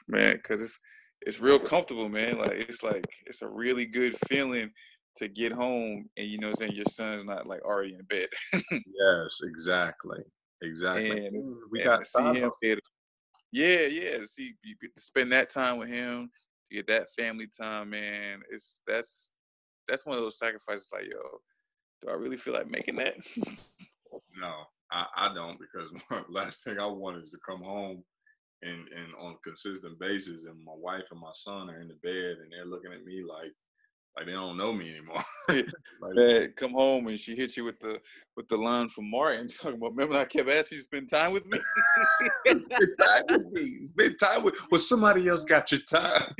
Man, 0.07 0.35
because 0.35 0.61
it's 0.61 0.79
it's 1.21 1.39
real 1.39 1.59
comfortable, 1.59 2.07
man. 2.07 2.37
Like 2.37 2.51
it's 2.51 2.83
like 2.83 3.05
it's 3.25 3.41
a 3.41 3.47
really 3.47 3.85
good 3.85 4.15
feeling 4.29 4.71
to 5.17 5.27
get 5.27 5.51
home 5.51 6.07
and 6.15 6.27
you 6.27 6.37
know 6.37 6.53
saying 6.53 6.73
your 6.73 6.85
son's 6.91 7.25
not 7.25 7.47
like 7.47 7.61
already 7.63 7.95
in 7.95 8.03
bed. 8.03 8.27
yes, 8.53 9.39
exactly. 9.43 10.19
Exactly. 10.61 11.27
And, 11.27 11.55
we 11.71 11.81
and 11.81 11.89
got 11.89 12.07
see 12.07 12.23
him 12.23 12.51
yeah, 13.51 13.87
yeah. 13.87 14.17
To 14.17 14.27
see 14.27 14.53
you 14.63 14.75
get 14.81 14.93
to 14.95 15.01
spend 15.01 15.31
that 15.31 15.49
time 15.49 15.77
with 15.77 15.89
him, 15.89 16.29
to 16.69 16.75
get 16.75 16.87
that 16.87 17.09
family 17.17 17.47
time, 17.47 17.91
man. 17.91 18.41
It's 18.51 18.81
that's 18.85 19.31
that's 19.87 20.05
one 20.05 20.17
of 20.17 20.23
those 20.23 20.37
sacrifices 20.37 20.89
like, 20.91 21.05
yo, 21.05 21.17
do 22.01 22.09
I 22.09 22.13
really 22.13 22.37
feel 22.37 22.53
like 22.53 22.69
making 22.69 22.97
that? 22.97 23.15
no, 24.39 24.53
I, 24.91 25.05
I 25.15 25.33
don't 25.33 25.57
because 25.59 25.91
last 26.29 26.63
thing 26.63 26.79
I 26.79 26.85
want 26.85 27.23
is 27.23 27.31
to 27.31 27.37
come 27.47 27.63
home 27.63 28.03
and 28.63 28.87
and 28.89 29.13
on 29.19 29.33
a 29.33 29.49
consistent 29.49 29.99
basis 29.99 30.45
and 30.45 30.63
my 30.63 30.73
wife 30.75 31.05
and 31.11 31.19
my 31.19 31.31
son 31.33 31.69
are 31.69 31.79
in 31.79 31.87
the 31.87 31.97
bed 32.03 32.37
and 32.41 32.51
they're 32.51 32.65
looking 32.65 32.91
at 32.91 33.05
me 33.05 33.23
like 33.27 33.51
like 34.17 34.25
they 34.25 34.31
don't 34.31 34.57
know 34.57 34.73
me 34.73 34.89
anymore. 34.89 35.23
like, 36.01 36.15
Man, 36.15 36.53
come 36.55 36.71
home 36.71 37.07
and 37.07 37.19
she 37.19 37.35
hits 37.35 37.55
you 37.55 37.65
with 37.65 37.79
the 37.79 37.99
with 38.35 38.47
the 38.47 38.57
line 38.57 38.89
from 38.89 39.11
Martin 39.11 39.47
talking 39.61 39.77
about. 39.77 39.91
Remember, 39.91 40.15
I 40.15 40.25
kept 40.25 40.49
asking 40.49 40.77
you 40.77 40.81
to 40.81 40.85
spend 40.85 41.09
time 41.09 41.33
with 41.33 41.45
me. 41.45 41.59
spend 42.47 42.97
time 42.99 43.23
with 43.29 43.51
me. 43.51 43.85
Spend 43.85 44.19
time 44.19 44.43
with. 44.43 44.55
Well, 44.71 44.79
somebody 44.79 45.27
else 45.27 45.45
got 45.45 45.71
your 45.71 45.81
time. 45.81 46.33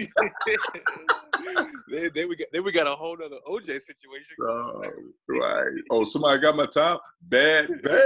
then, 1.92 2.10
then, 2.16 2.30
we 2.30 2.36
got 2.36 2.48
then 2.52 2.64
we 2.64 2.72
got 2.72 2.88
a 2.88 2.96
whole 2.96 3.16
other 3.24 3.38
OJ 3.48 3.80
situation. 3.80 4.36
Oh, 4.42 4.82
right. 5.30 5.82
Oh, 5.92 6.04
somebody 6.04 6.42
got 6.42 6.56
my 6.56 6.66
time. 6.66 6.98
Bad, 7.22 7.70
bad. 7.84 8.02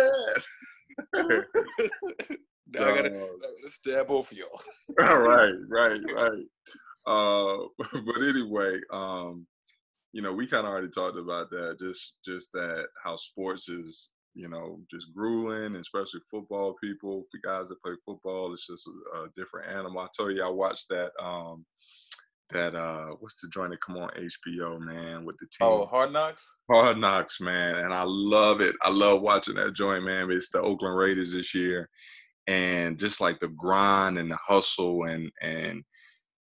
now 1.13 2.87
I 2.87 2.95
gotta, 2.95 3.09
gotta 3.09 3.69
stab 3.69 4.07
both 4.07 4.31
of 4.33 4.37
y'all. 4.37 4.61
right, 4.99 5.53
right, 5.69 6.01
right. 6.13 6.43
Uh, 7.05 7.57
but 7.77 8.21
anyway, 8.21 8.79
um, 8.91 9.47
you 10.13 10.21
know, 10.21 10.33
we 10.33 10.47
kind 10.47 10.65
of 10.65 10.71
already 10.71 10.89
talked 10.89 11.17
about 11.17 11.49
that. 11.51 11.77
Just 11.79 12.15
just 12.25 12.51
that 12.53 12.85
how 13.03 13.15
sports 13.15 13.69
is, 13.69 14.09
you 14.33 14.49
know, 14.49 14.79
just 14.89 15.13
grueling, 15.13 15.75
especially 15.75 16.21
football 16.29 16.75
people. 16.83 17.25
For 17.31 17.39
guys 17.43 17.69
that 17.69 17.81
play 17.83 17.93
football, 18.05 18.53
it's 18.53 18.67
just 18.67 18.87
a, 18.87 19.19
a 19.21 19.27
different 19.35 19.71
animal. 19.71 19.99
I 19.99 20.07
told 20.15 20.35
you 20.35 20.43
I 20.43 20.49
watched 20.49 20.89
that. 20.89 21.11
um 21.21 21.65
that 22.51 22.75
uh 22.75 23.07
what's 23.19 23.41
the 23.41 23.47
joint 23.49 23.71
that 23.71 23.81
come 23.81 23.97
on 23.97 24.09
HBO, 24.09 24.79
man, 24.79 25.25
with 25.25 25.37
the 25.37 25.45
team. 25.45 25.67
Oh, 25.67 25.85
Hard 25.85 26.11
Knocks? 26.11 26.43
Hard 26.69 26.97
Knocks, 26.97 27.39
man. 27.39 27.77
And 27.77 27.93
I 27.93 28.03
love 28.05 28.61
it. 28.61 28.75
I 28.81 28.89
love 28.89 29.21
watching 29.21 29.55
that 29.55 29.73
joint, 29.73 30.03
man. 30.03 30.29
It's 30.31 30.49
the 30.49 30.61
Oakland 30.61 30.97
Raiders 30.97 31.33
this 31.33 31.55
year. 31.55 31.89
And 32.47 32.97
just 32.97 33.21
like 33.21 33.39
the 33.39 33.47
grind 33.49 34.17
and 34.17 34.29
the 34.29 34.37
hustle 34.45 35.03
and 35.05 35.31
and 35.41 35.83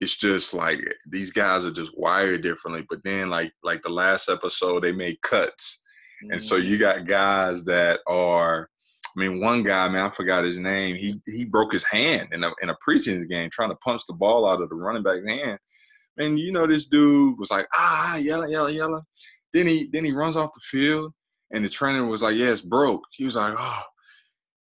it's 0.01 0.16
just 0.16 0.55
like 0.55 0.80
these 1.09 1.30
guys 1.30 1.64
are 1.64 1.72
just 1.72 1.97
wired 1.97 2.42
differently. 2.42 2.84
But 2.88 3.03
then 3.05 3.30
like 3.30 3.53
like 3.62 3.82
the 3.82 3.90
last 3.90 4.28
episode, 4.28 4.82
they 4.84 4.92
made 4.92 5.20
cuts, 5.22 5.82
mm-hmm. 6.22 6.32
and 6.32 6.42
so 6.42 6.57
you 6.57 6.78
got 6.78 7.07
guys 7.07 7.64
that 7.64 8.01
are 8.07 8.68
I 9.16 9.20
mean, 9.20 9.40
one 9.40 9.62
guy, 9.62 9.88
man, 9.88 10.07
I 10.07 10.11
forgot 10.11 10.44
his 10.44 10.59
name. 10.59 10.97
He 10.97 11.20
he 11.26 11.44
broke 11.47 11.72
his 11.72 11.84
hand 11.84 12.28
in 12.32 12.44
a 12.44 12.53
in 12.62 12.68
a 12.68 12.76
preseason 12.86 13.28
game 13.28 13.49
trying 13.51 13.70
to 13.70 13.76
punch 13.76 14.03
the 14.07 14.14
ball 14.14 14.47
out 14.47 14.61
of 14.61 14.68
the 14.68 14.74
running 14.74 15.03
back's 15.03 15.26
hand. 15.26 15.59
And 16.18 16.38
you 16.38 16.53
know, 16.53 16.66
this 16.66 16.88
dude 16.88 17.38
was 17.38 17.51
like, 17.51 17.66
ah, 17.74 18.16
yellow, 18.16 18.47
yellow, 18.47 18.68
yellow. 18.68 19.03
Then 19.55 19.66
he 19.66 19.88
then 19.90 20.05
he 20.05 20.12
runs 20.12 20.36
off 20.36 20.53
the 20.53 20.61
field, 20.61 21.12
and 21.53 21.64
the 21.64 21.68
trainer 21.68 22.07
was 22.07 22.22
like, 22.22 22.36
yeah, 22.36 22.51
it's 22.51 22.61
broke. 22.61 23.03
He 23.12 23.24
was 23.24 23.36
like, 23.36 23.55
oh. 23.57 23.82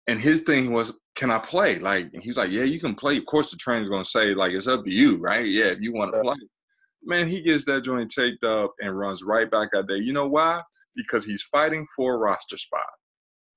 And 0.07 0.19
his 0.19 0.41
thing 0.41 0.71
was, 0.71 0.99
can 1.15 1.31
I 1.31 1.39
play? 1.39 1.79
Like, 1.79 2.11
he 2.21 2.29
was 2.29 2.37
like, 2.37 2.51
yeah, 2.51 2.63
you 2.63 2.79
can 2.79 2.93
play. 2.93 3.17
Of 3.17 3.25
course, 3.25 3.49
the 3.51 3.57
trainer's 3.57 3.89
gonna 3.89 4.05
say, 4.05 4.33
like, 4.33 4.51
it's 4.51 4.67
up 4.67 4.85
to 4.85 4.91
you, 4.91 5.17
right? 5.17 5.45
Yeah, 5.45 5.65
if 5.65 5.79
you 5.81 5.93
want 5.93 6.13
to 6.13 6.21
play. 6.21 6.35
Man, 7.03 7.27
he 7.27 7.41
gets 7.41 7.65
that 7.65 7.83
joint 7.83 8.11
taped 8.11 8.43
up 8.43 8.73
and 8.79 8.97
runs 8.97 9.23
right 9.23 9.49
back 9.49 9.69
out 9.75 9.87
there. 9.87 9.97
You 9.97 10.13
know 10.13 10.27
why? 10.27 10.61
Because 10.95 11.25
he's 11.25 11.43
fighting 11.43 11.85
for 11.95 12.15
a 12.15 12.17
roster 12.17 12.57
spot. 12.57 12.81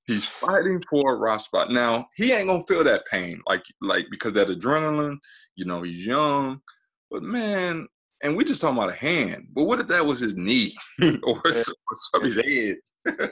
He's 0.07 0.25
fighting 0.25 0.83
for 0.89 1.15
a 1.15 1.19
roster 1.19 1.49
spot. 1.49 1.71
Now 1.71 2.07
he 2.17 2.33
ain't 2.33 2.49
gonna 2.49 2.63
feel 2.67 2.85
that 2.85 3.07
pain, 3.11 3.41
like 3.47 3.63
like 3.83 4.07
because 4.11 4.33
that 4.35 4.49
adrenaline. 4.49 5.19
You 5.55 5.67
know, 5.67 5.83
he's 5.83 6.07
young, 6.07 6.61
but 7.11 7.23
man, 7.23 7.87
and 8.23 8.37
we 8.37 8.45
just 8.45 8.61
talking 8.61 8.77
about 8.77 8.91
a 8.91 8.95
hand. 8.95 9.49
But 9.53 9.65
what 9.65 9.81
if 9.81 9.87
that 9.89 10.05
was 10.05 10.21
his 10.21 10.37
knee 10.37 10.75
or, 11.03 11.41
yeah. 11.47 11.63
or 12.15 12.23
his 12.23 12.37
head? 12.37 12.77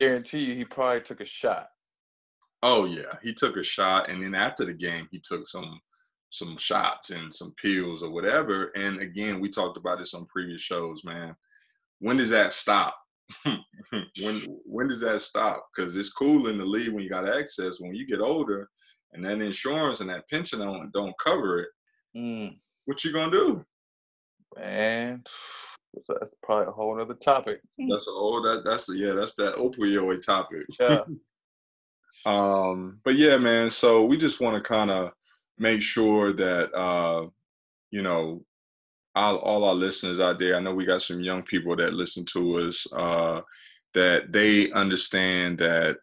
Guarantee 0.00 0.44
you, 0.44 0.54
he 0.54 0.64
probably 0.64 1.00
took 1.00 1.20
a 1.20 1.26
shot. 1.26 1.68
Oh 2.62 2.86
yeah, 2.86 3.16
he 3.22 3.32
took 3.32 3.56
a 3.56 3.62
shot, 3.62 4.10
and 4.10 4.22
then 4.22 4.34
after 4.34 4.64
the 4.64 4.74
game, 4.74 5.08
he 5.10 5.20
took 5.20 5.46
some 5.46 5.80
some 6.30 6.56
shots 6.58 7.10
and 7.10 7.32
some 7.32 7.54
pills 7.62 8.02
or 8.02 8.10
whatever. 8.10 8.70
And 8.76 9.00
again, 9.00 9.40
we 9.40 9.48
talked 9.48 9.76
about 9.76 9.98
this 9.98 10.14
on 10.14 10.26
previous 10.26 10.60
shows, 10.60 11.02
man. 11.04 11.34
When 12.00 12.16
does 12.16 12.30
that 12.30 12.52
stop? 12.52 12.94
when 13.44 14.42
when 14.64 14.88
does 14.88 15.00
that 15.00 15.20
stop? 15.20 15.66
Because 15.74 15.96
it's 15.96 16.12
cool 16.12 16.48
in 16.48 16.58
the 16.58 16.64
league 16.64 16.92
when 16.92 17.02
you 17.02 17.10
got 17.10 17.28
access. 17.28 17.80
When 17.80 17.94
you 17.94 18.06
get 18.06 18.20
older, 18.20 18.68
and 19.12 19.24
that 19.24 19.40
insurance 19.40 20.00
and 20.00 20.10
that 20.10 20.28
pension 20.28 20.60
don't 20.60 20.90
don't 20.92 21.14
cover 21.22 21.60
it, 21.60 21.68
mm. 22.16 22.56
what 22.86 23.04
you 23.04 23.12
gonna 23.12 23.30
do? 23.30 23.64
Man, 24.56 25.22
that's 26.08 26.34
probably 26.42 26.68
a 26.68 26.72
whole 26.72 27.00
other 27.00 27.14
topic. 27.14 27.60
That's 27.88 28.08
a 28.08 28.12
whole 28.12 28.42
that 28.42 28.62
that's 28.64 28.86
the 28.86 28.96
yeah 28.96 29.12
that's 29.12 29.34
that 29.36 29.54
opioid 29.54 30.24
topic. 30.24 30.66
Yeah. 30.80 31.02
um, 32.26 33.00
but 33.04 33.14
yeah, 33.14 33.38
man. 33.38 33.70
So 33.70 34.04
we 34.04 34.16
just 34.16 34.40
want 34.40 34.62
to 34.62 34.68
kind 34.68 34.90
of 34.90 35.12
make 35.58 35.82
sure 35.82 36.32
that 36.32 36.72
uh, 36.74 37.26
you 37.90 38.02
know 38.02 38.44
all, 39.14 39.36
all, 39.38 39.64
our 39.64 39.74
listeners 39.74 40.20
out 40.20 40.38
there. 40.38 40.56
I 40.56 40.60
know 40.60 40.74
we 40.74 40.84
got 40.84 41.02
some 41.02 41.20
young 41.20 41.42
people 41.42 41.74
that 41.76 41.94
listen 41.94 42.24
to 42.32 42.68
us. 42.68 42.86
Uh, 42.92 43.40
that 43.94 44.32
they 44.32 44.70
understand 44.72 45.58
that 45.58 45.96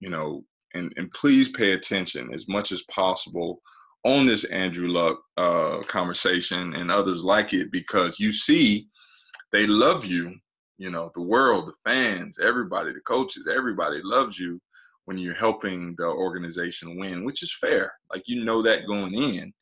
you 0.00 0.10
know, 0.10 0.44
and 0.74 0.92
and 0.96 1.10
please 1.10 1.48
pay 1.48 1.72
attention 1.72 2.32
as 2.32 2.48
much 2.48 2.72
as 2.72 2.82
possible 2.82 3.60
on 4.04 4.26
this 4.26 4.44
Andrew 4.44 4.88
Luck 4.88 5.18
uh, 5.36 5.78
conversation 5.88 6.74
and 6.74 6.90
others 6.90 7.24
like 7.24 7.52
it 7.52 7.72
because 7.72 8.20
you 8.20 8.32
see 8.32 8.88
they 9.52 9.66
love 9.66 10.04
you. 10.04 10.34
You 10.78 10.90
know, 10.90 11.10
the 11.14 11.22
world, 11.22 11.68
the 11.68 11.90
fans, 11.90 12.38
everybody, 12.38 12.92
the 12.92 13.00
coaches, 13.00 13.48
everybody 13.50 14.00
loves 14.04 14.38
you 14.38 14.60
when 15.06 15.18
you're 15.18 15.34
helping 15.34 15.94
the 15.96 16.06
organization 16.06 16.98
win, 16.98 17.24
which 17.24 17.42
is 17.42 17.56
fair. 17.60 17.92
Like 18.12 18.24
you 18.26 18.44
know 18.44 18.60
that 18.62 18.86
going 18.86 19.14
in. 19.14 19.52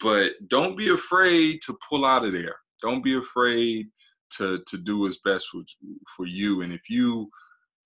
But 0.00 0.32
don't 0.48 0.76
be 0.76 0.90
afraid 0.90 1.60
to 1.66 1.76
pull 1.88 2.04
out 2.04 2.24
of 2.24 2.32
there. 2.32 2.56
Don't 2.80 3.02
be 3.02 3.16
afraid 3.16 3.88
to 4.36 4.62
to 4.66 4.78
do 4.78 5.00
what's 5.00 5.20
best 5.24 5.48
for, 5.48 5.60
for 6.16 6.26
you. 6.26 6.62
And 6.62 6.72
if 6.72 6.88
you 6.88 7.28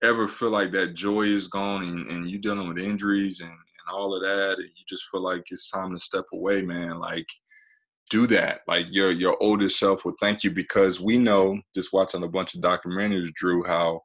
ever 0.03 0.27
feel 0.27 0.51
like 0.51 0.71
that 0.71 0.93
joy 0.93 1.23
is 1.23 1.47
gone 1.47 1.83
and, 1.83 2.11
and 2.11 2.29
you're 2.29 2.39
dealing 2.39 2.67
with 2.67 2.77
injuries 2.77 3.41
and, 3.41 3.49
and 3.49 3.95
all 3.95 4.15
of 4.15 4.21
that, 4.21 4.57
and 4.57 4.69
you 4.75 4.85
just 4.87 5.05
feel 5.11 5.21
like 5.21 5.43
it's 5.49 5.71
time 5.71 5.91
to 5.91 5.99
step 5.99 6.25
away, 6.33 6.61
man, 6.61 6.99
like 6.99 7.27
do 8.09 8.27
that. 8.27 8.61
Like 8.67 8.85
your 8.91 9.11
your 9.11 9.37
oldest 9.39 9.79
self 9.79 10.03
will 10.03 10.15
thank 10.19 10.43
you 10.43 10.51
because 10.51 10.99
we 10.99 11.17
know 11.17 11.59
just 11.73 11.93
watching 11.93 12.23
a 12.23 12.27
bunch 12.27 12.55
of 12.55 12.61
documentaries, 12.61 13.31
Drew, 13.33 13.63
how 13.63 14.01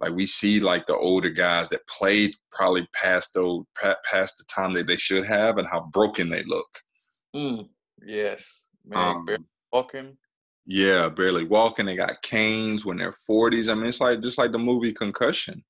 like 0.00 0.12
we 0.12 0.26
see 0.26 0.60
like 0.60 0.86
the 0.86 0.96
older 0.96 1.30
guys 1.30 1.68
that 1.70 1.86
played 1.86 2.34
probably 2.52 2.86
past 2.94 3.34
those 3.34 3.64
past 4.04 4.38
the 4.38 4.44
time 4.44 4.72
that 4.74 4.86
they 4.86 4.96
should 4.96 5.26
have 5.26 5.58
and 5.58 5.68
how 5.68 5.88
broken 5.92 6.28
they 6.28 6.42
look. 6.44 6.68
Mm, 7.34 7.68
yes, 8.04 8.64
man, 8.86 9.16
um, 9.28 9.46
walking. 9.72 10.16
Yeah, 10.66 11.08
barely 11.08 11.44
walking. 11.44 11.86
They 11.86 11.96
got 11.96 12.22
canes 12.22 12.84
when 12.84 12.98
they're 12.98 13.12
forties. 13.12 13.68
I 13.68 13.74
mean, 13.74 13.86
it's 13.86 14.00
like 14.00 14.20
just 14.20 14.38
like 14.38 14.52
the 14.52 14.58
movie 14.58 14.92
Concussion. 14.92 15.64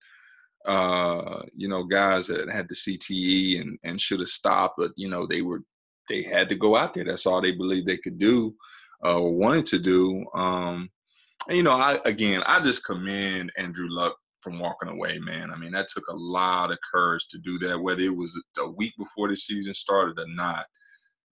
Uh, 0.66 1.43
you 1.57 1.68
know, 1.68 1.85
guys 1.85 2.26
that 2.26 2.51
had 2.51 2.68
the 2.68 2.74
CTE 2.74 3.61
and 3.61 3.79
and 3.85 4.01
should 4.01 4.20
have 4.20 4.29
stopped, 4.29 4.74
but 4.79 4.91
you 4.97 5.09
know 5.09 5.26
they 5.26 5.41
were 5.41 5.62
they 6.09 6.22
had 6.22 6.49
to 6.49 6.55
go 6.55 6.76
out 6.76 6.95
there. 6.95 7.05
That's 7.05 7.26
all 7.26 7.41
they 7.41 7.53
believed 7.53 7.87
they 7.87 7.97
could 7.97 8.18
do 8.18 8.55
uh, 9.05 9.20
or 9.20 9.33
wanted 9.33 9.66
to 9.66 9.79
do. 9.79 10.24
Um, 10.35 10.91
and, 11.49 11.57
you 11.57 11.62
know, 11.62 11.72
I 11.72 11.99
again, 12.05 12.42
I 12.46 12.61
just 12.61 12.84
commend 12.84 13.53
Andrew 13.57 13.88
Luck 13.88 14.16
from 14.40 14.59
walking 14.59 14.88
away, 14.88 15.18
man. 15.18 15.51
I 15.51 15.57
mean, 15.57 15.72
that 15.72 15.88
took 15.88 16.07
a 16.09 16.16
lot 16.16 16.70
of 16.70 16.78
courage 16.92 17.26
to 17.28 17.38
do 17.38 17.59
that, 17.61 17.80
whether 17.80 18.03
it 18.03 18.16
was 18.16 18.40
a 18.59 18.70
week 18.70 18.92
before 18.99 19.28
the 19.28 19.36
season 19.36 19.74
started 19.74 20.18
or 20.18 20.28
not. 20.28 20.66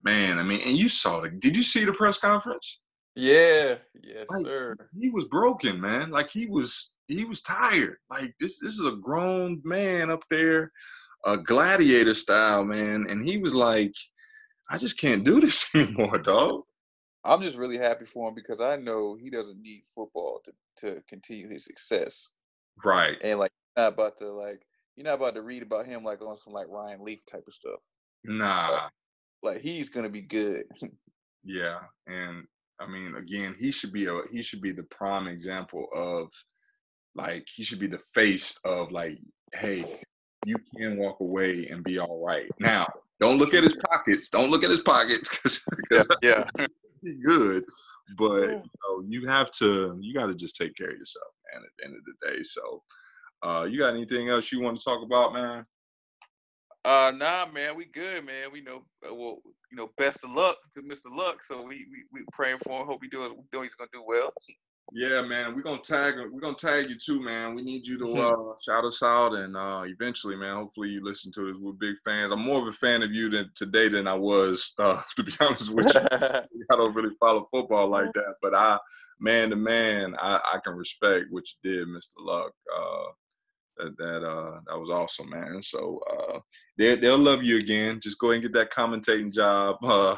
Man, 0.02 0.38
I 0.38 0.42
mean, 0.42 0.60
and 0.66 0.76
you 0.76 0.88
saw 0.88 1.20
the. 1.20 1.30
Did 1.30 1.56
you 1.56 1.62
see 1.62 1.84
the 1.84 1.92
press 1.92 2.18
conference? 2.18 2.80
Yeah, 3.14 3.76
yes, 4.02 4.26
like, 4.28 4.44
sir. 4.44 4.76
He 5.00 5.08
was 5.10 5.24
broken, 5.24 5.80
man. 5.80 6.10
Like 6.10 6.30
he 6.30 6.46
was, 6.46 6.94
he 7.08 7.24
was 7.24 7.40
tired. 7.40 7.96
Like 8.10 8.34
this, 8.38 8.60
this 8.60 8.74
is 8.74 8.86
a 8.86 8.96
grown 8.96 9.62
man 9.64 10.10
up 10.10 10.22
there, 10.28 10.70
a 11.24 11.38
gladiator 11.38 12.12
style, 12.12 12.64
man, 12.64 13.06
and 13.08 13.26
he 13.26 13.38
was 13.38 13.54
like, 13.54 13.92
I 14.70 14.76
just 14.76 15.00
can't 15.00 15.24
do 15.24 15.40
this 15.40 15.68
anymore, 15.74 16.18
dog. 16.18 16.62
I'm 17.26 17.42
just 17.42 17.58
really 17.58 17.78
happy 17.78 18.04
for 18.04 18.28
him 18.28 18.34
because 18.34 18.60
I 18.60 18.76
know 18.76 19.16
he 19.20 19.30
doesn't 19.30 19.60
need 19.60 19.82
football 19.94 20.40
to, 20.44 20.52
to 20.78 21.02
continue 21.08 21.48
his 21.48 21.64
success. 21.64 22.28
Right. 22.84 23.16
And 23.22 23.38
like 23.38 23.50
not 23.76 23.92
about 23.94 24.16
to 24.18 24.32
like 24.32 24.62
you're 24.96 25.04
not 25.04 25.14
about 25.14 25.34
to 25.34 25.42
read 25.42 25.62
about 25.62 25.86
him 25.86 26.02
like 26.02 26.22
on 26.22 26.36
some 26.36 26.52
like 26.52 26.68
Ryan 26.68 27.04
Leaf 27.04 27.20
type 27.26 27.44
of 27.46 27.54
stuff. 27.54 27.80
Nah. 28.24 28.70
Like, 28.70 28.82
like 29.42 29.60
he's 29.60 29.88
gonna 29.88 30.08
be 30.08 30.22
good. 30.22 30.64
yeah. 31.44 31.78
And 32.06 32.44
I 32.80 32.86
mean 32.86 33.16
again, 33.16 33.54
he 33.58 33.70
should 33.70 33.92
be 33.92 34.06
a 34.06 34.20
he 34.32 34.42
should 34.42 34.60
be 34.60 34.72
the 34.72 34.84
prime 34.84 35.26
example 35.26 35.86
of 35.94 36.30
like 37.14 37.46
he 37.52 37.64
should 37.64 37.78
be 37.78 37.86
the 37.86 38.00
face 38.14 38.58
of 38.64 38.92
like, 38.92 39.18
hey, 39.54 40.00
you 40.44 40.56
can 40.78 40.96
walk 40.96 41.20
away 41.20 41.66
and 41.66 41.82
be 41.82 41.98
all 41.98 42.24
right. 42.24 42.48
Now, 42.60 42.86
don't 43.18 43.38
look 43.38 43.54
at 43.54 43.62
his 43.62 43.76
pockets. 43.90 44.28
Don't 44.28 44.50
look 44.50 44.62
at 44.62 44.70
his 44.70 44.80
pockets 44.80 45.28
because 45.42 46.06
yeah, 46.22 46.44
yeah. 46.58 46.66
good. 47.14 47.64
But 48.16 48.42
you, 48.42 48.62
know, 48.88 49.04
you 49.08 49.26
have 49.26 49.50
to 49.52 49.98
you 50.00 50.14
got 50.14 50.26
to 50.26 50.34
just 50.34 50.56
take 50.56 50.76
care 50.76 50.90
of 50.90 50.98
yourself, 50.98 51.26
man. 51.52 51.62
At 51.62 51.70
the 51.78 51.84
end 51.86 51.96
of 51.96 52.02
the 52.04 52.30
day, 52.30 52.42
so 52.42 52.82
uh, 53.42 53.64
you 53.64 53.78
got 53.78 53.94
anything 53.94 54.28
else 54.28 54.52
you 54.52 54.60
want 54.60 54.78
to 54.78 54.84
talk 54.84 55.02
about, 55.02 55.32
man? 55.32 55.64
Uh, 56.84 57.12
nah, 57.16 57.46
man, 57.52 57.76
we 57.76 57.86
good, 57.86 58.24
man. 58.24 58.52
We 58.52 58.60
know, 58.60 58.84
uh, 59.04 59.12
well, 59.12 59.38
you 59.72 59.76
know, 59.76 59.90
best 59.98 60.22
of 60.22 60.30
luck 60.30 60.56
to 60.74 60.82
Mr. 60.82 61.12
Luck. 61.12 61.42
So 61.42 61.62
we 61.62 61.86
we, 61.90 62.04
we 62.12 62.20
praying 62.32 62.58
for 62.58 62.80
him. 62.80 62.86
Hope 62.86 63.00
he 63.02 63.08
does. 63.08 63.32
We 63.32 63.42
know 63.52 63.62
he's 63.62 63.74
gonna 63.74 63.90
do 63.92 64.04
well. 64.06 64.32
Yeah, 64.92 65.22
man, 65.22 65.54
we're 65.54 65.62
gonna 65.62 65.78
tag 65.78 66.14
we're 66.30 66.40
gonna 66.40 66.54
tag 66.54 66.88
you 66.88 66.96
too, 66.96 67.20
man. 67.20 67.54
We 67.54 67.62
need 67.62 67.86
you 67.86 67.98
to 67.98 68.06
uh, 68.20 68.52
shout 68.64 68.84
us 68.84 69.02
out, 69.02 69.34
and 69.34 69.56
uh, 69.56 69.82
eventually, 69.84 70.36
man. 70.36 70.56
Hopefully, 70.56 70.90
you 70.90 71.04
listen 71.04 71.32
to 71.32 71.50
us. 71.50 71.56
We're 71.58 71.72
big 71.72 71.96
fans. 72.04 72.30
I'm 72.30 72.40
more 72.40 72.62
of 72.62 72.68
a 72.68 72.72
fan 72.72 73.02
of 73.02 73.12
you 73.12 73.28
than 73.28 73.50
today 73.54 73.88
than 73.88 74.06
I 74.06 74.14
was, 74.14 74.72
uh, 74.78 75.02
to 75.16 75.22
be 75.22 75.32
honest 75.40 75.72
with 75.72 75.92
you. 75.92 76.00
I 76.12 76.76
don't 76.76 76.94
really 76.94 77.14
follow 77.18 77.48
football 77.52 77.88
like 77.88 78.12
that, 78.14 78.36
but 78.40 78.54
I, 78.54 78.78
man 79.18 79.50
to 79.50 79.56
man, 79.56 80.14
I, 80.18 80.36
I 80.36 80.58
can 80.64 80.74
respect 80.74 81.26
what 81.30 81.44
you 81.64 81.70
did, 81.70 81.88
Mr. 81.88 82.14
Luck. 82.18 82.52
Uh, 82.74 83.04
that 83.78 83.98
that 83.98 84.26
uh 84.26 84.60
that 84.66 84.78
was 84.78 84.88
awesome, 84.88 85.28
man. 85.28 85.60
So 85.62 86.00
uh 86.10 86.38
they 86.78 86.94
they'll 86.94 87.18
love 87.18 87.42
you 87.42 87.58
again. 87.58 88.00
Just 88.02 88.18
go 88.18 88.30
ahead 88.30 88.42
and 88.42 88.52
get 88.54 88.58
that 88.58 88.72
commentating 88.72 89.30
job. 89.30 89.76
Uh, 89.82 90.16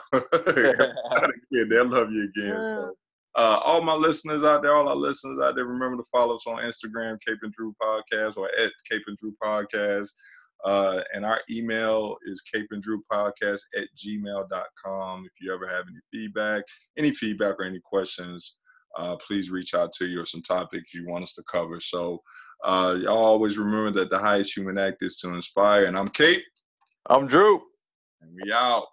they'll 1.50 1.88
love 1.88 2.12
you 2.12 2.30
again. 2.36 2.62
So 2.62 2.94
uh, 3.38 3.60
all 3.62 3.80
my 3.80 3.94
listeners 3.94 4.42
out 4.42 4.62
there, 4.62 4.74
all 4.74 4.88
our 4.88 4.96
listeners 4.96 5.38
out 5.38 5.54
there, 5.54 5.64
remember 5.64 5.96
to 5.96 6.08
follow 6.10 6.34
us 6.34 6.46
on 6.48 6.56
Instagram, 6.56 7.18
Cape 7.24 7.38
and 7.42 7.52
Drew 7.52 7.72
Podcast, 7.80 8.36
or 8.36 8.50
at 8.58 8.72
Cape 8.90 9.02
and 9.06 9.16
Drew 9.16 9.32
Podcast. 9.42 10.08
Uh, 10.64 11.02
and 11.14 11.24
our 11.24 11.40
email 11.48 12.16
is 12.26 12.42
Cape 12.52 12.66
and 12.72 12.82
Drew 12.82 13.00
Podcast 13.10 13.60
at 13.76 13.86
gmail.com. 13.96 15.24
If 15.24 15.32
you 15.40 15.54
ever 15.54 15.68
have 15.68 15.84
any 15.88 16.00
feedback, 16.12 16.64
any 16.98 17.12
feedback 17.12 17.54
or 17.60 17.64
any 17.64 17.78
questions, 17.84 18.56
uh, 18.96 19.14
please 19.24 19.52
reach 19.52 19.72
out 19.72 19.92
to 19.92 20.06
you 20.06 20.20
or 20.20 20.26
some 20.26 20.42
topics 20.42 20.92
you 20.92 21.06
want 21.06 21.22
us 21.22 21.34
to 21.34 21.44
cover. 21.48 21.78
So, 21.78 22.20
uh, 22.64 22.96
y'all 23.00 23.24
always 23.24 23.56
remember 23.56 23.92
that 24.00 24.10
the 24.10 24.18
highest 24.18 24.56
human 24.56 24.80
act 24.80 24.96
is 25.02 25.16
to 25.18 25.32
inspire. 25.32 25.84
And 25.84 25.96
I'm 25.96 26.08
Cape. 26.08 26.42
I'm 27.08 27.28
Drew. 27.28 27.62
And 28.20 28.32
we 28.34 28.52
out. 28.52 28.86